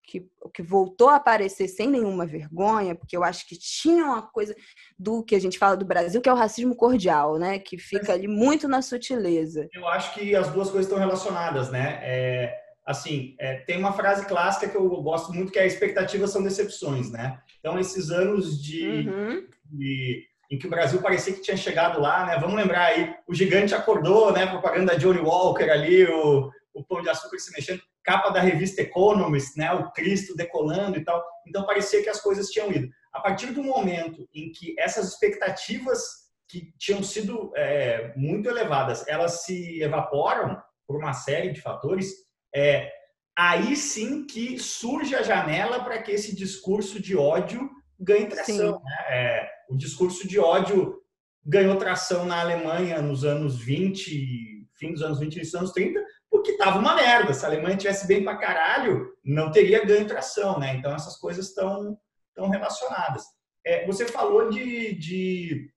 que, 0.06 0.30
que 0.54 0.62
voltou 0.62 1.10
a 1.10 1.16
aparecer 1.16 1.68
sem 1.68 1.88
nenhuma 1.88 2.26
vergonha, 2.26 2.94
porque 2.94 3.16
eu 3.16 3.24
acho 3.24 3.48
que 3.48 3.58
tinha 3.58 4.04
uma 4.04 4.22
coisa 4.22 4.56
do 5.00 5.24
que 5.24 5.36
a 5.36 5.40
gente 5.40 5.58
fala 5.58 5.78
do 5.78 5.86
Brasil, 5.86 6.22
que 6.22 6.30
é 6.30 6.34
o 6.34 6.38
racismo 6.38 6.76
cordial, 6.76 7.40
né? 7.40 7.58
Que 7.58 7.78
fica 7.78 8.14
ali 8.14 8.28
muito 8.28 8.68
na 8.68 8.82
sutileza. 8.82 9.68
Eu 9.74 9.88
acho 9.88 10.14
que 10.14 10.36
as 10.36 10.50
duas 10.50 10.70
coisas 10.70 10.86
estão 10.86 11.00
relacionadas, 11.00 11.72
né? 11.72 12.00
É, 12.04 12.56
assim, 12.86 13.36
é, 13.40 13.56
tem 13.56 13.80
uma 13.80 13.94
frase 13.94 14.26
clássica 14.26 14.70
que 14.70 14.76
eu 14.76 14.88
gosto 15.02 15.34
muito, 15.34 15.52
que 15.52 15.60
é 15.60 15.66
expectativas 15.66 16.32
são 16.32 16.44
decepções, 16.44 17.10
né? 17.10 17.40
Então, 17.60 17.80
esses 17.80 18.12
anos 18.12 18.62
de, 18.62 19.08
uhum. 19.08 19.48
de 19.72 20.28
em 20.52 20.58
que 20.58 20.68
o 20.68 20.70
Brasil 20.70 21.02
parecia 21.02 21.34
que 21.34 21.42
tinha 21.42 21.58
chegado 21.58 22.00
lá, 22.00 22.26
né? 22.26 22.38
Vamos 22.38 22.56
lembrar 22.56 22.88
aí, 22.88 23.16
o 23.26 23.34
gigante 23.34 23.74
acordou, 23.74 24.34
né? 24.34 24.46
Propaganda 24.46 24.94
da 24.94 25.00
Johnny 25.00 25.20
Walker 25.20 25.70
ali, 25.70 26.06
o, 26.06 26.52
o 26.74 26.84
pão 26.84 27.02
de 27.02 27.10
açúcar 27.10 27.40
se 27.40 27.52
mexendo 27.54 27.82
capa 28.04 28.30
da 28.30 28.42
revista 28.42 28.82
Economist, 28.82 29.58
né, 29.58 29.72
o 29.74 29.92
Cristo 29.92 30.36
decolando 30.36 30.98
e 30.98 31.04
tal. 31.04 31.24
Então 31.48 31.66
parecia 31.66 32.04
que 32.04 32.10
as 32.10 32.22
coisas 32.22 32.50
tinham 32.50 32.72
ido. 32.72 32.90
A 33.12 33.20
partir 33.20 33.48
do 33.48 33.64
momento 33.64 34.28
em 34.34 34.52
que 34.52 34.76
essas 34.78 35.10
expectativas 35.10 36.24
que 36.48 36.74
tinham 36.78 37.02
sido 37.02 37.52
é, 37.56 38.14
muito 38.16 38.50
elevadas, 38.50 39.08
elas 39.08 39.44
se 39.44 39.82
evaporam 39.82 40.62
por 40.86 40.98
uma 40.98 41.14
série 41.14 41.52
de 41.52 41.62
fatores, 41.62 42.12
é, 42.54 42.92
aí 43.36 43.76
sim 43.76 44.26
que 44.28 44.60
surge 44.60 45.16
a 45.16 45.24
janela 45.24 45.84
para 45.84 46.02
que 46.02 46.12
esse 46.12 46.36
discurso 46.36 47.02
de 47.02 47.16
ódio 47.16 47.70
ganhe 48.00 48.28
tração. 48.28 48.82
Né? 48.84 48.98
É, 49.10 49.50
o 49.70 49.78
discurso 49.78 50.28
de 50.28 50.40
ódio 50.40 51.02
ganhou 51.46 51.78
tração 51.78 52.26
na 52.26 52.40
Alemanha 52.40 53.02
nos 53.02 53.24
anos 53.24 53.58
20, 53.60 54.68
fim 54.76 54.94
dos 54.94 55.02
anos 55.02 55.20
20 55.20 55.36
e 55.38 55.58
anos 55.58 55.72
30, 55.72 56.03
porque 56.44 56.58
tava 56.58 56.78
uma 56.78 56.94
merda. 56.94 57.34
Se 57.34 57.46
a 57.46 57.48
Alemanha 57.48 57.78
tivesse 57.78 58.06
bem 58.06 58.22
pra 58.22 58.38
caralho, 58.38 59.10
não 59.24 59.50
teria 59.50 59.86
ganho 59.86 60.06
tração, 60.06 60.60
né? 60.60 60.76
Então 60.76 60.94
essas 60.94 61.16
coisas 61.16 61.48
estão 61.48 61.98
tão 62.36 62.50
relacionadas. 62.50 63.24
É, 63.66 63.86
você 63.86 64.06
falou 64.06 64.50
de, 64.50 64.94
de 64.96 65.72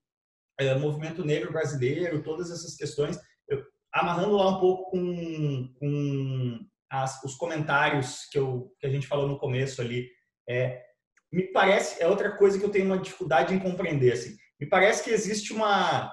é, 0.58 0.74
movimento 0.74 1.24
negro 1.24 1.52
brasileiro, 1.52 2.22
todas 2.24 2.50
essas 2.50 2.74
questões, 2.74 3.16
eu, 3.48 3.62
amarrando 3.92 4.36
lá 4.36 4.48
um 4.48 4.60
pouco 4.60 4.90
com, 4.90 5.72
com 5.78 6.58
as, 6.90 7.22
os 7.22 7.36
comentários 7.36 8.24
que, 8.32 8.38
eu, 8.38 8.74
que 8.80 8.86
a 8.88 8.90
gente 8.90 9.06
falou 9.06 9.28
no 9.28 9.38
começo 9.38 9.80
ali, 9.80 10.08
é, 10.48 10.82
me 11.32 11.44
parece, 11.52 12.02
é 12.02 12.08
outra 12.08 12.36
coisa 12.36 12.58
que 12.58 12.64
eu 12.64 12.70
tenho 12.70 12.86
uma 12.86 12.98
dificuldade 12.98 13.54
em 13.54 13.60
compreender, 13.60 14.12
assim, 14.12 14.36
me 14.58 14.66
parece 14.66 15.04
que 15.04 15.10
existe 15.10 15.52
uma, 15.52 16.12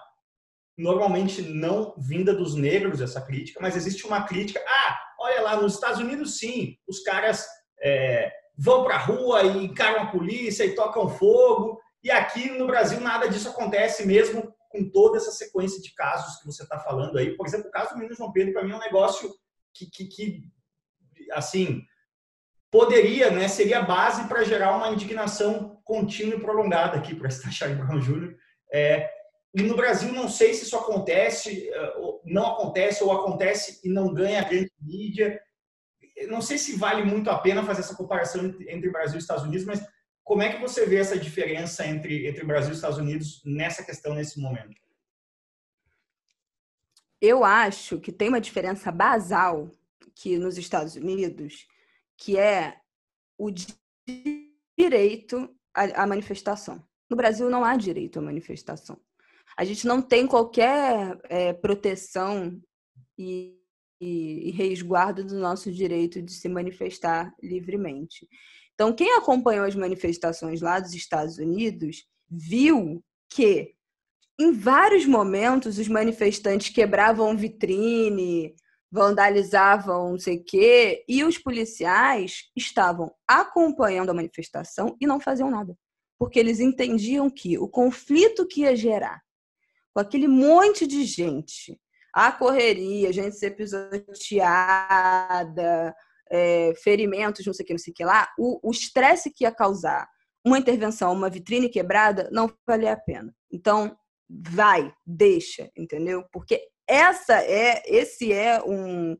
normalmente 0.78 1.42
não 1.42 1.94
vinda 1.98 2.34
dos 2.34 2.56
negros 2.56 3.02
essa 3.02 3.22
crítica, 3.22 3.60
mas 3.62 3.76
existe 3.76 4.06
uma 4.06 4.24
crítica, 4.24 4.64
ah, 4.68 5.00
olha 5.20 5.42
lá, 5.42 5.62
nos 5.62 5.76
Estados 5.76 6.00
Unidos 6.00 6.40
sim, 6.40 6.78
os 6.88 7.02
caras 7.04 7.46
é, 7.82 8.32
vão 8.58 8.84
para 8.84 8.96
a 8.96 9.00
rua 9.00 9.44
e 9.44 9.66
encaram 9.66 10.04
a 10.04 10.08
polícia 10.08 10.66
e 10.66 10.76
tocam 10.76 11.10
fogo, 11.10 11.80
e 12.04 12.12
aqui 12.12 12.50
no 12.52 12.68
Brasil 12.68 13.00
nada 13.00 13.28
disso 13.30 13.50
acontece 13.50 14.06
mesmo 14.06 14.54
com 14.70 14.90
toda 14.90 15.18
essa 15.18 15.32
sequência 15.32 15.82
de 15.82 15.94
casos 15.94 16.40
que 16.40 16.48
você 16.48 16.64
está 16.64 16.80
falando 16.80 17.18
aí. 17.18 17.38
Por 17.38 17.46
exemplo, 17.46 17.68
o 17.68 17.72
caso 17.72 17.92
do 17.92 17.98
menino 17.98 18.16
João 18.16 18.32
Pedro, 18.32 18.54
para 18.54 18.64
mim, 18.64 18.72
é 18.72 18.76
um 18.76 18.80
negócio 18.80 19.32
que, 19.72 19.86
que, 19.86 20.06
que 20.06 20.52
assim, 21.32 21.84
poderia, 22.72 23.30
né, 23.30 23.48
seria 23.48 23.84
base 23.84 24.28
para 24.28 24.44
gerar 24.44 24.76
uma 24.76 24.90
indignação 24.90 25.80
contínua 25.84 26.36
e 26.36 26.42
prolongada 26.42 26.98
aqui 26.98 27.14
para 27.14 27.28
esta 27.28 27.52
Charlie 27.52 27.80
Brown 27.80 28.00
Jr. 28.00 28.36
É, 28.72 29.10
e 29.54 29.62
no 29.62 29.76
Brasil, 29.76 30.12
não 30.12 30.28
sei 30.28 30.54
se 30.54 30.64
isso 30.64 30.76
acontece, 30.76 31.70
é, 31.70 31.94
não 32.26 32.48
acontece 32.48 33.04
ou 33.04 33.12
acontece 33.12 33.80
e 33.84 33.90
não 33.90 34.12
ganha 34.12 34.44
grande 34.44 34.72
mídia. 34.82 35.40
Não 36.28 36.42
sei 36.42 36.58
se 36.58 36.76
vale 36.76 37.04
muito 37.04 37.30
a 37.30 37.38
pena 37.38 37.64
fazer 37.64 37.82
essa 37.82 37.96
comparação 37.96 38.44
entre 38.68 38.90
Brasil 38.90 39.16
e 39.16 39.20
Estados 39.20 39.44
Unidos, 39.44 39.66
mas 39.66 39.86
como 40.24 40.42
é 40.42 40.52
que 40.52 40.62
você 40.62 40.86
vê 40.88 40.96
essa 40.96 41.20
diferença 41.20 41.86
entre, 41.86 42.28
entre 42.28 42.44
Brasil 42.44 42.72
e 42.72 42.76
Estados 42.76 42.98
Unidos 42.98 43.42
nessa 43.46 43.84
questão, 43.84 44.16
nesse 44.16 44.40
momento? 44.40 44.82
Eu 47.22 47.44
acho 47.44 48.00
que 48.00 48.12
tem 48.12 48.30
uma 48.30 48.42
diferença 48.42 48.92
basal 48.92 49.70
que 50.16 50.38
nos 50.38 50.58
Estados 50.58 50.96
Unidos, 50.96 51.68
que 52.18 52.40
é 52.40 52.80
o 53.38 53.52
direito 54.78 55.56
à 55.74 56.08
manifestação. 56.08 56.84
No 57.10 57.16
Brasil 57.16 57.50
não 57.50 57.64
há 57.64 57.76
direito 57.76 58.20
à 58.20 58.22
manifestação. 58.22 59.00
A 59.58 59.64
gente 59.64 59.86
não 59.86 60.02
tem 60.02 60.26
qualquer 60.26 61.18
é, 61.26 61.54
proteção 61.54 62.60
e, 63.18 63.56
e, 64.02 64.50
e 64.50 64.52
resguardo 64.52 65.24
do 65.24 65.40
nosso 65.40 65.72
direito 65.72 66.22
de 66.22 66.32
se 66.32 66.50
manifestar 66.50 67.34
livremente. 67.42 68.28
Então, 68.74 68.94
quem 68.94 69.16
acompanhou 69.16 69.66
as 69.66 69.76
manifestações 69.76 70.62
lá 70.62 70.80
dos 70.80 70.94
Estados 70.94 71.38
Unidos 71.38 72.06
viu 72.30 73.04
que, 73.30 73.76
em 74.40 74.52
vários 74.52 75.06
momentos, 75.06 75.78
os 75.78 75.88
manifestantes 75.88 76.74
quebravam 76.74 77.38
vitrine, 77.38 78.56
vandalizavam 78.92 80.12
não 80.12 80.20
sei 80.20 80.38
o 80.38 80.44
quê, 80.44 81.04
e 81.08 81.24
os 81.24 81.38
policiais 81.38 82.50
estavam 82.56 83.12
acompanhando 83.28 84.10
a 84.10 84.14
manifestação 84.14 84.96
e 85.00 85.06
não 85.06 85.20
faziam 85.20 85.52
nada. 85.52 85.78
Porque 86.18 86.40
eles 86.40 86.60
entendiam 86.60 87.30
que 87.30 87.58
o 87.58 87.68
conflito 87.68 88.48
que 88.48 88.62
ia 88.62 88.76
gerar 88.76 89.22
com 89.94 90.00
aquele 90.02 90.28
monte 90.28 90.88
de 90.88 91.06
gente, 91.06 91.80
a 92.14 92.32
correria, 92.32 93.14
gente 93.14 93.36
ser 93.38 93.52
pisoteada, 93.52 93.96
é, 96.32 96.74
ferimentos, 96.84 97.46
não 97.46 97.54
sei 97.54 97.64
o 97.64 97.68
que, 97.68 97.74
não 97.74 97.80
sei 97.80 97.92
o 97.92 97.96
que 97.96 98.06
lá, 98.06 98.28
o 98.38 98.72
estresse 98.72 99.32
que 99.32 99.44
ia 99.44 99.52
causar 99.52 100.08
uma 100.46 100.58
intervenção, 100.58 101.14
uma 101.14 101.30
vitrine 101.30 101.70
quebrada, 101.70 102.30
não 102.32 102.52
valia 102.68 102.94
a 102.94 102.98
pena. 102.98 103.34
Então, 103.52 103.96
vai, 104.30 104.94
deixa, 105.06 105.72
entendeu? 105.76 106.26
Porque 106.32 106.62
essa 106.88 107.42
é, 107.42 107.82
esse 107.86 108.34
é 108.34 108.62
um, 108.64 109.16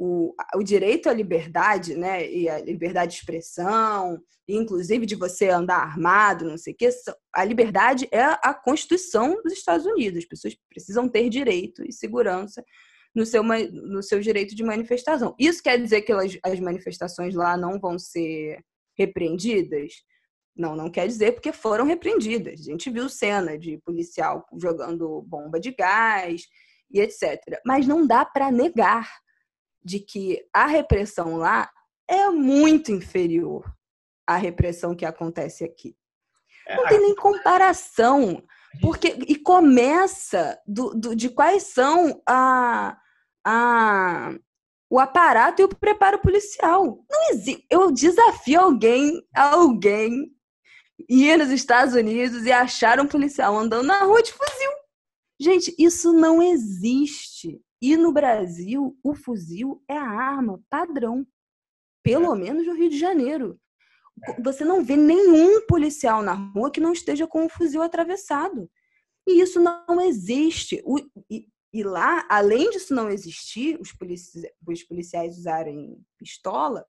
o, 0.00 0.32
o 0.54 0.62
direito 0.62 1.08
à 1.08 1.12
liberdade, 1.12 1.96
né, 1.96 2.30
e 2.30 2.48
a 2.48 2.60
liberdade 2.60 3.12
de 3.12 3.18
expressão, 3.18 4.22
inclusive 4.46 5.04
de 5.04 5.16
você 5.16 5.48
andar 5.48 5.78
armado, 5.78 6.44
não 6.44 6.56
sei 6.56 6.72
o 6.72 6.76
que, 6.76 6.88
a 7.34 7.44
liberdade 7.44 8.08
é 8.12 8.22
a 8.22 8.54
Constituição 8.54 9.42
dos 9.42 9.52
Estados 9.52 9.84
Unidos. 9.84 10.20
As 10.20 10.24
pessoas 10.24 10.56
precisam 10.70 11.08
ter 11.08 11.28
direito 11.28 11.84
e 11.84 11.92
segurança 11.92 12.64
no 13.12 13.26
seu, 13.26 13.42
no 13.42 14.00
seu 14.00 14.20
direito 14.20 14.54
de 14.54 14.62
manifestação. 14.62 15.34
Isso 15.36 15.60
quer 15.60 15.82
dizer 15.82 16.02
que 16.02 16.12
elas, 16.12 16.38
as 16.44 16.60
manifestações 16.60 17.34
lá 17.34 17.56
não 17.56 17.80
vão 17.80 17.98
ser 17.98 18.64
repreendidas? 18.96 19.94
Não, 20.56 20.76
não 20.76 20.88
quer 20.90 21.08
dizer 21.08 21.32
porque 21.32 21.52
foram 21.52 21.84
repreendidas. 21.84 22.60
A 22.60 22.70
gente 22.70 22.88
viu 22.88 23.08
cena 23.08 23.58
de 23.58 23.78
policial 23.78 24.46
jogando 24.60 25.22
bomba 25.22 25.58
de 25.58 25.72
gás 25.72 26.42
e 26.88 27.00
etc. 27.00 27.40
Mas 27.66 27.84
não 27.84 28.06
dá 28.06 28.24
para 28.24 28.52
negar 28.52 29.08
de 29.88 30.00
que 30.00 30.46
a 30.52 30.66
repressão 30.66 31.38
lá 31.38 31.70
é 32.06 32.28
muito 32.28 32.92
inferior 32.92 33.64
à 34.26 34.36
repressão 34.36 34.94
que 34.94 35.06
acontece 35.06 35.64
aqui. 35.64 35.96
É, 36.66 36.76
não 36.76 36.86
tem 36.86 37.00
nem 37.00 37.14
comparação. 37.14 38.42
Porque, 38.82 39.16
e 39.26 39.34
começa 39.34 40.60
do, 40.66 40.90
do, 40.90 41.16
de 41.16 41.30
quais 41.30 41.62
são 41.62 42.22
a, 42.28 42.98
a, 43.42 44.34
o 44.90 45.00
aparato 45.00 45.62
e 45.62 45.64
o 45.64 45.68
preparo 45.68 46.18
policial. 46.18 47.02
Não 47.10 47.30
existe. 47.30 47.64
Eu 47.70 47.90
desafio 47.90 48.60
alguém, 48.60 49.26
alguém, 49.34 50.30
ir 51.08 51.38
nos 51.38 51.50
Estados 51.50 51.94
Unidos 51.94 52.44
e 52.44 52.52
achar 52.52 53.00
um 53.00 53.06
policial 53.06 53.56
andando 53.56 53.86
na 53.86 54.04
rua 54.04 54.22
de 54.22 54.32
fuzil. 54.32 54.70
Gente, 55.40 55.74
isso 55.78 56.12
não 56.12 56.42
existe. 56.42 57.58
E 57.80 57.96
no 57.96 58.12
Brasil, 58.12 58.98
o 59.02 59.14
fuzil 59.14 59.82
é 59.88 59.96
a 59.96 60.08
arma 60.08 60.60
padrão. 60.68 61.26
Pelo 62.02 62.34
é. 62.34 62.38
menos 62.38 62.66
no 62.66 62.74
Rio 62.74 62.90
de 62.90 62.98
Janeiro. 62.98 63.58
É. 64.24 64.42
Você 64.42 64.64
não 64.64 64.84
vê 64.84 64.96
nenhum 64.96 65.64
policial 65.66 66.22
na 66.22 66.32
rua 66.32 66.70
que 66.70 66.80
não 66.80 66.92
esteja 66.92 67.26
com 67.26 67.46
o 67.46 67.48
fuzil 67.48 67.82
atravessado. 67.82 68.70
E 69.26 69.40
isso 69.40 69.60
não 69.60 70.00
existe. 70.00 70.82
O, 70.84 70.98
e, 71.30 71.46
e, 71.72 71.82
lá, 71.82 72.26
além 72.28 72.70
disso 72.70 72.94
não 72.94 73.10
existir, 73.10 73.78
os, 73.80 73.92
polici 73.92 74.50
os 74.66 74.82
policiais 74.82 75.36
usarem 75.36 76.02
pistola, 76.18 76.84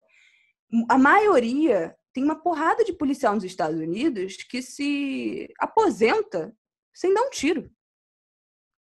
a 0.89 0.97
maioria 0.97 1.95
tem 2.13 2.23
uma 2.23 2.41
porrada 2.41 2.83
de 2.83 2.93
policial 2.93 3.35
nos 3.35 3.43
Estados 3.43 3.79
Unidos 3.79 4.37
que 4.37 4.61
se 4.61 5.51
aposenta 5.59 6.55
sem 6.93 7.13
dar 7.13 7.23
um 7.23 7.29
tiro. 7.29 7.69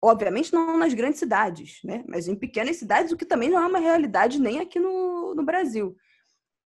Obviamente 0.07 0.53
não 0.53 0.77
nas 0.77 0.93
grandes 0.93 1.19
cidades, 1.19 1.79
né? 1.83 2.01
mas 2.07 2.29
em 2.29 2.35
pequenas 2.35 2.77
cidades, 2.77 3.11
o 3.11 3.17
que 3.17 3.25
também 3.25 3.49
não 3.49 3.61
é 3.61 3.67
uma 3.67 3.77
realidade 3.77 4.39
nem 4.39 4.61
aqui 4.61 4.79
no, 4.79 5.35
no 5.35 5.43
Brasil. 5.43 5.97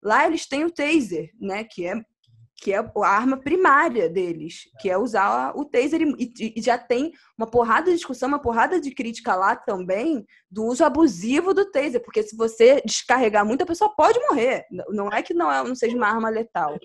Lá 0.02 0.26
eles 0.26 0.46
têm 0.46 0.64
o 0.64 0.70
taser, 0.70 1.28
né? 1.38 1.62
que, 1.62 1.86
é, 1.86 2.00
que 2.56 2.72
é 2.72 2.78
a 2.78 3.06
arma 3.06 3.36
primária 3.36 4.08
deles, 4.08 4.60
que 4.80 4.88
é 4.88 4.96
usar 4.96 5.52
o 5.54 5.66
taser. 5.66 6.00
E, 6.00 6.54
e 6.56 6.62
já 6.62 6.78
tem 6.78 7.12
uma 7.36 7.46
porrada 7.46 7.90
de 7.90 7.96
discussão, 7.96 8.26
uma 8.26 8.40
porrada 8.40 8.80
de 8.80 8.90
crítica 8.90 9.34
lá 9.34 9.54
também 9.54 10.24
do 10.50 10.64
uso 10.64 10.82
abusivo 10.82 11.52
do 11.52 11.70
taser, 11.70 12.02
porque 12.02 12.22
se 12.22 12.34
você 12.34 12.80
descarregar 12.86 13.44
muito, 13.44 13.60
a 13.60 13.66
pessoa 13.66 13.94
pode 13.94 14.18
morrer. 14.20 14.64
Não 14.88 15.10
é 15.10 15.22
que 15.22 15.34
não, 15.34 15.52
é, 15.52 15.62
não 15.62 15.74
seja 15.74 15.94
uma 15.94 16.08
arma 16.08 16.30
letal. 16.30 16.72
Um 16.72 16.78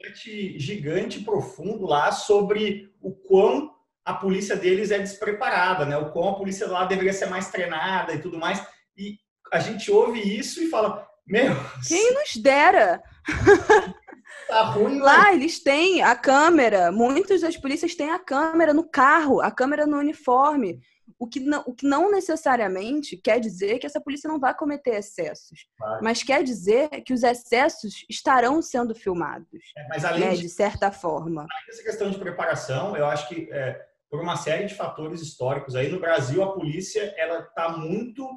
gigante 0.59 1.21
profundo 1.21 1.85
lá 1.85 2.11
sobre 2.11 2.91
o 3.01 3.13
quão 3.13 3.79
a 4.05 4.13
polícia 4.13 4.55
deles 4.55 4.91
é 4.91 4.99
despreparada, 4.99 5.85
né? 5.85 5.97
O 5.97 6.11
quão 6.11 6.29
a 6.29 6.35
polícia 6.35 6.67
lá 6.67 6.85
deveria 6.85 7.13
ser 7.13 7.27
mais 7.27 7.49
treinada 7.49 8.13
e 8.13 8.19
tudo 8.19 8.37
mais. 8.37 8.65
E 8.97 9.17
a 9.51 9.59
gente 9.59 9.91
ouve 9.91 10.19
isso 10.19 10.61
e 10.61 10.69
fala, 10.69 11.07
meu... 11.25 11.55
Quem 11.87 12.13
nos 12.13 12.35
dera! 12.35 13.01
Tá 14.47 14.63
ruim, 14.63 14.97
né? 14.97 15.03
Lá 15.03 15.33
eles 15.33 15.61
têm 15.61 16.01
a 16.01 16.15
câmera, 16.15 16.91
muitas 16.91 17.41
das 17.41 17.55
polícias 17.55 17.95
têm 17.95 18.11
a 18.11 18.19
câmera 18.19 18.73
no 18.73 18.83
carro, 18.83 19.39
a 19.39 19.49
câmera 19.51 19.85
no 19.85 19.97
uniforme. 19.97 20.81
O 21.19 21.27
que, 21.27 21.39
não, 21.39 21.63
o 21.67 21.73
que 21.73 21.85
não 21.85 22.11
necessariamente 22.11 23.15
quer 23.15 23.39
dizer 23.39 23.77
que 23.77 23.85
essa 23.85 24.01
polícia 24.01 24.27
não 24.27 24.39
vai 24.39 24.55
cometer 24.55 24.95
excessos, 24.95 25.67
vai. 25.79 26.01
mas 26.01 26.23
quer 26.23 26.43
dizer 26.43 26.89
que 27.05 27.13
os 27.13 27.21
excessos 27.21 28.05
estarão 28.09 28.59
sendo 28.61 28.95
filmados, 28.95 29.71
é, 29.77 29.87
mas 29.87 30.03
além 30.03 30.21
né, 30.21 30.35
de, 30.35 30.41
de, 30.41 30.49
certa 30.49 30.91
forma. 30.91 31.45
Essa 31.69 31.83
questão 31.83 32.09
de 32.09 32.17
preparação, 32.17 32.97
eu 32.97 33.05
acho 33.05 33.29
que 33.29 33.47
é, 33.51 33.85
por 34.11 34.19
uma 34.19 34.35
série 34.35 34.65
de 34.65 34.75
fatores 34.75 35.21
históricos. 35.21 35.73
Aí 35.73 35.89
no 35.89 36.01
Brasil 36.01 36.43
a 36.43 36.51
polícia 36.51 37.13
ela 37.17 37.39
está 37.39 37.69
muito 37.69 38.27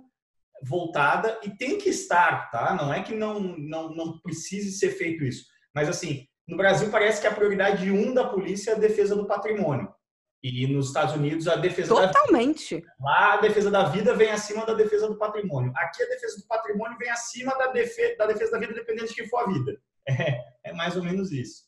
voltada 0.62 1.38
e 1.42 1.50
tem 1.50 1.76
que 1.76 1.90
estar, 1.90 2.48
tá? 2.50 2.74
Não 2.74 2.94
é 2.94 3.02
que 3.02 3.14
não, 3.14 3.40
não, 3.40 3.94
não 3.94 4.18
precise 4.20 4.78
ser 4.78 4.90
feito 4.90 5.24
isso, 5.24 5.44
mas 5.74 5.88
assim 5.88 6.26
no 6.46 6.56
Brasil 6.56 6.90
parece 6.90 7.20
que 7.20 7.26
a 7.26 7.34
prioridade 7.34 7.90
um 7.90 8.12
da 8.12 8.28
polícia 8.28 8.72
é 8.72 8.74
a 8.74 8.78
defesa 8.78 9.16
do 9.16 9.26
patrimônio. 9.26 9.92
E 10.42 10.66
nos 10.66 10.88
Estados 10.88 11.14
Unidos 11.14 11.48
a 11.48 11.56
defesa 11.56 11.88
Totalmente. 11.88 12.74
da 12.74 12.80
vida. 12.80 12.92
Lá 13.00 13.32
a 13.32 13.36
defesa 13.38 13.70
da 13.70 13.84
vida 13.84 14.14
vem 14.14 14.30
acima 14.30 14.66
da 14.66 14.74
defesa 14.74 15.08
do 15.08 15.16
patrimônio. 15.16 15.72
Aqui 15.74 16.02
a 16.02 16.06
defesa 16.06 16.36
do 16.36 16.46
patrimônio 16.46 16.98
vem 16.98 17.08
acima 17.08 17.56
da, 17.56 17.68
defe 17.68 18.14
da 18.16 18.26
defesa 18.26 18.52
da 18.52 18.58
vida, 18.58 18.74
dependendo 18.74 19.08
de 19.08 19.14
quem 19.14 19.28
for 19.28 19.40
a 19.40 19.52
vida. 19.52 19.76
É, 20.06 20.38
é 20.64 20.72
mais 20.74 20.98
ou 20.98 21.02
menos 21.02 21.32
isso. 21.32 21.62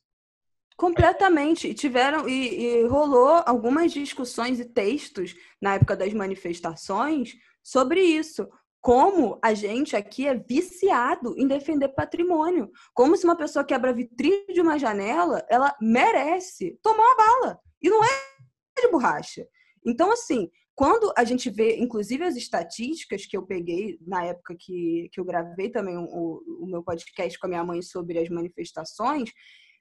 Completamente. 0.77 1.69
E 1.69 1.75
tiveram 1.75 2.29
e, 2.29 2.83
e, 2.83 2.87
rolou 2.87 3.43
algumas 3.47 3.93
discussões 3.93 4.61
e 4.61 4.65
textos 4.65 5.35
na 5.61 5.75
época 5.75 5.97
das 5.97 6.13
manifestações 6.13 7.35
sobre 7.63 8.01
isso. 8.03 8.47
Como 8.81 9.39
a 9.43 9.53
gente 9.55 9.97
aqui 9.97 10.29
é 10.29 10.35
viciado 10.35 11.35
em 11.37 11.49
defender 11.49 11.89
patrimônio. 11.89 12.71
Como 12.95 13.17
se 13.17 13.25
uma 13.25 13.37
pessoa 13.37 13.65
quebra 13.65 13.93
vitrine 13.93 14.47
de 14.53 14.61
uma 14.61 14.79
janela, 14.79 15.45
ela 15.49 15.75
merece 15.81 16.79
tomar 16.83 17.03
uma 17.03 17.17
bala. 17.17 17.61
E 17.83 17.89
não 17.89 18.05
é 18.05 18.09
de 18.81 18.89
borracha. 18.89 19.47
Então, 19.85 20.13
assim, 20.13 20.51
quando 20.75 21.13
a 21.17 21.25
gente 21.25 21.49
vê, 21.49 21.77
inclusive 21.79 22.23
as 22.23 22.37
estatísticas 22.37 23.25
que 23.25 23.37
eu 23.37 23.47
peguei 23.47 23.99
na 24.07 24.25
época 24.25 24.55
que, 24.59 25.09
que 25.11 25.19
eu 25.19 25.25
gravei 25.25 25.71
também 25.71 25.97
o, 25.97 26.43
o 26.61 26.67
meu 26.67 26.83
podcast 26.83 27.39
com 27.39 27.47
a 27.47 27.49
minha 27.49 27.65
mãe 27.65 27.81
sobre 27.81 28.19
as 28.19 28.29
manifestações, 28.29 29.33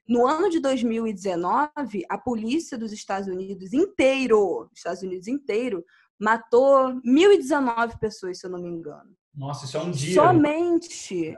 no 0.08 0.26
ano 0.26 0.48
de 0.48 0.60
2019, 0.60 2.04
a 2.08 2.16
polícia 2.16 2.78
dos 2.78 2.92
Estados 2.92 3.28
Unidos 3.28 3.72
inteiro, 3.72 4.70
Estados 4.74 5.02
Unidos 5.02 5.26
inteiro, 5.26 5.84
matou 6.18 6.94
1.019 7.02 7.98
pessoas, 7.98 8.38
se 8.38 8.46
eu 8.46 8.50
não 8.50 8.60
me 8.60 8.68
engano. 8.68 9.16
Nossa, 9.34 9.66
isso 9.66 9.76
é 9.76 9.80
um 9.80 9.90
dia. 9.90 10.14
Somente. 10.14 11.36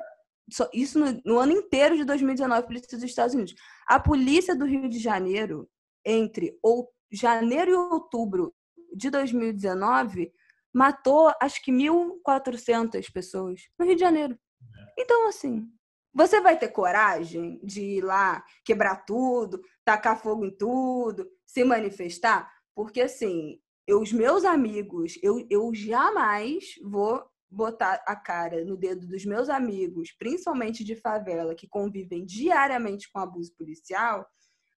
Isso 0.72 0.98
no, 0.98 1.20
no 1.24 1.38
ano 1.38 1.52
inteiro 1.52 1.96
de 1.96 2.04
2019, 2.04 2.60
a 2.60 2.66
polícia 2.66 2.96
dos 2.96 3.04
Estados 3.04 3.34
Unidos. 3.34 3.54
A 3.86 3.98
polícia 3.98 4.54
do 4.54 4.64
Rio 4.64 4.88
de 4.88 4.98
Janeiro, 4.98 5.68
entre 6.04 6.56
ou, 6.62 6.90
janeiro 7.10 7.70
e 7.70 7.74
outubro 7.74 8.54
de 8.94 9.10
2019, 9.10 10.32
matou 10.72 11.32
acho 11.40 11.62
que 11.62 11.72
1.400 11.72 13.10
pessoas 13.12 13.62
no 13.78 13.84
Rio 13.84 13.94
de 13.94 14.00
Janeiro. 14.00 14.34
É. 14.34 15.02
Então, 15.02 15.28
assim, 15.28 15.66
você 16.12 16.40
vai 16.40 16.58
ter 16.58 16.68
coragem 16.68 17.60
de 17.62 17.80
ir 17.80 18.00
lá, 18.02 18.44
quebrar 18.64 19.04
tudo, 19.04 19.60
tacar 19.84 20.20
fogo 20.20 20.44
em 20.44 20.50
tudo, 20.50 21.28
se 21.46 21.64
manifestar? 21.64 22.50
Porque, 22.74 23.02
assim, 23.02 23.60
eu, 23.86 24.00
os 24.00 24.12
meus 24.12 24.44
amigos, 24.44 25.18
eu, 25.22 25.46
eu 25.50 25.74
jamais 25.74 26.74
vou 26.82 27.24
botar 27.50 28.02
a 28.06 28.14
cara 28.14 28.64
no 28.64 28.76
dedo 28.76 29.06
dos 29.06 29.24
meus 29.24 29.48
amigos, 29.48 30.12
principalmente 30.12 30.84
de 30.84 30.94
favela, 30.94 31.54
que 31.54 31.66
convivem 31.66 32.24
diariamente 32.24 33.10
com 33.10 33.18
abuso 33.18 33.54
policial, 33.56 34.26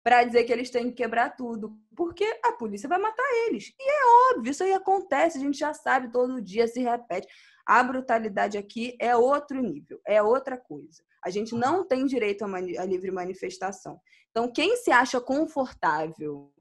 para 0.03 0.23
dizer 0.23 0.43
que 0.43 0.53
eles 0.53 0.69
têm 0.69 0.89
que 0.89 1.03
quebrar 1.03 1.35
tudo, 1.35 1.77
porque 1.95 2.25
a 2.43 2.53
polícia 2.53 2.87
vai 2.87 2.99
matar 2.99 3.27
eles. 3.47 3.73
E 3.79 3.89
é 3.89 4.33
óbvio, 4.33 4.51
isso 4.51 4.63
aí 4.63 4.73
acontece, 4.73 5.37
a 5.37 5.41
gente 5.41 5.57
já 5.57 5.73
sabe, 5.73 6.11
todo 6.11 6.41
dia 6.41 6.67
se 6.67 6.79
repete. 6.81 7.27
A 7.65 7.83
brutalidade 7.83 8.57
aqui 8.57 8.95
é 8.99 9.15
outro 9.15 9.61
nível, 9.61 9.99
é 10.07 10.21
outra 10.21 10.57
coisa. 10.57 11.03
A 11.23 11.29
gente 11.29 11.53
não 11.55 11.85
tem 11.85 12.05
direito 12.05 12.43
a 12.43 12.85
livre 12.85 13.11
manifestação. 13.11 13.99
Então, 14.29 14.51
quem 14.51 14.77
se 14.77 14.91
acha 14.91 15.19
confortável, 15.19 16.53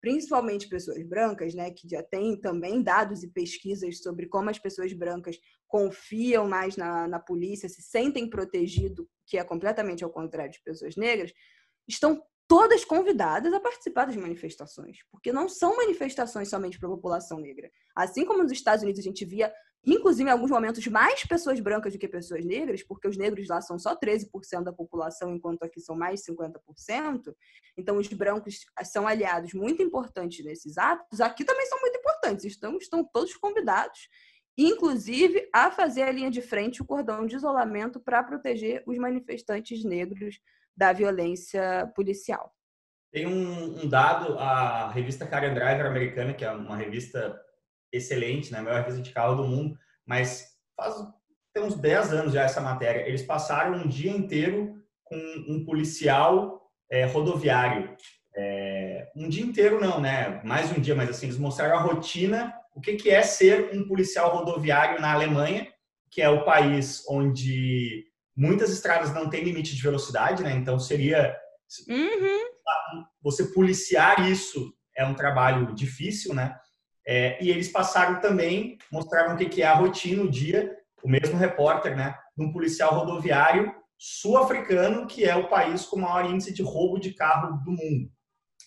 principalmente 0.00 0.68
pessoas 0.68 1.02
brancas, 1.02 1.54
né, 1.54 1.70
que 1.70 1.88
já 1.88 2.02
tem 2.02 2.40
também 2.40 2.82
dados 2.82 3.22
e 3.22 3.28
pesquisas 3.28 4.00
sobre 4.00 4.28
como 4.28 4.50
as 4.50 4.58
pessoas 4.58 4.92
brancas 4.92 5.36
confiam 5.66 6.48
mais 6.48 6.76
na, 6.76 7.08
na 7.08 7.18
polícia, 7.18 7.68
se 7.68 7.82
sentem 7.82 8.28
protegidos, 8.28 9.06
que 9.26 9.36
é 9.36 9.44
completamente 9.44 10.04
ao 10.04 10.10
contrário 10.10 10.52
de 10.52 10.62
pessoas 10.62 10.96
negras, 10.96 11.32
estão 11.86 12.22
todas 12.48 12.82
convidadas 12.84 13.52
a 13.52 13.60
participar 13.60 14.06
das 14.06 14.16
manifestações, 14.16 14.96
porque 15.10 15.30
não 15.30 15.48
são 15.48 15.76
manifestações 15.76 16.48
somente 16.48 16.78
para 16.78 16.88
a 16.88 16.92
população 16.92 17.38
negra. 17.38 17.70
Assim 17.94 18.24
como 18.24 18.42
nos 18.42 18.52
Estados 18.52 18.82
Unidos 18.82 19.00
a 19.00 19.04
gente 19.04 19.24
via 19.26 19.52
inclusive 19.86 20.28
em 20.28 20.32
alguns 20.32 20.50
momentos 20.50 20.86
mais 20.86 21.24
pessoas 21.24 21.60
brancas 21.60 21.92
do 21.92 21.98
que 21.98 22.08
pessoas 22.08 22.44
negras, 22.44 22.82
porque 22.82 23.08
os 23.08 23.16
negros 23.16 23.48
lá 23.48 23.60
são 23.60 23.78
só 23.78 23.96
13% 23.96 24.62
da 24.62 24.72
população, 24.72 25.34
enquanto 25.34 25.62
aqui 25.62 25.80
são 25.80 25.96
mais 25.96 26.22
50%. 26.24 27.34
Então, 27.76 27.96
os 27.96 28.08
brancos 28.08 28.60
são 28.84 29.06
aliados 29.06 29.54
muito 29.54 29.82
importantes 29.82 30.44
nesses 30.44 30.76
atos. 30.78 31.20
Aqui 31.20 31.44
também 31.44 31.66
são 31.66 31.80
muito 31.80 31.98
importantes, 31.98 32.44
estão, 32.44 32.76
estão 32.76 33.04
todos 33.04 33.36
convidados, 33.36 34.08
inclusive, 34.56 35.48
a 35.54 35.70
fazer 35.70 36.02
a 36.02 36.12
linha 36.12 36.30
de 36.30 36.42
frente, 36.42 36.82
o 36.82 36.84
cordão 36.84 37.26
de 37.26 37.36
isolamento, 37.36 38.00
para 38.00 38.22
proteger 38.22 38.82
os 38.86 38.98
manifestantes 38.98 39.84
negros 39.84 40.40
da 40.76 40.92
violência 40.92 41.90
policial. 41.94 42.52
Tem 43.10 43.26
um, 43.26 43.82
um 43.82 43.88
dado, 43.88 44.38
a 44.38 44.90
revista 44.90 45.26
Car 45.26 45.42
Driver 45.54 45.86
americana, 45.86 46.34
que 46.34 46.44
é 46.44 46.50
uma 46.50 46.76
revista 46.76 47.40
excelente, 47.92 48.52
né? 48.52 48.60
Maior 48.60 48.80
revista 48.80 49.02
de 49.02 49.12
carro 49.12 49.36
do 49.36 49.44
mundo, 49.44 49.76
mas 50.06 50.46
faz 50.76 50.94
tem 51.52 51.62
uns 51.62 51.74
10 51.74 52.12
anos 52.12 52.32
já 52.32 52.42
essa 52.42 52.60
matéria. 52.60 53.06
Eles 53.08 53.22
passaram 53.22 53.78
um 53.78 53.88
dia 53.88 54.10
inteiro 54.10 54.76
com 55.04 55.16
um 55.48 55.64
policial 55.64 56.70
é, 56.90 57.04
rodoviário. 57.04 57.96
É, 58.36 59.10
um 59.16 59.28
dia 59.28 59.44
inteiro 59.44 59.80
não, 59.80 60.00
né? 60.00 60.40
Mais 60.44 60.70
um 60.70 60.80
dia, 60.80 60.94
mas 60.94 61.10
assim, 61.10 61.26
eles 61.26 61.38
mostraram 61.38 61.76
a 61.76 61.82
rotina, 61.82 62.54
o 62.74 62.80
que, 62.80 62.94
que 62.94 63.10
é 63.10 63.22
ser 63.22 63.74
um 63.74 63.88
policial 63.88 64.36
rodoviário 64.36 65.00
na 65.00 65.12
Alemanha, 65.12 65.66
que 66.10 66.22
é 66.22 66.28
o 66.28 66.44
país 66.44 67.02
onde 67.08 68.04
muitas 68.36 68.70
estradas 68.70 69.12
não 69.12 69.28
têm 69.28 69.42
limite 69.42 69.74
de 69.74 69.82
velocidade, 69.82 70.42
né? 70.42 70.52
Então 70.52 70.78
seria 70.78 71.36
uhum. 71.88 72.44
você 73.20 73.52
policiar 73.52 74.30
isso 74.30 74.72
é 74.96 75.04
um 75.04 75.14
trabalho 75.14 75.74
difícil, 75.74 76.34
né? 76.34 76.56
É, 77.10 77.42
e 77.42 77.50
eles 77.50 77.72
passaram 77.72 78.20
também, 78.20 78.76
mostraram 78.92 79.34
o 79.34 79.38
que 79.38 79.62
é 79.62 79.66
a 79.66 79.74
rotina, 79.74 80.22
o 80.22 80.30
dia, 80.30 80.76
o 81.02 81.08
mesmo 81.08 81.38
repórter, 81.38 81.96
né, 81.96 82.14
um 82.38 82.52
policial 82.52 82.92
rodoviário 82.94 83.74
sul-africano, 83.96 85.06
que 85.06 85.24
é 85.24 85.34
o 85.34 85.48
país 85.48 85.86
com 85.86 85.96
o 85.96 86.00
maior 86.00 86.30
índice 86.30 86.52
de 86.52 86.62
roubo 86.62 87.00
de 87.00 87.14
carro 87.14 87.56
do 87.64 87.70
mundo. 87.70 88.10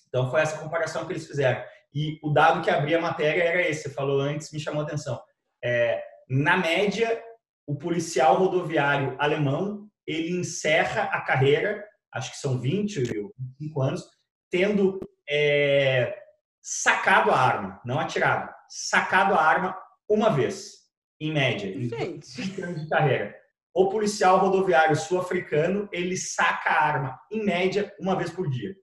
Então, 0.08 0.30
foi 0.32 0.42
essa 0.42 0.58
comparação 0.58 1.06
que 1.06 1.14
eles 1.14 1.28
fizeram. 1.28 1.64
E 1.94 2.20
o 2.24 2.32
dado 2.32 2.64
que 2.64 2.70
abria 2.72 2.98
a 2.98 3.02
matéria 3.02 3.44
era 3.44 3.62
esse, 3.62 3.84
você 3.84 3.90
falou 3.92 4.20
antes, 4.20 4.52
me 4.52 4.60
chamou 4.60 4.82
a 4.82 4.86
atenção. 4.86 5.22
É, 5.64 6.04
na 6.28 6.58
média, 6.58 7.22
o 7.68 7.78
policial 7.78 8.38
rodoviário 8.38 9.16
alemão, 9.20 9.88
ele 10.06 10.32
encerra 10.32 11.04
a 11.04 11.22
carreira, 11.22 11.86
acho 12.12 12.32
que 12.32 12.38
são 12.38 12.60
20, 12.60 13.04
25 13.04 13.82
anos, 13.82 14.10
tendo 14.50 15.00
é, 15.30 16.18
sacado 16.62 17.32
a 17.32 17.40
arma, 17.40 17.82
não 17.84 18.00
atirado, 18.00 18.50
sacado 18.70 19.34
a 19.34 19.42
arma 19.42 19.78
uma 20.08 20.30
vez, 20.30 20.74
em 21.20 21.32
média, 21.32 21.68
em 21.68 21.88
de 22.20 22.90
carreira. 22.90 23.36
O 23.74 23.90
policial 23.90 24.38
rodoviário 24.38 24.96
sul-africano, 24.96 25.88
ele 25.92 26.18
saca 26.18 26.70
a 26.70 26.84
arma, 26.84 27.20
em 27.32 27.44
média, 27.44 27.94
uma 28.00 28.16
vez 28.16 28.30
por 28.30 28.50
dia. 28.50 28.76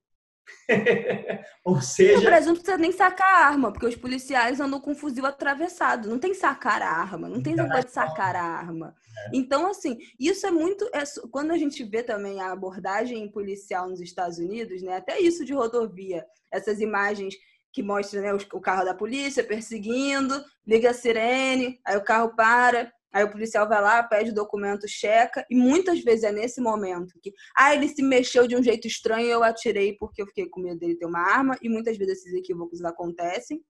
Ou 1.64 1.80
seja. 1.80 2.16
No 2.16 2.22
Brasil 2.22 2.48
não 2.48 2.54
precisa 2.54 2.78
nem 2.78 2.92
sacar 2.92 3.28
a 3.28 3.46
arma, 3.46 3.72
porque 3.72 3.86
os 3.86 3.96
policiais 3.96 4.60
andam 4.60 4.80
com 4.80 4.92
o 4.92 4.94
fuzil 4.94 5.26
atravessado. 5.26 6.08
Não 6.08 6.18
tem 6.18 6.32
sacar 6.34 6.80
a 6.82 6.90
arma, 6.90 7.28
não 7.28 7.42
tem 7.42 7.54
negócio 7.54 7.84
de 7.84 7.90
sacar 7.90 8.34
a 8.34 8.42
arma. 8.42 8.94
É. 9.26 9.30
Então, 9.34 9.70
assim, 9.70 9.98
isso 10.18 10.46
é 10.46 10.50
muito. 10.50 10.88
É, 10.94 11.02
quando 11.30 11.50
a 11.50 11.58
gente 11.58 11.84
vê 11.84 12.02
também 12.02 12.40
a 12.40 12.52
abordagem 12.52 13.30
policial 13.30 13.88
nos 13.88 14.00
Estados 14.00 14.38
Unidos, 14.38 14.82
né? 14.82 14.96
Até 14.96 15.20
isso 15.20 15.44
de 15.44 15.52
rodovia, 15.52 16.24
essas 16.50 16.80
imagens 16.80 17.34
que 17.72 17.82
mostra 17.82 18.20
né, 18.20 18.32
o 18.32 18.60
carro 18.60 18.84
da 18.84 18.94
polícia 18.94 19.44
perseguindo, 19.44 20.42
liga 20.66 20.90
a 20.90 20.94
sirene, 20.94 21.78
aí 21.84 21.96
o 21.96 22.04
carro 22.04 22.34
para, 22.34 22.92
aí 23.12 23.24
o 23.24 23.30
policial 23.30 23.68
vai 23.68 23.80
lá, 23.80 24.02
pede 24.02 24.30
o 24.30 24.34
documento, 24.34 24.88
checa, 24.88 25.44
e 25.50 25.54
muitas 25.54 26.00
vezes 26.00 26.24
é 26.24 26.32
nesse 26.32 26.60
momento 26.60 27.18
que, 27.22 27.32
ah, 27.56 27.74
ele 27.74 27.88
se 27.88 28.02
mexeu 28.02 28.46
de 28.46 28.56
um 28.56 28.62
jeito 28.62 28.86
estranho, 28.86 29.26
eu 29.26 29.42
atirei 29.42 29.96
porque 29.96 30.22
eu 30.22 30.26
fiquei 30.26 30.48
com 30.48 30.60
medo 30.60 30.78
dele 30.78 30.96
ter 30.96 31.06
uma 31.06 31.20
arma, 31.20 31.56
e 31.62 31.68
muitas 31.68 31.96
vezes 31.96 32.18
esses 32.18 32.34
equívocos 32.34 32.84
acontecem. 32.84 33.62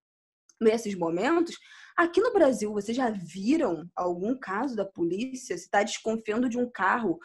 Nesses 0.60 0.96
momentos, 0.96 1.56
aqui 1.96 2.20
no 2.20 2.32
Brasil, 2.32 2.72
vocês 2.72 2.96
já 2.96 3.10
viram 3.10 3.88
algum 3.94 4.36
caso 4.36 4.74
da 4.74 4.84
polícia 4.84 5.56
se 5.56 5.64
está 5.64 5.84
desconfiando 5.84 6.48
de 6.48 6.58
um 6.58 6.68
carro 6.68 7.18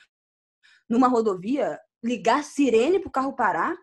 numa 0.88 1.08
rodovia, 1.08 1.80
ligar 2.04 2.42
a 2.42 2.44
sirene 2.44 3.00
para 3.00 3.10
o 3.10 3.12
carro 3.12 3.36
parar? 3.36 3.76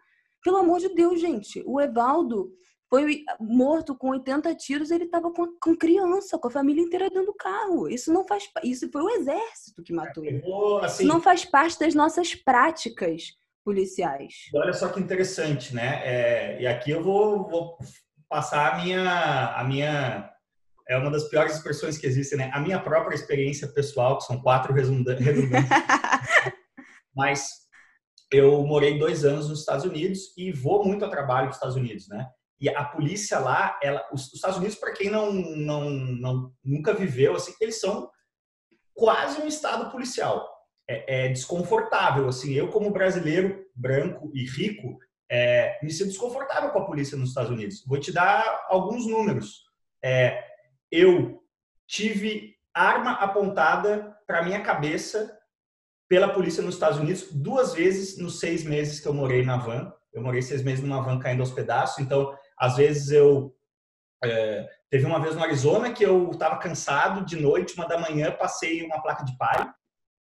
Pelo 0.44 0.58
amor 0.58 0.78
de 0.78 0.94
Deus, 0.94 1.20
gente, 1.20 1.62
o 1.66 1.80
Evaldo 1.80 2.52
foi 2.90 3.22
morto 3.38 3.94
com 3.94 4.10
80 4.10 4.52
tiros, 4.56 4.90
ele 4.90 5.04
estava 5.04 5.30
com, 5.32 5.46
com 5.60 5.76
criança, 5.76 6.36
com 6.36 6.48
a 6.48 6.50
família 6.50 6.82
inteira 6.82 7.08
dentro 7.08 7.26
do 7.26 7.34
carro. 7.34 7.88
Isso 7.88 8.12
não 8.12 8.26
faz 8.26 8.50
isso 8.64 8.90
foi 8.90 9.02
o 9.02 9.10
exército 9.10 9.80
que 9.84 9.92
matou 9.92 10.24
ele. 10.24 10.42
Assim, 10.82 11.04
isso 11.04 11.12
não 11.12 11.22
faz 11.22 11.44
parte 11.44 11.78
das 11.78 11.94
nossas 11.94 12.34
práticas 12.34 13.32
policiais. 13.64 14.50
Olha 14.52 14.72
só 14.72 14.88
que 14.88 14.98
interessante, 14.98 15.72
né? 15.72 16.02
É, 16.04 16.60
e 16.60 16.66
aqui 16.66 16.90
eu 16.90 17.00
vou, 17.02 17.48
vou, 17.48 17.78
passar 18.28 18.74
a 18.74 18.84
minha 18.84 19.54
a 19.54 19.64
minha 19.64 20.28
é 20.88 20.96
uma 20.96 21.10
das 21.10 21.28
piores 21.28 21.54
expressões 21.54 21.96
que 21.96 22.06
existem, 22.06 22.38
né? 22.38 22.50
A 22.52 22.58
minha 22.58 22.80
própria 22.80 23.14
experiência 23.14 23.68
pessoal, 23.68 24.18
que 24.18 24.24
são 24.24 24.42
quatro 24.42 24.74
redundantes. 24.74 25.24
Mas 27.14 27.50
eu 28.32 28.64
morei 28.66 28.98
dois 28.98 29.24
anos 29.24 29.48
nos 29.48 29.60
Estados 29.60 29.84
Unidos 29.84 30.36
e 30.36 30.50
vou 30.50 30.84
muito 30.84 31.04
a 31.04 31.08
trabalho 31.08 31.46
nos 31.46 31.56
Estados 31.56 31.76
Unidos, 31.76 32.08
né? 32.08 32.28
E 32.60 32.68
a 32.68 32.84
polícia 32.84 33.38
lá, 33.38 33.78
ela, 33.82 34.06
os, 34.12 34.32
Estados 34.34 34.58
Unidos, 34.58 34.76
para 34.76 34.92
quem 34.92 35.10
não, 35.10 35.32
não, 35.32 35.90
não, 35.90 36.52
nunca 36.62 36.92
viveu, 36.92 37.34
assim, 37.34 37.54
eles 37.60 37.80
são 37.80 38.10
quase 38.94 39.40
um 39.40 39.46
estado 39.46 39.90
policial. 39.90 40.46
É, 40.88 41.26
é 41.26 41.28
desconfortável, 41.28 42.28
assim. 42.28 42.52
Eu 42.52 42.68
como 42.68 42.90
brasileiro 42.90 43.64
branco 43.74 44.30
e 44.34 44.44
rico, 44.44 44.98
é, 45.30 45.78
me 45.82 45.90
sinto 45.90 46.08
desconfortável 46.08 46.70
com 46.70 46.80
a 46.80 46.86
polícia 46.86 47.16
nos 47.16 47.30
Estados 47.30 47.50
Unidos. 47.50 47.84
Vou 47.86 47.98
te 47.98 48.12
dar 48.12 48.66
alguns 48.68 49.06
números. 49.06 49.64
É, 50.04 50.44
eu 50.90 51.42
tive 51.86 52.56
arma 52.74 53.12
apontada 53.12 54.16
para 54.26 54.42
minha 54.42 54.60
cabeça 54.60 55.36
pela 56.08 56.32
polícia 56.32 56.62
nos 56.62 56.74
Estados 56.74 56.98
Unidos 56.98 57.28
duas 57.32 57.72
vezes 57.72 58.18
nos 58.18 58.40
seis 58.40 58.64
meses 58.64 59.00
que 59.00 59.06
eu 59.06 59.14
morei 59.14 59.44
na 59.44 59.56
van. 59.56 59.92
Eu 60.12 60.22
morei 60.22 60.42
seis 60.42 60.62
meses 60.62 60.82
numa 60.82 61.00
van 61.00 61.20
caindo 61.20 61.40
aos 61.40 61.52
pedaços, 61.52 62.00
então 62.00 62.36
às 62.60 62.76
vezes 62.76 63.10
eu 63.10 63.54
é, 64.22 64.68
teve 64.90 65.06
uma 65.06 65.20
vez 65.20 65.34
no 65.34 65.42
Arizona 65.42 65.92
que 65.92 66.04
eu 66.04 66.30
estava 66.30 66.58
cansado 66.58 67.24
de 67.24 67.40
noite, 67.40 67.74
uma 67.74 67.88
da 67.88 67.98
manhã, 67.98 68.30
passei 68.30 68.84
uma 68.84 69.00
placa 69.00 69.24
de 69.24 69.36
pai 69.38 69.66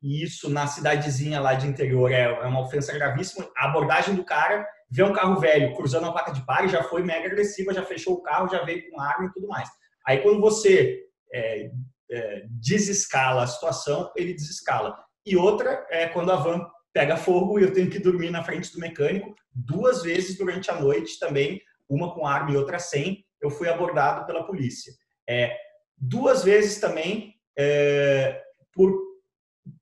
e 0.02 0.24
isso 0.24 0.50
na 0.50 0.66
cidadezinha 0.66 1.42
lá 1.42 1.54
de 1.54 1.68
interior 1.68 2.12
é, 2.12 2.24
é 2.24 2.46
uma 2.46 2.62
ofensa 2.62 2.94
gravíssima. 2.94 3.48
A 3.56 3.66
abordagem 3.66 4.16
do 4.16 4.24
cara 4.24 4.66
vê 4.90 5.04
um 5.04 5.14
carro 5.14 5.40
velho 5.40 5.76
cruzando 5.76 6.04
uma 6.04 6.14
placa 6.14 6.32
de 6.32 6.46
pare, 6.46 6.70
já 6.70 6.84
foi 6.84 7.04
mega 7.04 7.28
agressiva, 7.28 7.74
já 7.74 7.84
fechou 7.84 8.16
o 8.16 8.22
carro, 8.22 8.50
já 8.50 8.64
veio 8.64 8.90
com 8.90 9.00
arma 9.00 9.26
e 9.26 9.32
tudo 9.32 9.48
mais. 9.48 9.70
Aí 10.08 10.20
quando 10.20 10.40
você 10.40 11.02
é, 11.34 11.70
é, 12.10 12.46
desescala 12.50 13.44
a 13.44 13.48
situação, 13.48 14.12
ele 14.16 14.34
desescala. 14.34 14.98
E 15.26 15.36
outra 15.36 15.86
é 15.90 16.08
quando 16.08 16.32
a 16.32 16.38
van 16.38 16.66
pega 16.94 17.16
fogo 17.16 17.60
e 17.60 17.64
eu 17.64 17.74
tenho 17.74 17.90
que 17.90 18.00
dormir 18.00 18.32
na 18.32 18.44
frente 18.44 18.72
do 18.74 18.80
mecânico 18.80 19.34
duas 19.54 20.02
vezes 20.02 20.38
durante 20.38 20.72
a 20.72 20.80
noite 20.80 21.20
também, 21.20 21.62
uma 21.94 22.14
com 22.14 22.26
arma 22.26 22.52
e 22.52 22.58
outra 22.58 22.80
sem, 22.80 23.26
eu 23.42 23.50
fui 23.50 23.68
abordado 23.68 24.26
pela 24.26 24.46
polícia. 24.46 24.94
É, 25.30 25.56
duas 25.98 26.44
vezes 26.44 26.80
também 26.80 27.36
é, 27.58 28.42
por 28.74 29.12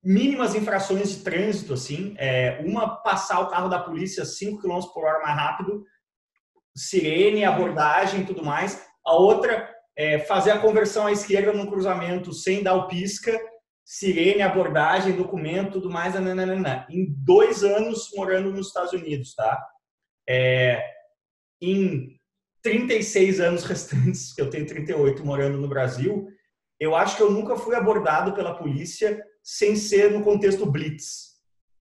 mínimas 0.04 0.56
infrações 0.56 1.12
de 1.12 1.24
trânsito, 1.24 1.74
assim, 1.74 2.16
é, 2.18 2.62
uma 2.66 2.98
passar 2.98 3.40
o 3.42 3.48
carro 3.48 3.70
da 3.70 3.80
polícia 3.80 4.26
5 4.26 4.62
km 4.62 4.80
por 4.94 5.06
hora 5.06 5.22
mais 5.22 5.36
rápido, 5.36 5.86
sirene, 6.76 7.46
abordagem 7.46 8.22
e 8.22 8.26
tudo 8.26 8.44
mais. 8.44 8.86
A 9.06 9.14
outra 9.14 9.74
é 9.96 10.20
fazer 10.20 10.52
a 10.52 10.60
conversão 10.60 11.08
à 11.08 11.12
esquerda 11.12 11.54
no 11.54 11.70
cruzamento 11.70 12.34
sem 12.34 12.64
dar 12.64 12.76
o 12.76 12.88
pisca, 12.88 13.38
sirene, 13.86 14.42
abordagem, 14.42 15.16
documento, 15.16 15.74
tudo 15.74 15.90
mais, 15.90 16.14
nananana. 16.14 16.86
em 16.90 17.08
dois 17.10 17.64
anos 17.64 18.10
morando 18.16 18.52
nos 18.52 18.68
Estados 18.68 18.94
Unidos, 18.94 19.34
tá? 19.34 19.62
É, 20.28 20.99
em 21.62 22.20
36 22.62 23.40
anos 23.40 23.64
restantes, 23.64 24.34
que 24.34 24.42
eu 24.42 24.50
tenho 24.50 24.66
38 24.68 25.26
morando 25.26 25.58
no 25.58 25.68
Brasil, 25.68 26.28
eu 26.80 26.96
acho 26.96 27.18
que 27.18 27.24
eu 27.24 27.32
nunca 27.32 27.58
fui 27.58 27.76
abordado 27.76 28.34
pela 28.34 28.56
polícia 28.56 29.22
sem 29.44 29.76
ser 29.76 30.12
no 30.12 30.24
contexto 30.24 30.66
blitz. 30.66 31.30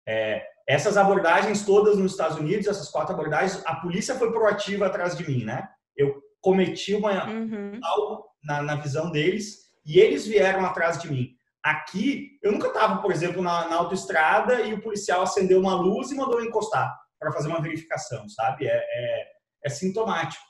É, 0.07 0.45
essas 0.68 0.97
abordagens 0.97 1.64
todas 1.64 1.97
nos 1.97 2.12
Estados 2.12 2.39
Unidos, 2.39 2.66
essas 2.66 2.91
quatro 2.91 3.14
abordagens, 3.14 3.62
a 3.64 3.76
polícia 3.76 4.14
foi 4.14 4.33
proativa 4.33 4.87
atrás 4.87 5.16
de 5.16 5.29
mim, 5.29 5.45
né? 5.45 5.68
Eu 5.97 6.20
cometi 6.41 6.95
uma, 6.95 7.26
uhum. 7.26 7.79
algo 7.83 8.24
na, 8.43 8.62
na, 8.62 8.76
visão 8.76 9.11
deles 9.11 9.59
e 9.85 9.99
eles 9.99 10.26
vieram 10.26 10.64
atrás 10.64 11.01
de 11.01 11.11
mim. 11.11 11.31
Aqui, 11.64 12.39
eu 12.43 12.53
nunca 12.53 12.68
estava, 12.68 13.01
por 13.03 13.11
exemplo, 13.11 13.43
na, 13.43 13.68
na, 13.68 13.76
autoestrada 13.76 14.62
e 14.62 14.74
o 14.74 14.81
policial 14.81 15.22
acendeu 15.22 15.61
uma 15.61 15.74
luz 15.74 16.11
e 16.11 16.16
mandou 16.16 16.43
encostar 16.43 16.95
para 17.18 17.33
fazer 17.33 17.49
uma 17.49 17.61
verificação, 17.61 18.29
sabe? 18.29 18.66
É, 18.66 18.76
é, 18.76 19.26
é 19.65 19.69
sintomático. 19.69 20.45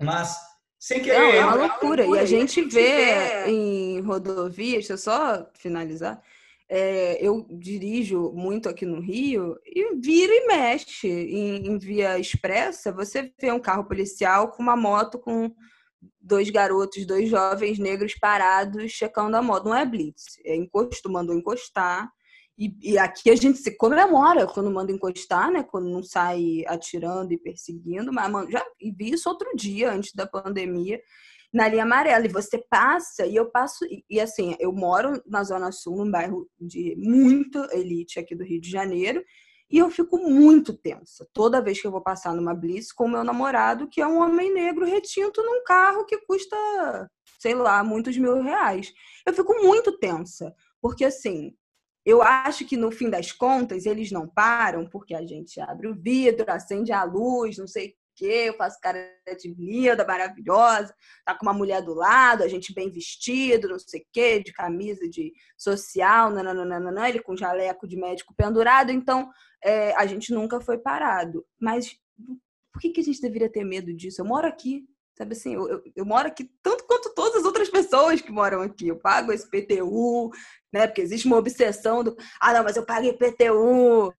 Mas 0.00 0.36
sem 0.78 1.02
querer. 1.02 1.18
Não, 1.18 1.30
é 1.30 1.44
uma 1.44 1.54
loucura. 1.54 2.02
É 2.02 2.06
uma 2.06 2.14
loucura. 2.14 2.16
E 2.16 2.18
a 2.18 2.26
gente 2.26 2.62
vê 2.62 3.46
em 3.46 4.00
rodovias, 4.00 4.72
deixa 4.86 4.92
eu 4.92 4.98
só 4.98 5.50
finalizar, 5.54 6.22
é, 6.68 7.24
eu 7.24 7.46
dirijo 7.48 8.32
muito 8.32 8.68
aqui 8.68 8.84
no 8.84 9.00
Rio 9.00 9.56
e 9.64 9.94
vira 9.96 10.32
e 10.32 10.46
mexe 10.46 11.08
em, 11.08 11.66
em, 11.68 11.78
via 11.78 12.18
expressa. 12.18 12.92
Você 12.92 13.32
vê 13.40 13.52
um 13.52 13.60
carro 13.60 13.84
policial 13.84 14.50
com 14.50 14.62
uma 14.62 14.76
moto 14.76 15.18
com 15.18 15.54
dois 16.20 16.50
garotos, 16.50 17.06
dois 17.06 17.28
jovens 17.28 17.78
negros 17.78 18.14
parados 18.14 18.90
checando 18.90 19.36
a 19.36 19.42
moto. 19.42 19.66
Não 19.66 19.76
é 19.76 19.86
blitz, 19.86 20.38
é 20.44 20.56
encosto, 20.56 21.10
mandou 21.10 21.36
encostar. 21.36 22.10
E, 22.58 22.74
e, 22.82 22.98
aqui 22.98 23.30
a 23.30 23.36
gente 23.36 23.58
se 23.58 23.76
comemora 23.76 24.46
quando 24.46 24.70
manda 24.70 24.90
encostar, 24.90 25.50
né? 25.50 25.62
Quando 25.62 25.90
não 25.90 26.02
sai 26.02 26.64
atirando 26.66 27.32
e 27.32 27.38
perseguindo. 27.38 28.12
Mas 28.12 28.30
mano, 28.30 28.50
já 28.50 28.64
vi 28.80 29.10
isso 29.10 29.28
outro 29.28 29.50
dia, 29.54 29.92
antes 29.92 30.12
da 30.14 30.26
pandemia 30.26 31.00
na 31.52 31.68
linha 31.68 31.84
amarela. 31.84 32.26
E 32.26 32.32
você 32.32 32.58
passa, 32.58 33.26
e 33.26 33.34
eu 33.36 33.50
passo. 33.50 33.84
E, 33.86 34.04
e, 34.08 34.20
assim, 34.20 34.54
eu 34.60 34.72
moro 34.72 35.22
na 35.26 35.42
Zona 35.42 35.72
Sul, 35.72 36.04
num 36.04 36.10
bairro 36.10 36.48
de 36.60 36.94
muita 36.98 37.68
elite 37.72 38.18
aqui 38.18 38.34
do 38.34 38.44
Rio 38.44 38.60
de 38.60 38.70
Janeiro. 38.70 39.24
E 39.68 39.78
eu 39.78 39.90
fico 39.90 40.16
muito 40.18 40.72
tensa 40.72 41.26
toda 41.32 41.60
vez 41.60 41.80
que 41.80 41.86
eu 41.86 41.90
vou 41.90 42.00
passar 42.00 42.32
numa 42.34 42.54
Blitz 42.54 42.92
com 42.92 43.08
meu 43.08 43.24
namorado, 43.24 43.88
que 43.88 44.00
é 44.00 44.06
um 44.06 44.20
homem 44.20 44.52
negro 44.52 44.84
retinto 44.84 45.42
num 45.42 45.64
carro 45.64 46.04
que 46.04 46.18
custa, 46.18 46.56
sei 47.40 47.54
lá, 47.54 47.82
muitos 47.82 48.16
mil 48.16 48.40
reais. 48.40 48.92
Eu 49.26 49.34
fico 49.34 49.52
muito 49.54 49.98
tensa, 49.98 50.54
porque 50.80 51.04
assim, 51.04 51.52
eu 52.06 52.22
acho 52.22 52.64
que 52.64 52.76
no 52.76 52.90
fim 52.92 53.10
das 53.10 53.32
contas 53.32 53.84
eles 53.84 54.12
não 54.12 54.28
param 54.28 54.88
porque 54.88 55.14
a 55.14 55.26
gente 55.26 55.60
abre 55.60 55.88
o 55.88 55.94
vidro, 55.94 56.46
acende 56.48 56.92
a 56.92 57.02
luz, 57.04 57.58
não 57.58 57.66
sei 57.66 57.96
quê, 58.16 58.46
eu 58.46 58.56
faço 58.56 58.80
cara 58.80 58.98
de 59.38 59.54
linda, 59.54 60.04
maravilhosa, 60.04 60.92
tá 61.24 61.34
com 61.34 61.44
uma 61.44 61.52
mulher 61.52 61.82
do 61.82 61.94
lado, 61.94 62.42
a 62.42 62.48
gente 62.48 62.74
bem 62.74 62.90
vestido, 62.90 63.68
não 63.68 63.78
sei 63.78 64.00
o 64.00 64.06
quê, 64.10 64.42
de 64.42 64.52
camisa 64.52 65.06
de 65.08 65.32
social, 65.56 66.30
nananana, 66.30 67.08
ele 67.08 67.20
com 67.20 67.36
jaleco 67.36 67.86
de 67.86 67.96
médico 67.96 68.34
pendurado, 68.34 68.90
então 68.90 69.30
é, 69.62 69.94
a 69.94 70.06
gente 70.06 70.32
nunca 70.32 70.60
foi 70.60 70.78
parado. 70.78 71.44
Mas 71.60 71.96
por 72.72 72.80
que, 72.80 72.90
que 72.90 73.00
a 73.00 73.04
gente 73.04 73.20
deveria 73.20 73.52
ter 73.52 73.64
medo 73.64 73.94
disso? 73.94 74.20
Eu 74.20 74.26
moro 74.26 74.48
aqui, 74.48 74.84
Sabe 75.16 75.32
assim, 75.32 75.54
eu, 75.54 75.66
eu, 75.66 75.82
eu, 75.96 76.04
moro 76.04 76.28
aqui 76.28 76.50
tanto 76.62 76.84
quanto 76.84 77.14
todas 77.14 77.36
as 77.36 77.44
outras 77.44 77.70
pessoas 77.70 78.20
que 78.20 78.30
moram 78.30 78.60
aqui. 78.60 78.88
Eu 78.88 78.96
pago 78.96 79.32
esse 79.32 79.48
PTU, 79.48 80.30
né? 80.70 80.86
Porque 80.86 81.00
existe 81.00 81.26
uma 81.26 81.38
obsessão 81.38 82.04
do. 82.04 82.14
Ah, 82.38 82.52
não, 82.52 82.62
mas 82.62 82.76
eu 82.76 82.84
pago 82.84 83.06
IPTU, 83.06 84.12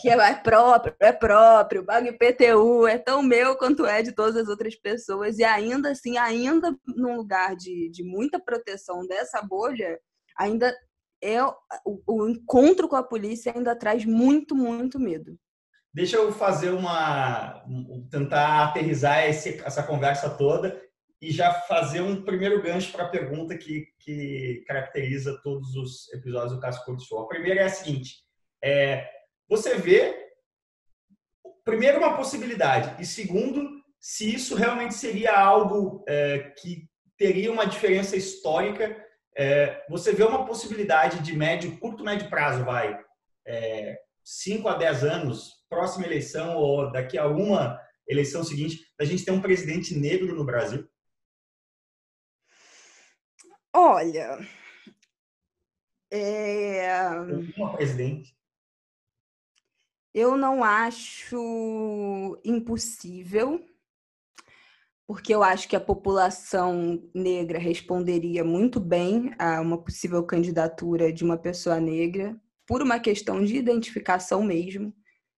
que 0.00 0.10
é, 0.10 0.14
é 0.14 0.34
próprio, 0.34 0.96
é 0.98 1.12
próprio, 1.12 1.84
pago 1.84 2.08
IPTU, 2.08 2.88
é 2.88 2.98
tão 2.98 3.22
meu 3.22 3.56
quanto 3.56 3.86
é 3.86 4.02
de 4.02 4.10
todas 4.10 4.36
as 4.36 4.48
outras 4.48 4.74
pessoas. 4.74 5.38
E 5.38 5.44
ainda 5.44 5.92
assim, 5.92 6.18
ainda 6.18 6.76
num 6.88 7.16
lugar 7.16 7.54
de, 7.54 7.88
de 7.90 8.02
muita 8.02 8.40
proteção 8.40 9.06
dessa 9.06 9.40
bolha, 9.40 9.96
ainda 10.36 10.76
é 11.22 11.40
o, 11.44 11.54
o 12.04 12.28
encontro 12.28 12.88
com 12.88 12.96
a 12.96 13.02
polícia 13.02 13.52
ainda 13.54 13.76
traz 13.76 14.04
muito, 14.04 14.56
muito 14.56 14.98
medo. 14.98 15.38
Deixa 15.94 16.16
eu 16.16 16.32
fazer 16.32 16.70
uma. 16.70 17.62
tentar 18.10 18.64
aterrizar 18.64 19.28
esse, 19.28 19.60
essa 19.62 19.82
conversa 19.82 20.30
toda 20.30 20.80
e 21.20 21.30
já 21.30 21.52
fazer 21.52 22.00
um 22.00 22.24
primeiro 22.24 22.62
gancho 22.62 22.90
para 22.90 23.04
a 23.04 23.08
pergunta 23.08 23.56
que, 23.56 23.86
que 24.00 24.64
caracteriza 24.66 25.38
todos 25.44 25.76
os 25.76 26.12
episódios 26.12 26.54
do 26.54 26.60
Caso 26.60 26.82
Curto 26.84 27.04
Show. 27.04 27.20
A 27.20 27.28
primeira 27.28 27.60
é 27.60 27.64
a 27.64 27.68
seguinte: 27.68 28.24
é, 28.64 29.06
você 29.46 29.76
vê, 29.76 30.30
primeiro, 31.62 31.98
uma 31.98 32.16
possibilidade, 32.16 33.00
e 33.00 33.04
segundo, 33.04 33.68
se 34.00 34.34
isso 34.34 34.54
realmente 34.54 34.94
seria 34.94 35.38
algo 35.38 36.02
é, 36.08 36.52
que 36.58 36.88
teria 37.18 37.52
uma 37.52 37.66
diferença 37.66 38.16
histórica. 38.16 39.00
É, 39.34 39.84
você 39.88 40.12
vê 40.12 40.24
uma 40.24 40.44
possibilidade 40.44 41.20
de 41.20 41.34
médio, 41.34 41.78
curto, 41.78 42.04
médio 42.04 42.28
prazo, 42.28 42.64
vai, 42.64 42.98
5 44.24 44.68
é, 44.68 44.72
a 44.72 44.76
10 44.76 45.04
anos, 45.04 45.64
próxima 45.68 46.06
eleição 46.06 46.56
ou 46.56 46.90
daqui 46.90 47.18
a 47.18 47.26
uma 47.26 47.80
eleição 48.08 48.44
seguinte, 48.44 48.86
a 49.00 49.04
gente 49.04 49.24
ter 49.24 49.30
um 49.30 49.40
presidente 49.40 49.94
negro 49.94 50.34
no 50.34 50.44
Brasil? 50.44 50.88
Olha, 53.74 54.38
é... 56.12 56.92
uma 57.56 57.74
presidente. 57.74 58.36
Eu 60.14 60.36
não 60.36 60.62
acho 60.62 62.38
impossível, 62.44 63.64
porque 65.06 65.34
eu 65.34 65.42
acho 65.42 65.66
que 65.66 65.74
a 65.74 65.80
população 65.80 67.02
negra 67.14 67.58
responderia 67.58 68.44
muito 68.44 68.78
bem 68.78 69.34
a 69.38 69.58
uma 69.62 69.82
possível 69.82 70.22
candidatura 70.22 71.10
de 71.10 71.24
uma 71.24 71.38
pessoa 71.38 71.80
negra, 71.80 72.38
por 72.66 72.82
uma 72.82 72.98
questão 72.98 73.44
de 73.44 73.56
identificação 73.56 74.42
mesmo 74.42 74.94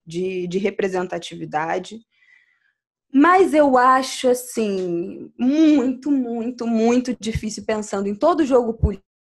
de, 0.06 0.48
de 0.48 0.58
representatividade. 0.58 2.00
Mas 3.14 3.54
eu 3.54 3.78
acho, 3.78 4.28
assim, 4.30 5.32
muito, 5.38 6.10
muito, 6.10 6.66
muito 6.66 7.16
difícil 7.20 7.64
pensando 7.66 8.08
em 8.08 8.16
todo 8.16 8.46
jogo 8.46 8.78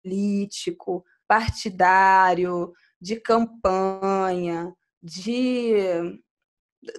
político, 0.03 1.05
partidário, 1.27 2.73
de 2.99 3.19
campanha, 3.19 4.73
de, 5.01 5.73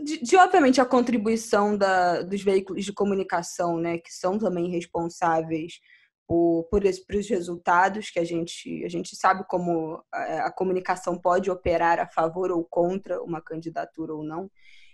de, 0.05 0.23
de, 0.23 0.37
obviamente, 0.37 0.81
a 0.81 0.87
contribuição 0.87 1.77
da, 1.77 2.23
dos 2.23 2.43
veículos 2.43 2.85
de 2.85 2.93
comunicação, 2.93 3.79
né, 3.79 3.99
que 3.99 4.13
são 4.13 4.39
também 4.39 4.71
responsáveis 4.71 5.81
por, 6.29 6.65
por, 6.71 6.83
por 6.83 7.17
os 7.17 7.29
resultados 7.29 8.11
que 8.11 8.19
a 8.19 8.25
gente, 8.25 8.85
a 8.85 8.89
gente 8.89 9.17
sabe 9.17 9.45
como 9.49 10.05
a, 10.13 10.47
a 10.47 10.53
comunicação 10.53 11.19
pode 11.19 11.51
operar 11.51 11.99
a 11.99 12.07
favor 12.07 12.53
ou 12.53 12.63
contra 12.63 13.23
uma 13.23 13.41
candidatura 13.41 14.15
ou 14.15 14.23
não. 14.23 14.51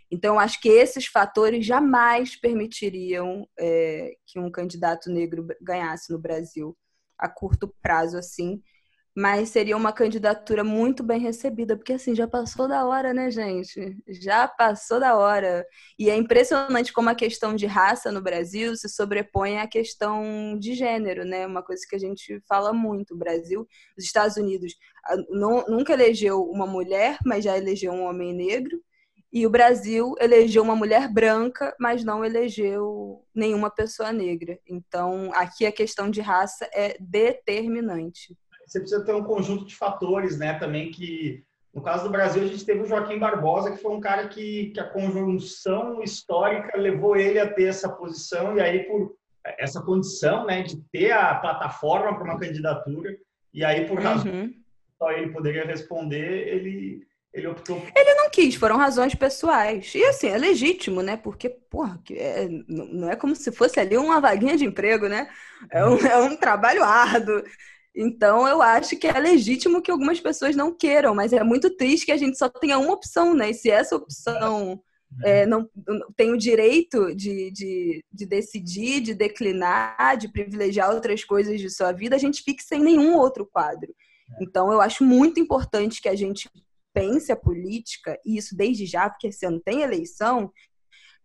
Então, 0.09 0.39
acho 0.39 0.61
que 0.61 0.68
esses 0.68 1.07
fatores 1.07 1.66
jamais 1.66 2.37
permitiriam 2.37 3.49
é, 3.59 4.14
que 4.24 4.39
um 4.39 4.49
candidato 4.49 5.11
negro 5.11 5.49
ganhasse 5.61 6.12
no 6.12 6.20
Brasil 6.20 6.76
a 7.18 7.28
curto 7.28 7.74
prazo, 7.82 8.16
assim. 8.16 8.62
Mas 9.16 9.50
seria 9.50 9.76
uma 9.76 9.92
candidatura 9.92 10.64
muito 10.64 11.04
bem 11.04 11.20
recebida, 11.20 11.76
porque 11.76 11.92
assim, 11.92 12.16
já 12.16 12.26
passou 12.26 12.66
da 12.66 12.84
hora, 12.84 13.14
né, 13.14 13.30
gente? 13.30 13.96
Já 14.08 14.48
passou 14.48 14.98
da 14.98 15.16
hora. 15.16 15.64
E 15.96 16.10
é 16.10 16.16
impressionante 16.16 16.92
como 16.92 17.08
a 17.08 17.14
questão 17.14 17.54
de 17.54 17.64
raça 17.64 18.10
no 18.10 18.20
Brasil 18.20 18.74
se 18.76 18.88
sobrepõe 18.88 19.58
à 19.58 19.68
questão 19.68 20.58
de 20.58 20.74
gênero, 20.74 21.24
né? 21.24 21.46
Uma 21.46 21.62
coisa 21.62 21.82
que 21.88 21.94
a 21.94 21.98
gente 21.98 22.42
fala 22.48 22.72
muito. 22.72 23.14
O 23.14 23.16
Brasil, 23.16 23.66
os 23.96 24.04
Estados 24.04 24.36
Unidos 24.36 24.74
nunca 25.68 25.92
elegeu 25.92 26.42
uma 26.42 26.66
mulher, 26.66 27.16
mas 27.24 27.44
já 27.44 27.56
elegeu 27.56 27.92
um 27.92 28.02
homem 28.02 28.34
negro. 28.34 28.82
E 29.32 29.46
o 29.46 29.50
Brasil 29.50 30.14
elegeu 30.20 30.62
uma 30.62 30.76
mulher 30.76 31.12
branca, 31.12 31.74
mas 31.78 32.04
não 32.04 32.24
elegeu 32.24 33.24
nenhuma 33.34 33.68
pessoa 33.68 34.12
negra. 34.12 34.58
Então, 34.64 35.30
aqui 35.34 35.66
a 35.66 35.72
questão 35.72 36.08
de 36.08 36.20
raça 36.20 36.68
é 36.72 36.96
determinante. 37.00 38.36
Você 38.66 38.80
precisa 38.80 39.04
ter 39.04 39.14
um 39.14 39.24
conjunto 39.24 39.64
de 39.64 39.74
fatores, 39.74 40.38
né, 40.38 40.58
também 40.58 40.90
que 40.90 41.44
no 41.74 41.82
caso 41.82 42.04
do 42.04 42.10
Brasil, 42.10 42.42
a 42.42 42.46
gente 42.46 42.64
teve 42.64 42.82
o 42.82 42.86
Joaquim 42.86 43.18
Barbosa, 43.18 43.72
que 43.72 43.82
foi 43.82 43.90
um 43.90 44.00
cara 44.00 44.28
que, 44.28 44.70
que 44.70 44.78
a 44.78 44.88
conjunção 44.88 46.00
histórica 46.04 46.78
levou 46.78 47.16
ele 47.16 47.40
a 47.40 47.52
ter 47.52 47.64
essa 47.64 47.88
posição, 47.88 48.56
e 48.56 48.60
aí, 48.60 48.84
por 48.84 49.16
essa 49.58 49.82
condição 49.82 50.46
né, 50.46 50.62
de 50.62 50.80
ter 50.92 51.10
a 51.10 51.34
plataforma 51.34 52.14
para 52.14 52.24
uma 52.24 52.38
candidatura, 52.38 53.16
e 53.52 53.64
aí, 53.64 53.88
por 53.88 53.98
razão 53.98 54.32
uhum. 54.32 54.54
só 54.96 55.10
ele 55.10 55.32
poderia 55.32 55.66
responder, 55.66 56.46
ele, 56.46 57.04
ele 57.32 57.48
optou. 57.48 57.82
Ele 57.94 58.14
não 58.14 58.30
quis, 58.30 58.54
foram 58.54 58.76
razões 58.76 59.16
pessoais. 59.16 59.92
E 59.96 60.04
assim, 60.04 60.28
é 60.28 60.38
legítimo, 60.38 61.02
né? 61.02 61.16
Porque, 61.16 61.48
porra, 61.48 62.00
é, 62.12 62.48
não 62.68 63.10
é 63.10 63.16
como 63.16 63.34
se 63.34 63.50
fosse 63.50 63.80
ali 63.80 63.96
uma 63.96 64.20
vaguinha 64.20 64.56
de 64.56 64.64
emprego, 64.64 65.08
né? 65.08 65.28
É 65.72 65.84
um, 65.84 65.98
é 66.06 66.16
um 66.18 66.36
trabalho 66.36 66.84
árduo. 66.84 67.42
Então, 67.95 68.47
eu 68.49 68.61
acho 68.61 68.97
que 68.97 69.07
é 69.07 69.18
legítimo 69.18 69.80
que 69.80 69.90
algumas 69.90 70.18
pessoas 70.18 70.57
não 70.57 70.74
queiram, 70.74 71.14
mas 71.14 71.32
é 71.32 71.45
muito 71.45 71.70
triste 71.76 72.07
que 72.07 72.12
a 72.12 72.16
gente 72.16 72.36
só 72.36 72.49
tenha 72.49 72.78
uma 72.78 72.92
opção, 72.92 73.34
né? 73.34 73.51
E 73.51 73.55
se 73.55 73.70
essa 73.70 73.95
opção 73.95 74.82
é, 75.22 75.47
não, 75.47 75.68
não 75.86 76.12
tem 76.16 76.32
o 76.32 76.38
direito 76.38 77.14
de, 77.14 77.53
de, 77.53 78.05
de 78.12 78.26
decidir, 78.26 79.01
de 79.01 79.14
declinar, 79.14 80.16
de 80.16 80.28
privilegiar 80.28 80.92
outras 80.92 81.22
coisas 81.22 81.61
de 81.61 81.70
sua 81.70 81.92
vida, 81.92 82.16
a 82.16 82.18
gente 82.18 82.42
fique 82.42 82.64
sem 82.64 82.80
nenhum 82.80 83.14
outro 83.16 83.47
quadro. 83.47 83.95
Então, 84.40 84.72
eu 84.72 84.80
acho 84.80 85.05
muito 85.05 85.38
importante 85.38 86.03
que 86.03 86.09
a 86.09 86.16
gente 86.16 86.51
pense 86.92 87.30
a 87.30 87.36
política, 87.36 88.18
e 88.24 88.36
isso 88.36 88.57
desde 88.57 88.86
já, 88.86 89.09
porque 89.09 89.28
esse 89.28 89.45
ano 89.47 89.61
tem 89.61 89.82
eleição, 89.82 90.53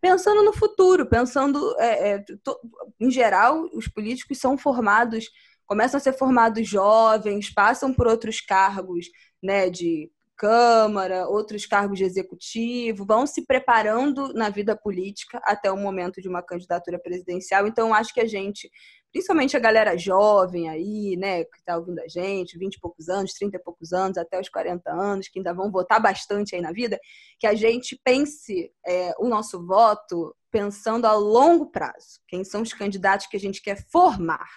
pensando 0.00 0.42
no 0.42 0.52
futuro, 0.52 1.06
pensando, 1.06 1.76
é, 1.78 2.10
é, 2.10 2.18
to, 2.42 2.56
em 2.98 3.10
geral, 3.10 3.68
os 3.72 3.86
políticos 3.86 4.38
são 4.38 4.56
formados, 4.56 5.26
começam 5.70 5.98
a 5.98 6.00
ser 6.00 6.14
formados 6.14 6.68
jovens, 6.68 7.48
passam 7.48 7.94
por 7.94 8.08
outros 8.08 8.40
cargos, 8.40 9.06
né, 9.40 9.70
de 9.70 10.10
Câmara, 10.36 11.28
outros 11.28 11.64
cargos 11.64 11.98
de 11.98 12.04
executivo, 12.04 13.04
vão 13.04 13.24
se 13.26 13.44
preparando 13.44 14.32
na 14.32 14.48
vida 14.48 14.74
política 14.74 15.38
até 15.44 15.70
o 15.70 15.76
momento 15.76 16.20
de 16.20 16.28
uma 16.28 16.42
candidatura 16.42 16.98
presidencial. 16.98 17.66
Então, 17.66 17.94
acho 17.94 18.12
que 18.14 18.20
a 18.20 18.26
gente 18.26 18.70
principalmente 19.12 19.56
a 19.56 19.60
galera 19.60 19.98
jovem 19.98 20.68
aí, 20.68 21.16
né, 21.16 21.44
que 21.44 21.58
está 21.58 21.76
ouvindo 21.76 22.00
a 22.00 22.08
gente, 22.08 22.58
20 22.58 22.74
e 22.74 22.80
poucos 22.80 23.08
anos, 23.08 23.34
30 23.34 23.56
e 23.56 23.60
poucos 23.60 23.92
anos, 23.92 24.16
até 24.16 24.40
os 24.40 24.48
40 24.48 24.90
anos, 24.90 25.28
que 25.28 25.38
ainda 25.38 25.52
vão 25.52 25.70
votar 25.70 26.00
bastante 26.00 26.54
aí 26.54 26.60
na 26.60 26.72
vida, 26.72 26.98
que 27.38 27.46
a 27.46 27.54
gente 27.54 28.00
pense 28.02 28.72
é, 28.86 29.12
o 29.18 29.28
nosso 29.28 29.66
voto 29.66 30.34
pensando 30.50 31.06
a 31.06 31.12
longo 31.12 31.66
prazo. 31.70 32.20
Quem 32.26 32.44
são 32.44 32.62
os 32.62 32.72
candidatos 32.72 33.26
que 33.26 33.36
a 33.36 33.40
gente 33.40 33.60
quer 33.60 33.84
formar? 33.90 34.48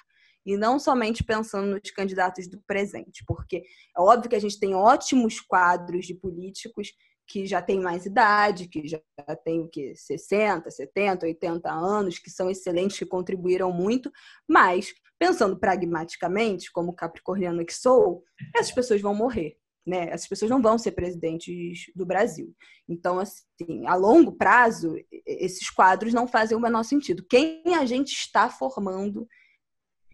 E 0.46 0.58
não 0.58 0.78
somente 0.78 1.24
pensando 1.24 1.68
nos 1.68 1.92
candidatos 1.92 2.48
do 2.48 2.62
presente, 2.68 3.24
porque 3.26 3.64
é 3.96 4.02
óbvio 4.02 4.30
que 4.30 4.36
a 4.36 4.42
gente 4.42 4.60
tem 4.60 4.76
ótimos 4.76 5.40
quadros 5.40 6.06
de 6.06 6.14
políticos 6.14 6.92
que 7.28 7.46
já 7.46 7.62
tem 7.62 7.80
mais 7.80 8.06
idade, 8.06 8.68
que 8.68 8.88
já 8.88 9.00
tem 9.44 9.62
o 9.62 9.68
que 9.68 9.96
60, 9.96 10.70
70, 10.70 11.26
80 11.26 11.72
anos, 11.72 12.20
que 12.20 12.30
são 12.30 12.50
excelentes, 12.50 13.00
que 13.00 13.06
contribuíram 13.06 13.72
muito, 13.72 14.12
mas 14.48 14.94
pensando 15.18 15.58
pragmaticamente, 15.58 16.72
como 16.72 16.94
capricorniana 16.94 17.64
que 17.64 17.74
sou, 17.74 18.24
essas 18.56 18.72
pessoas 18.72 19.02
vão 19.02 19.16
morrer. 19.16 19.58
Né? 19.86 20.10
Essas 20.10 20.28
pessoas 20.28 20.50
não 20.50 20.62
vão 20.62 20.78
ser 20.78 20.92
presidentes 20.92 21.92
do 21.96 22.06
Brasil. 22.06 22.54
Então, 22.88 23.20
assim, 23.20 23.86
a 23.86 23.96
longo 23.96 24.34
prazo, 24.34 24.96
esses 25.26 25.70
quadros 25.70 26.14
não 26.14 26.28
fazem 26.28 26.58
o 26.58 26.62
menor 26.62 26.84
sentido. 26.84 27.26
Quem 27.30 27.62
a 27.76 27.86
gente 27.86 28.12
está 28.12 28.50
formando 28.50 29.28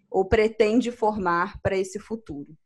ou 0.10 0.26
pretende 0.26 0.91
formar 0.91 1.60
para 1.62 1.78
esse 1.78 1.99
futuro? 1.99 2.57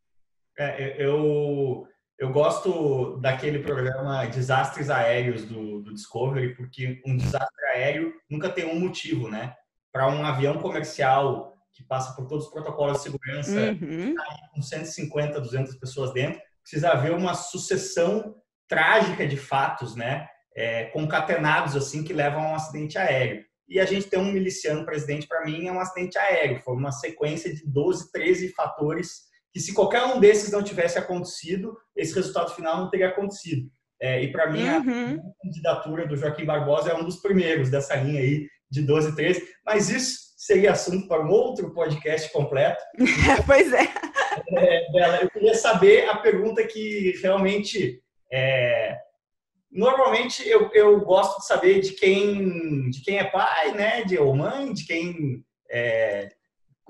É, 0.57 1.03
eu 1.03 1.87
eu 2.19 2.31
gosto 2.31 3.17
daquele 3.17 3.59
programa 3.59 4.25
Desastres 4.27 4.89
Aéreos 4.89 5.43
do, 5.45 5.81
do, 5.81 5.93
Discovery, 5.93 6.55
porque 6.55 7.01
um 7.05 7.17
desastre 7.17 7.65
aéreo 7.73 8.13
nunca 8.29 8.49
tem 8.49 8.65
um 8.65 8.79
motivo, 8.79 9.27
né? 9.29 9.53
Para 9.91 10.07
um 10.07 10.23
avião 10.25 10.57
comercial 10.57 11.53
que 11.73 11.83
passa 11.83 12.15
por 12.15 12.27
todos 12.27 12.45
os 12.45 12.51
protocolos 12.51 12.97
de 12.97 13.03
segurança, 13.03 13.71
uhum. 13.81 14.15
com 14.53 14.61
150, 14.61 15.41
200 15.41 15.75
pessoas 15.75 16.13
dentro, 16.13 16.39
precisa 16.61 16.91
haver 16.91 17.11
uma 17.11 17.33
sucessão 17.33 18.35
trágica 18.67 19.27
de 19.27 19.35
fatos, 19.35 19.95
né? 19.95 20.27
É, 20.55 20.85
concatenados 20.85 21.75
assim 21.75 22.03
que 22.03 22.13
levam 22.13 22.43
a 22.43 22.51
um 22.51 22.55
acidente 22.55 22.97
aéreo. 22.97 23.43
E 23.73 23.79
a 23.79 23.85
gente 23.85 24.07
tem 24.07 24.19
um 24.19 24.31
miliciano 24.31 24.85
presidente, 24.85 25.27
para 25.27 25.43
mim, 25.43 25.67
é 25.67 25.71
um 25.71 25.79
acidente 25.79 26.15
aéreo. 26.15 26.61
Foi 26.61 26.75
uma 26.75 26.91
sequência 26.91 27.51
de 27.51 27.65
12, 27.65 28.11
13 28.11 28.49
fatores 28.49 29.23
que 29.51 29.59
se 29.59 29.73
qualquer 29.73 30.03
um 30.03 30.19
desses 30.19 30.51
não 30.51 30.61
tivesse 30.61 30.99
acontecido, 30.99 31.75
esse 31.95 32.13
resultado 32.13 32.53
final 32.53 32.77
não 32.77 32.89
teria 32.91 33.07
acontecido. 33.07 33.67
É, 33.99 34.21
e 34.23 34.31
para 34.31 34.51
mim, 34.51 34.61
uhum. 34.61 35.15
a 35.15 35.43
candidatura 35.43 36.07
do 36.07 36.15
Joaquim 36.15 36.45
Barbosa 36.45 36.91
é 36.91 36.95
um 36.95 37.03
dos 37.03 37.17
primeiros 37.17 37.71
dessa 37.71 37.95
linha 37.95 38.21
aí 38.21 38.47
de 38.69 38.83
12 38.83 39.15
13, 39.15 39.43
mas 39.65 39.89
isso 39.89 40.19
seria 40.37 40.73
assunto 40.73 41.07
para 41.07 41.25
um 41.25 41.29
outro 41.29 41.73
podcast 41.73 42.31
completo. 42.31 42.83
pois 43.47 43.73
é. 43.73 43.87
é. 44.55 44.91
Bela, 44.91 45.17
eu 45.23 45.31
queria 45.31 45.55
saber 45.55 46.07
a 46.09 46.17
pergunta 46.17 46.63
que 46.63 47.19
realmente 47.23 47.99
é, 48.31 48.97
normalmente 49.73 50.47
eu, 50.47 50.69
eu 50.73 50.99
gosto 51.01 51.39
de 51.39 51.47
saber 51.47 51.81
de 51.81 51.93
quem 51.93 52.89
de 52.89 53.01
quem 53.01 53.17
é 53.17 53.23
pai, 53.23 53.73
né, 53.73 54.03
de 54.03 54.17
ou 54.17 54.35
mãe, 54.35 54.71
de 54.73 54.85
quem 54.85 55.43
é, 55.69 56.29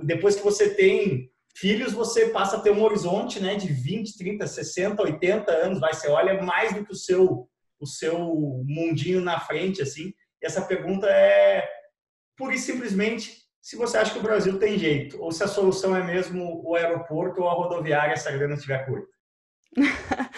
depois 0.04 0.36
que 0.36 0.44
você 0.44 0.74
tem 0.74 1.32
Filhos, 1.56 1.94
você 1.94 2.30
passa 2.30 2.58
a 2.58 2.60
ter 2.60 2.72
um 2.72 2.84
horizonte 2.84 3.40
né, 3.40 3.56
de 3.56 3.72
20, 3.72 4.18
30, 4.18 4.48
60, 4.48 5.04
80 5.04 5.52
anos, 5.52 5.80
vai, 5.80 5.94
você 5.94 6.10
olha 6.10 6.42
mais 6.42 6.74
do 6.74 6.84
que 6.84 6.92
o 6.92 6.96
seu, 6.96 7.48
o 7.80 7.86
seu 7.86 8.18
mundinho 8.66 9.22
na 9.22 9.40
frente, 9.40 9.80
assim. 9.80 10.12
E 10.42 10.48
essa 10.48 10.64
pergunta 10.64 11.08
é, 11.08 11.64
pura 12.36 12.56
e 12.56 12.58
simplesmente, 12.58 13.38
se 13.62 13.76
você 13.76 14.00
acha 14.00 14.12
que 14.12 14.20
o 14.20 14.24
Brasil 14.24 14.58
tem 14.58 14.80
jeito, 14.80 15.22
ou 15.22 15.32
se 15.32 15.44
a 15.44 15.48
solução 15.48 15.96
é 15.96 16.04
mesmo 16.04 16.64
o 16.66 16.76
aeroporto 16.76 17.42
ou 17.42 17.48
a 17.48 17.54
rodoviária, 17.54 18.18
se 18.18 18.28
a 18.28 18.32
grana 18.32 18.56
estiver 18.56 18.84
curta. 18.88 19.14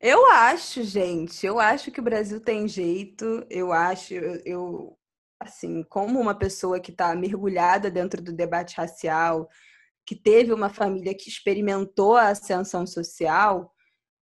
Eu 0.00 0.26
acho, 0.30 0.82
gente, 0.82 1.46
eu 1.46 1.58
acho 1.58 1.90
que 1.90 2.00
o 2.00 2.02
Brasil 2.04 2.38
tem 2.40 2.68
jeito, 2.68 3.46
eu 3.48 3.72
acho, 3.72 4.14
eu, 4.14 4.96
assim, 5.40 5.82
como 5.84 6.20
uma 6.20 6.34
pessoa 6.38 6.78
que 6.78 6.90
está 6.90 7.14
mergulhada 7.14 7.90
dentro 7.90 8.22
do 8.22 8.32
debate 8.32 8.76
racial, 8.76 9.48
que 10.04 10.14
teve 10.14 10.52
uma 10.52 10.68
família 10.68 11.14
que 11.14 11.28
experimentou 11.30 12.16
a 12.16 12.28
ascensão 12.28 12.86
social 12.86 13.72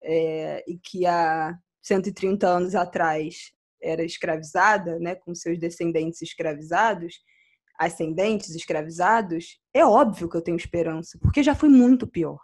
é, 0.02 0.64
e 0.68 0.78
que 0.78 1.06
há 1.06 1.58
130 1.82 2.46
anos 2.46 2.74
atrás 2.74 3.52
era 3.82 4.04
escravizada, 4.04 4.98
né, 4.98 5.14
com 5.16 5.34
seus 5.34 5.58
descendentes 5.58 6.22
escravizados, 6.22 7.16
ascendentes 7.78 8.54
escravizados, 8.54 9.60
é 9.74 9.84
óbvio 9.84 10.28
que 10.28 10.36
eu 10.36 10.42
tenho 10.42 10.56
esperança, 10.56 11.18
porque 11.20 11.42
já 11.42 11.54
foi 11.54 11.68
muito 11.68 12.06
pior. 12.06 12.38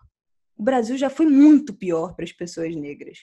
O 0.61 0.63
Brasil 0.63 0.99
já 0.99 1.09
foi 1.09 1.25
muito 1.25 1.73
pior 1.73 2.15
para 2.15 2.23
as 2.23 2.33
pessoas 2.33 2.77
negras. 2.77 3.21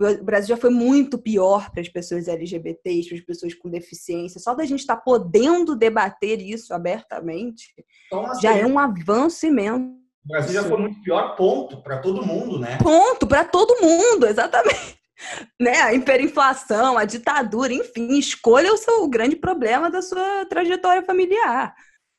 O 0.00 0.24
Brasil 0.24 0.48
já 0.48 0.60
foi 0.60 0.70
muito 0.70 1.16
pior 1.16 1.70
para 1.70 1.80
as 1.80 1.88
pessoas 1.88 2.26
LGBTs, 2.26 3.08
para 3.08 3.18
as 3.18 3.24
pessoas 3.24 3.54
com 3.54 3.70
deficiência. 3.70 4.40
Só 4.40 4.52
da 4.52 4.64
gente 4.64 4.80
estar 4.80 4.96
tá 4.96 5.00
podendo 5.00 5.76
debater 5.76 6.40
isso 6.40 6.74
abertamente 6.74 7.72
então, 8.08 8.26
assim, 8.26 8.42
já 8.42 8.56
é 8.56 8.66
um 8.66 8.80
avanço 8.80 9.46
imenso. 9.46 9.94
O 10.24 10.28
Brasil 10.28 10.52
já 10.54 10.64
foi 10.64 10.76
muito 10.76 11.00
pior, 11.02 11.36
ponto, 11.36 11.80
para 11.80 11.98
todo 11.98 12.26
mundo, 12.26 12.58
né? 12.58 12.78
Ponto, 12.82 13.28
para 13.28 13.44
todo 13.44 13.80
mundo, 13.80 14.26
exatamente. 14.26 14.98
né, 15.60 15.82
a 15.82 15.94
hiperinflação, 15.94 16.98
a 16.98 17.04
ditadura, 17.04 17.72
enfim, 17.72 18.18
escolha 18.18 18.72
o 18.72 18.76
seu 18.76 19.06
grande 19.06 19.36
problema 19.36 19.88
da 19.88 20.02
sua 20.02 20.46
trajetória 20.46 21.04
familiar. 21.04 21.72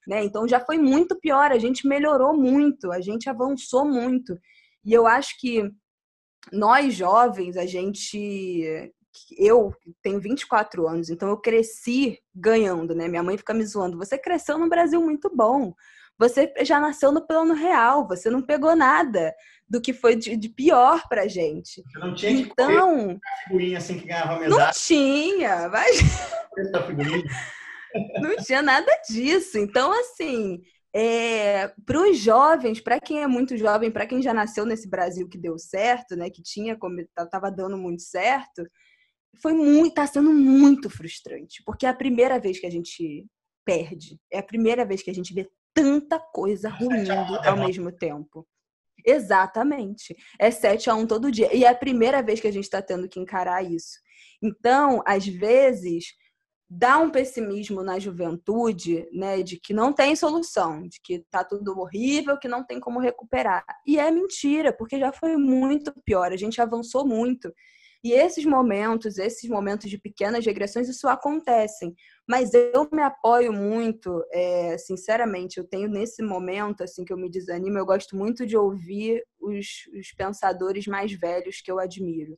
Né? 0.07 0.23
Então 0.23 0.47
já 0.47 0.59
foi 0.59 0.77
muito 0.77 1.19
pior, 1.19 1.51
a 1.51 1.57
gente 1.57 1.87
melhorou 1.87 2.33
muito, 2.33 2.91
a 2.91 3.01
gente 3.01 3.29
avançou 3.29 3.85
muito. 3.85 4.37
E 4.85 4.93
eu 4.93 5.07
acho 5.07 5.39
que 5.39 5.69
nós 6.51 6.93
jovens, 6.93 7.57
a 7.57 7.65
gente. 7.65 8.91
Eu 9.37 9.73
tenho 10.01 10.19
24 10.19 10.87
anos, 10.87 11.09
então 11.09 11.29
eu 11.29 11.37
cresci 11.37 12.19
ganhando, 12.33 12.95
né? 12.95 13.07
Minha 13.07 13.21
mãe 13.21 13.37
fica 13.37 13.53
me 13.53 13.63
zoando. 13.65 13.97
Você 13.97 14.17
cresceu 14.17 14.57
no 14.57 14.67
Brasil 14.67 14.99
muito 15.01 15.29
bom. 15.33 15.73
Você 16.17 16.51
já 16.61 16.79
nasceu 16.79 17.11
no 17.11 17.25
plano 17.25 17.53
real, 17.53 18.07
você 18.07 18.29
não 18.29 18.41
pegou 18.41 18.75
nada 18.75 19.33
do 19.67 19.81
que 19.81 19.93
foi 19.93 20.15
de, 20.15 20.35
de 20.35 20.49
pior 20.49 21.07
pra 21.07 21.27
gente. 21.27 21.83
Não 21.95 22.13
tinha 22.13 22.31
então, 22.31 23.19
figurinha 23.45 23.77
assim 23.77 23.99
que 23.99 24.07
ganhava 24.07 24.39
mesada. 24.39 24.65
Não 24.65 24.71
tinha, 24.71 25.69
mas... 25.69 26.01
não 28.21 28.35
tinha 28.37 28.61
nada 28.61 28.91
disso. 29.09 29.57
Então, 29.57 29.91
assim, 29.91 30.61
é, 30.95 31.69
para 31.85 31.99
os 31.99 32.17
jovens, 32.19 32.79
para 32.79 32.99
quem 32.99 33.23
é 33.23 33.27
muito 33.27 33.57
jovem, 33.57 33.89
para 33.89 34.05
quem 34.05 34.21
já 34.21 34.33
nasceu 34.33 34.65
nesse 34.65 34.87
Brasil 34.87 35.27
que 35.27 35.37
deu 35.37 35.57
certo, 35.57 36.15
né, 36.15 36.29
que 36.29 36.41
tinha 36.41 36.77
como 36.77 36.99
estava 36.99 37.49
dando 37.49 37.77
muito 37.77 38.03
certo, 38.03 38.63
foi 39.41 39.53
muito, 39.53 39.89
está 39.89 40.05
sendo 40.05 40.31
muito 40.31 40.89
frustrante, 40.89 41.63
porque 41.65 41.85
é 41.85 41.89
a 41.89 41.95
primeira 41.95 42.39
vez 42.39 42.59
que 42.59 42.67
a 42.67 42.71
gente 42.71 43.25
perde, 43.65 44.19
é 44.31 44.39
a 44.39 44.43
primeira 44.43 44.85
vez 44.85 45.01
que 45.01 45.09
a 45.09 45.15
gente 45.15 45.33
vê 45.33 45.49
tanta 45.73 46.19
coisa 46.19 46.69
ruim 46.69 47.09
ao 47.43 47.57
mesmo 47.57 47.91
tempo. 47.91 48.47
Exatamente. 49.05 50.15
É 50.39 50.51
7 50.51 50.89
a 50.89 50.95
1 50.95 51.07
todo 51.07 51.31
dia. 51.31 51.53
E 51.53 51.65
é 51.65 51.67
a 51.67 51.75
primeira 51.75 52.21
vez 52.21 52.39
que 52.39 52.47
a 52.47 52.51
gente 52.51 52.63
está 52.63 52.81
tendo 52.81 53.09
que 53.09 53.19
encarar 53.19 53.63
isso. 53.63 53.99
Então, 54.41 55.01
às 55.05 55.25
vezes, 55.25 56.13
dá 56.75 56.97
um 56.97 57.11
pessimismo 57.11 57.83
na 57.83 57.99
juventude, 57.99 59.07
né, 59.13 59.43
de 59.43 59.59
que 59.59 59.73
não 59.73 59.93
tem 59.93 60.15
solução, 60.15 60.87
de 60.87 60.99
que 61.01 61.19
tá 61.29 61.43
tudo 61.43 61.79
horrível, 61.79 62.37
que 62.37 62.47
não 62.47 62.65
tem 62.65 62.79
como 62.79 62.99
recuperar. 62.99 63.63
E 63.85 63.99
é 63.99 64.09
mentira, 64.09 64.73
porque 64.73 64.99
já 64.99 65.11
foi 65.11 65.37
muito 65.37 65.93
pior, 66.03 66.31
a 66.31 66.37
gente 66.37 66.59
avançou 66.59 67.05
muito. 67.05 67.53
E 68.03 68.11
esses 68.11 68.43
momentos, 68.43 69.17
esses 69.17 69.49
momentos 69.49 69.89
de 69.89 69.97
pequenas 69.97 70.45
regressões, 70.45 70.89
isso 70.89 71.07
acontecem. 71.07 71.95
Mas 72.27 72.53
eu 72.53 72.89
me 72.91 73.01
apoio 73.01 73.53
muito, 73.53 74.21
é, 74.31 74.77
sinceramente, 74.77 75.57
eu 75.57 75.63
tenho 75.63 75.87
nesse 75.87 76.21
momento, 76.23 76.83
assim, 76.83 77.05
que 77.05 77.13
eu 77.13 77.17
me 77.17 77.29
desanimo, 77.29 77.77
eu 77.77 77.85
gosto 77.85 78.17
muito 78.17 78.45
de 78.45 78.57
ouvir 78.57 79.23
os, 79.39 79.87
os 79.97 80.11
pensadores 80.17 80.87
mais 80.87 81.13
velhos 81.13 81.61
que 81.61 81.71
eu 81.71 81.79
admiro 81.79 82.37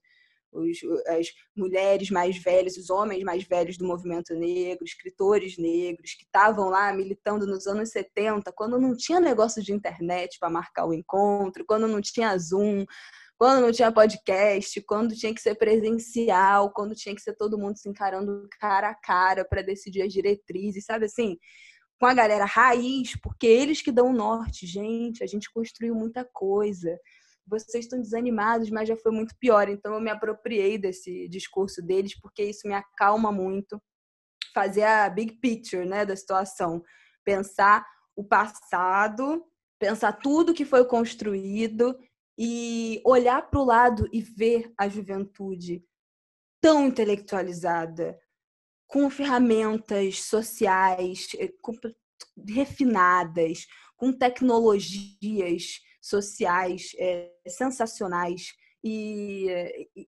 os, 0.55 0.79
as 1.07 1.27
mulheres 1.55 2.09
mais 2.09 2.37
velhas, 2.37 2.77
os 2.77 2.89
homens 2.89 3.23
mais 3.23 3.43
velhos 3.43 3.77
do 3.77 3.85
movimento 3.85 4.33
negro, 4.33 4.85
escritores 4.85 5.57
negros 5.57 6.13
que 6.13 6.23
estavam 6.23 6.69
lá 6.69 6.93
militando 6.93 7.45
nos 7.45 7.67
anos 7.67 7.89
70, 7.89 8.51
quando 8.53 8.79
não 8.79 8.95
tinha 8.95 9.19
negócio 9.19 9.61
de 9.61 9.73
internet 9.73 10.39
para 10.39 10.49
marcar 10.49 10.85
o 10.85 10.93
encontro, 10.93 11.65
quando 11.65 11.87
não 11.87 12.01
tinha 12.01 12.37
Zoom, 12.37 12.85
quando 13.37 13.61
não 13.61 13.71
tinha 13.71 13.91
podcast, 13.91 14.81
quando 14.81 15.13
tinha 15.13 15.33
que 15.33 15.41
ser 15.41 15.55
presencial, 15.55 16.71
quando 16.71 16.95
tinha 16.95 17.13
que 17.13 17.21
ser 17.21 17.35
todo 17.35 17.57
mundo 17.57 17.77
se 17.77 17.89
encarando 17.89 18.47
cara 18.59 18.89
a 18.89 18.95
cara 18.95 19.43
para 19.43 19.61
decidir 19.61 20.03
as 20.03 20.13
diretrizes, 20.13 20.85
sabe 20.85 21.05
assim? 21.05 21.37
Com 21.99 22.05
a 22.05 22.13
galera 22.13 22.45
raiz, 22.45 23.19
porque 23.21 23.47
eles 23.47 23.81
que 23.81 23.91
dão 23.91 24.09
o 24.09 24.13
norte, 24.13 24.65
gente, 24.65 25.23
a 25.23 25.27
gente 25.27 25.51
construiu 25.51 25.93
muita 25.93 26.23
coisa 26.23 26.97
vocês 27.47 27.85
estão 27.85 27.99
desanimados, 27.99 28.69
mas 28.69 28.87
já 28.87 28.95
foi 28.95 29.11
muito 29.11 29.35
pior. 29.39 29.69
Então 29.69 29.93
eu 29.93 30.01
me 30.01 30.09
apropriei 30.09 30.77
desse 30.77 31.27
discurso 31.29 31.81
deles 31.81 32.19
porque 32.19 32.43
isso 32.43 32.67
me 32.67 32.73
acalma 32.73 33.31
muito. 33.31 33.81
Fazer 34.53 34.83
a 34.83 35.09
big 35.09 35.33
picture, 35.39 35.85
né, 35.85 36.05
da 36.05 36.15
situação, 36.15 36.83
pensar 37.23 37.85
o 38.15 38.23
passado, 38.23 39.43
pensar 39.79 40.13
tudo 40.13 40.53
que 40.53 40.63
foi 40.63 40.85
construído 40.85 41.97
e 42.37 43.01
olhar 43.05 43.49
para 43.49 43.59
o 43.59 43.65
lado 43.65 44.07
e 44.11 44.21
ver 44.21 44.73
a 44.77 44.87
juventude 44.87 45.83
tão 46.61 46.87
intelectualizada, 46.87 48.19
com 48.87 49.09
ferramentas 49.09 50.23
sociais 50.23 51.27
eh, 51.37 51.53
refinadas, 52.47 53.67
com 53.95 54.11
tecnologias 54.11 55.79
sociais 56.05 56.91
é, 56.99 57.31
sensacionais 57.47 58.53
e, 58.83 59.47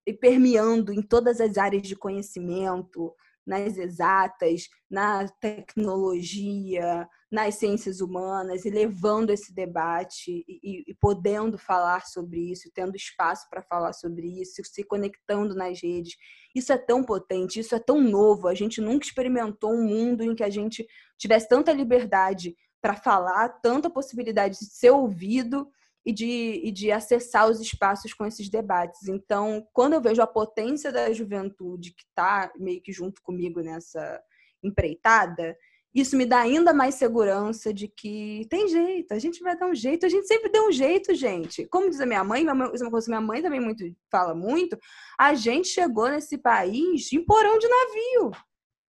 e, 0.05 0.13
permeando 0.13 0.93
em 0.93 1.01
todas 1.01 1.41
as 1.41 1.57
áreas 1.57 1.81
de 1.81 1.95
conhecimento, 1.95 3.15
nas 3.43 3.77
exatas, 3.77 4.67
na 4.91 5.27
tecnologia, 5.41 7.07
nas 7.31 7.55
ciências 7.55 8.01
humanas 8.01 8.65
e 8.65 8.69
levando 8.69 9.31
esse 9.31 9.55
debate 9.55 10.45
e, 10.47 10.83
e, 10.87 10.93
podendo 11.01 11.57
falar 11.57 12.05
sobre 12.05 12.51
isso, 12.51 12.69
tendo 12.75 12.95
espaço 12.95 13.47
para 13.49 13.63
falar 13.63 13.93
sobre 13.93 14.41
isso, 14.41 14.61
se 14.63 14.83
conectando 14.83 15.55
nas 15.55 15.81
redes. 15.81 16.15
Isso 16.53 16.71
é 16.71 16.77
tão 16.77 17.03
potente, 17.03 17.59
isso 17.59 17.73
é 17.73 17.79
tão 17.79 17.99
novo. 18.01 18.47
A 18.47 18.53
gente 18.53 18.81
nunca 18.81 19.05
experimentou 19.05 19.73
um 19.73 19.83
mundo 19.83 20.21
em 20.23 20.35
que 20.35 20.43
a 20.43 20.49
gente 20.49 20.85
tivesse 21.17 21.49
tanta 21.49 21.71
liberdade 21.71 22.55
para 22.79 22.95
falar, 22.95 23.49
tanta 23.61 23.89
possibilidade 23.89 24.59
de 24.59 24.65
ser 24.65 24.91
ouvido 24.91 25.67
e 26.07 26.13
de, 26.13 26.61
e 26.63 26.71
de 26.71 26.89
acessar 26.89 27.49
os 27.49 27.59
espaços 27.59 28.13
com 28.13 28.25
esses 28.25 28.47
debates. 28.47 29.09
Então, 29.09 29.67
quando 29.73 29.91
eu 29.91 30.01
vejo 30.01 30.21
a 30.21 30.25
potência 30.25 30.89
da 30.89 31.11
juventude 31.11 31.93
que 31.93 32.03
está 32.03 32.49
meio 32.57 32.81
que 32.81 32.93
junto 32.93 33.21
comigo 33.21 33.59
nessa 33.59 34.17
empreitada, 34.63 35.53
isso 35.93 36.15
me 36.15 36.25
dá 36.25 36.39
ainda 36.39 36.73
mais 36.73 36.95
segurança 36.95 37.73
de 37.73 37.89
que 37.89 38.47
tem 38.49 38.69
jeito, 38.69 39.13
a 39.13 39.19
gente 39.19 39.43
vai 39.43 39.57
dar 39.57 39.67
um 39.67 39.75
jeito, 39.75 40.05
a 40.05 40.09
gente 40.09 40.27
sempre 40.27 40.49
deu 40.49 40.69
um 40.69 40.71
jeito, 40.71 41.13
gente. 41.13 41.65
Como 41.65 41.89
diz 41.89 41.99
a 41.99 42.05
minha 42.05 42.23
mãe, 42.23 42.43
isso 42.73 42.83
é 42.83 42.85
uma 42.85 42.91
coisa 42.91 43.05
que 43.05 43.11
minha 43.11 43.19
mãe 43.19 43.41
também 43.41 43.59
muito, 43.59 43.83
fala 44.09 44.33
muito, 44.33 44.77
a 45.19 45.33
gente 45.33 45.67
chegou 45.67 46.07
nesse 46.07 46.37
país 46.37 47.11
em 47.11 47.21
porão 47.21 47.57
de 47.57 47.67
navio. 47.67 48.31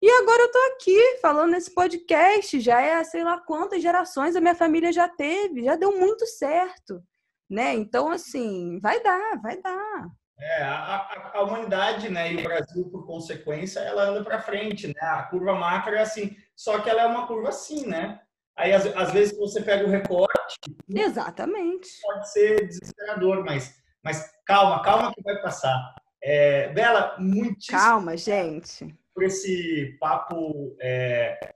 E 0.05 0.09
agora 0.21 0.43
eu 0.43 0.51
tô 0.51 0.59
aqui 0.71 1.17
falando 1.19 1.49
nesse 1.49 1.73
podcast, 1.73 2.59
já 2.59 2.79
é 2.79 3.03
sei 3.03 3.23
lá 3.23 3.39
quantas 3.39 3.81
gerações 3.81 4.35
a 4.35 4.39
minha 4.39 4.53
família 4.53 4.93
já 4.93 5.09
teve, 5.09 5.63
já 5.63 5.75
deu 5.75 5.97
muito 5.97 6.27
certo, 6.27 7.03
né? 7.49 7.73
Então, 7.73 8.11
assim, 8.11 8.79
vai 8.79 9.01
dar, 9.01 9.41
vai 9.41 9.59
dar. 9.59 10.07
É, 10.39 10.61
a, 10.61 11.31
a, 11.33 11.41
humanidade, 11.41 12.07
né, 12.09 12.31
e 12.31 12.37
o 12.37 12.43
Brasil, 12.43 12.87
por 12.91 13.07
consequência, 13.07 13.79
ela 13.79 14.03
anda 14.03 14.23
para 14.23 14.43
frente, 14.43 14.85
né? 14.85 14.93
A 15.01 15.23
curva 15.23 15.55
macro 15.55 15.95
é 15.95 16.01
assim, 16.01 16.37
só 16.55 16.77
que 16.77 16.87
ela 16.87 17.01
é 17.01 17.07
uma 17.07 17.25
curva 17.25 17.49
assim, 17.49 17.87
né? 17.87 18.19
Aí, 18.55 18.73
às, 18.73 18.85
às 18.85 19.11
vezes, 19.11 19.35
você 19.35 19.59
pega 19.59 19.87
o 19.87 19.89
recorte... 19.89 20.59
Exatamente. 20.87 21.89
Pode 22.03 22.31
ser 22.31 22.67
desesperador, 22.67 23.43
mas, 23.43 23.73
mas 24.03 24.31
calma, 24.45 24.83
calma 24.83 25.11
que 25.11 25.23
vai 25.23 25.41
passar. 25.41 25.95
É, 26.21 26.69
Bela, 26.73 27.15
muitíssimo... 27.17 27.79
Calma, 27.79 28.15
gente 28.15 28.95
por 29.15 29.23
esse 29.23 29.97
papo 29.99 30.75
é, 30.81 31.55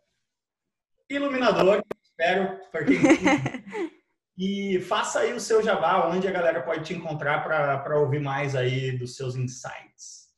iluminador, 1.09 1.83
espero, 2.01 2.57
E 4.41 4.79
faça 4.79 5.19
aí 5.19 5.33
o 5.33 5.39
seu 5.39 5.61
jabá, 5.61 6.07
onde 6.07 6.25
a 6.25 6.31
galera 6.31 6.61
pode 6.63 6.85
te 6.85 6.93
encontrar 6.93 7.43
para 7.43 7.99
ouvir 7.99 8.21
mais 8.21 8.55
aí 8.55 8.97
dos 8.97 9.17
seus 9.17 9.35
insights. 9.35 10.29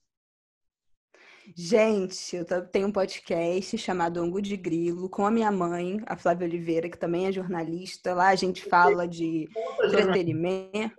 Gente, 1.56 2.36
eu 2.36 2.46
tenho 2.66 2.88
um 2.88 2.92
podcast 2.92 3.78
chamado 3.78 4.20
Angu 4.20 4.42
de 4.42 4.58
Grilo 4.58 5.08
com 5.08 5.24
a 5.24 5.30
minha 5.30 5.52
mãe, 5.52 6.02
a 6.08 6.18
Flávia 6.18 6.48
Oliveira, 6.48 6.90
que 6.90 6.98
também 6.98 7.28
é 7.28 7.32
jornalista. 7.32 8.16
Lá 8.16 8.30
a 8.30 8.36
gente 8.36 8.64
fala 8.64 9.08
de 9.08 9.48
entretenimento. 9.84 10.98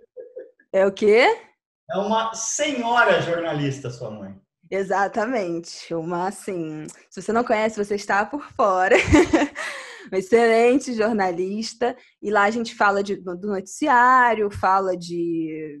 É 0.71 0.85
o 0.85 0.91
quê? 0.93 1.25
É 1.91 1.97
uma 1.97 2.33
senhora 2.33 3.21
jornalista, 3.21 3.89
sua 3.89 4.11
mãe. 4.11 4.42
Exatamente. 4.73 5.93
Uma, 5.93 6.27
assim, 6.29 6.87
se 7.07 7.21
você 7.21 7.31
não 7.31 7.43
conhece, 7.43 7.77
você 7.77 7.93
está 7.93 8.25
por 8.25 8.43
fora. 8.53 8.95
uma 10.11 10.17
excelente 10.17 10.93
jornalista. 10.93 11.95
E 12.19 12.31
lá 12.31 12.45
a 12.45 12.49
gente 12.49 12.73
fala 12.73 13.03
de, 13.03 13.17
do 13.17 13.47
noticiário, 13.47 14.49
fala 14.49 14.97
de 14.97 15.79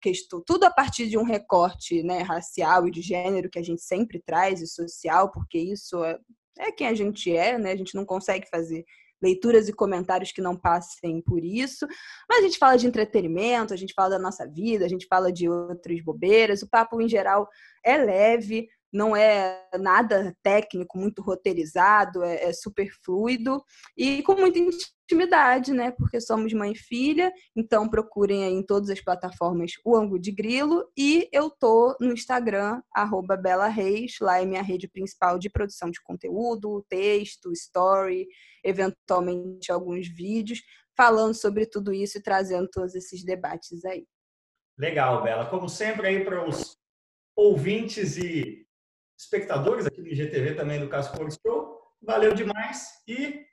questão, 0.00 0.42
tudo 0.46 0.64
a 0.64 0.70
partir 0.70 1.08
de 1.08 1.16
um 1.18 1.22
recorte 1.22 2.02
né, 2.02 2.20
racial 2.20 2.86
e 2.86 2.90
de 2.90 3.02
gênero 3.02 3.50
que 3.50 3.58
a 3.58 3.62
gente 3.62 3.82
sempre 3.82 4.22
traz, 4.24 4.60
e 4.62 4.66
social, 4.66 5.30
porque 5.30 5.58
isso 5.58 6.02
é, 6.04 6.18
é 6.58 6.72
quem 6.72 6.86
a 6.86 6.94
gente 6.94 7.34
é, 7.34 7.58
né? 7.58 7.72
A 7.72 7.76
gente 7.76 7.94
não 7.94 8.04
consegue 8.04 8.46
fazer 8.50 8.84
leituras 9.22 9.68
e 9.68 9.72
comentários 9.72 10.32
que 10.32 10.40
não 10.40 10.56
passem 10.56 11.20
por 11.20 11.44
isso. 11.44 11.86
Mas 12.28 12.40
a 12.40 12.42
gente 12.42 12.58
fala 12.58 12.76
de 12.76 12.86
entretenimento, 12.86 13.74
a 13.74 13.76
gente 13.76 13.94
fala 13.94 14.10
da 14.10 14.18
nossa 14.18 14.46
vida, 14.46 14.84
a 14.84 14.88
gente 14.88 15.06
fala 15.06 15.32
de 15.32 15.48
outras 15.48 16.00
bobeiras. 16.02 16.62
O 16.62 16.68
papo, 16.68 17.00
em 17.00 17.08
geral, 17.08 17.48
é 17.84 17.96
leve, 17.96 18.68
não 18.92 19.14
é 19.14 19.68
nada 19.78 20.34
técnico, 20.42 20.98
muito 20.98 21.22
roteirizado, 21.22 22.22
é, 22.22 22.44
é, 22.44 22.52
super 22.52 22.88
fluido 23.04 23.62
e 23.96 24.22
com 24.22 24.34
muita 24.34 24.58
intimidade, 24.58 25.72
né? 25.72 25.90
Porque 25.90 26.20
somos 26.20 26.52
mãe 26.52 26.72
e 26.72 26.78
filha, 26.78 27.32
então 27.56 27.88
procurem 27.88 28.44
aí 28.44 28.52
em 28.52 28.64
todas 28.64 28.90
as 28.90 29.00
plataformas 29.00 29.72
o 29.84 29.96
Angu 29.96 30.18
de 30.18 30.32
Grilo 30.32 30.90
e 30.96 31.28
eu 31.32 31.50
tô 31.50 31.96
no 32.00 32.12
Instagram, 32.12 32.82
arroba 32.94 33.36
Bela 33.36 33.68
Reis, 33.68 34.16
lá 34.20 34.40
é 34.40 34.46
minha 34.46 34.62
rede 34.62 34.88
principal 34.88 35.38
de 35.38 35.50
produção 35.50 35.90
de 35.90 36.00
conteúdo, 36.02 36.84
texto, 36.88 37.52
story, 37.52 38.26
eventualmente 38.64 39.70
alguns 39.70 40.08
vídeos, 40.08 40.60
falando 40.96 41.34
sobre 41.34 41.66
tudo 41.66 41.92
isso 41.92 42.18
e 42.18 42.22
trazendo 42.22 42.68
todos 42.70 42.94
esses 42.94 43.24
debates 43.24 43.84
aí. 43.84 44.06
Legal, 44.78 45.22
Bela. 45.22 45.46
Como 45.46 45.68
sempre 45.68 46.06
aí 46.06 46.24
para 46.24 46.48
os 46.48 46.76
ouvintes 47.36 48.16
e 48.16 48.67
espectadores 49.18 49.86
aqui 49.86 50.00
do 50.00 50.08
IGTV 50.08 50.54
também 50.54 50.80
do 50.80 50.88
Caso 50.88 51.12
Cores 51.12 51.38
Show. 51.44 51.78
Valeu 52.00 52.32
demais 52.32 53.02
e 53.06 53.44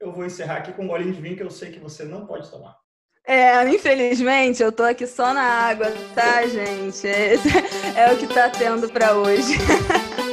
eu 0.00 0.12
vou 0.12 0.24
encerrar 0.24 0.56
aqui 0.56 0.72
com 0.72 0.84
um 0.84 0.88
golinho 0.88 1.12
de 1.12 1.20
vinho 1.20 1.36
que 1.36 1.42
eu 1.42 1.50
sei 1.50 1.70
que 1.70 1.78
você 1.78 2.04
não 2.04 2.26
pode 2.26 2.50
tomar. 2.50 2.76
É, 3.26 3.68
infelizmente, 3.68 4.62
eu 4.62 4.70
tô 4.70 4.84
aqui 4.84 5.06
só 5.06 5.34
na 5.34 5.42
água, 5.42 5.86
tá, 6.14 6.46
gente? 6.46 7.06
É, 7.06 7.34
é 7.96 8.12
o 8.12 8.16
que 8.16 8.26
tá 8.28 8.48
tendo 8.48 8.88
para 8.88 9.16
hoje. 9.16 9.54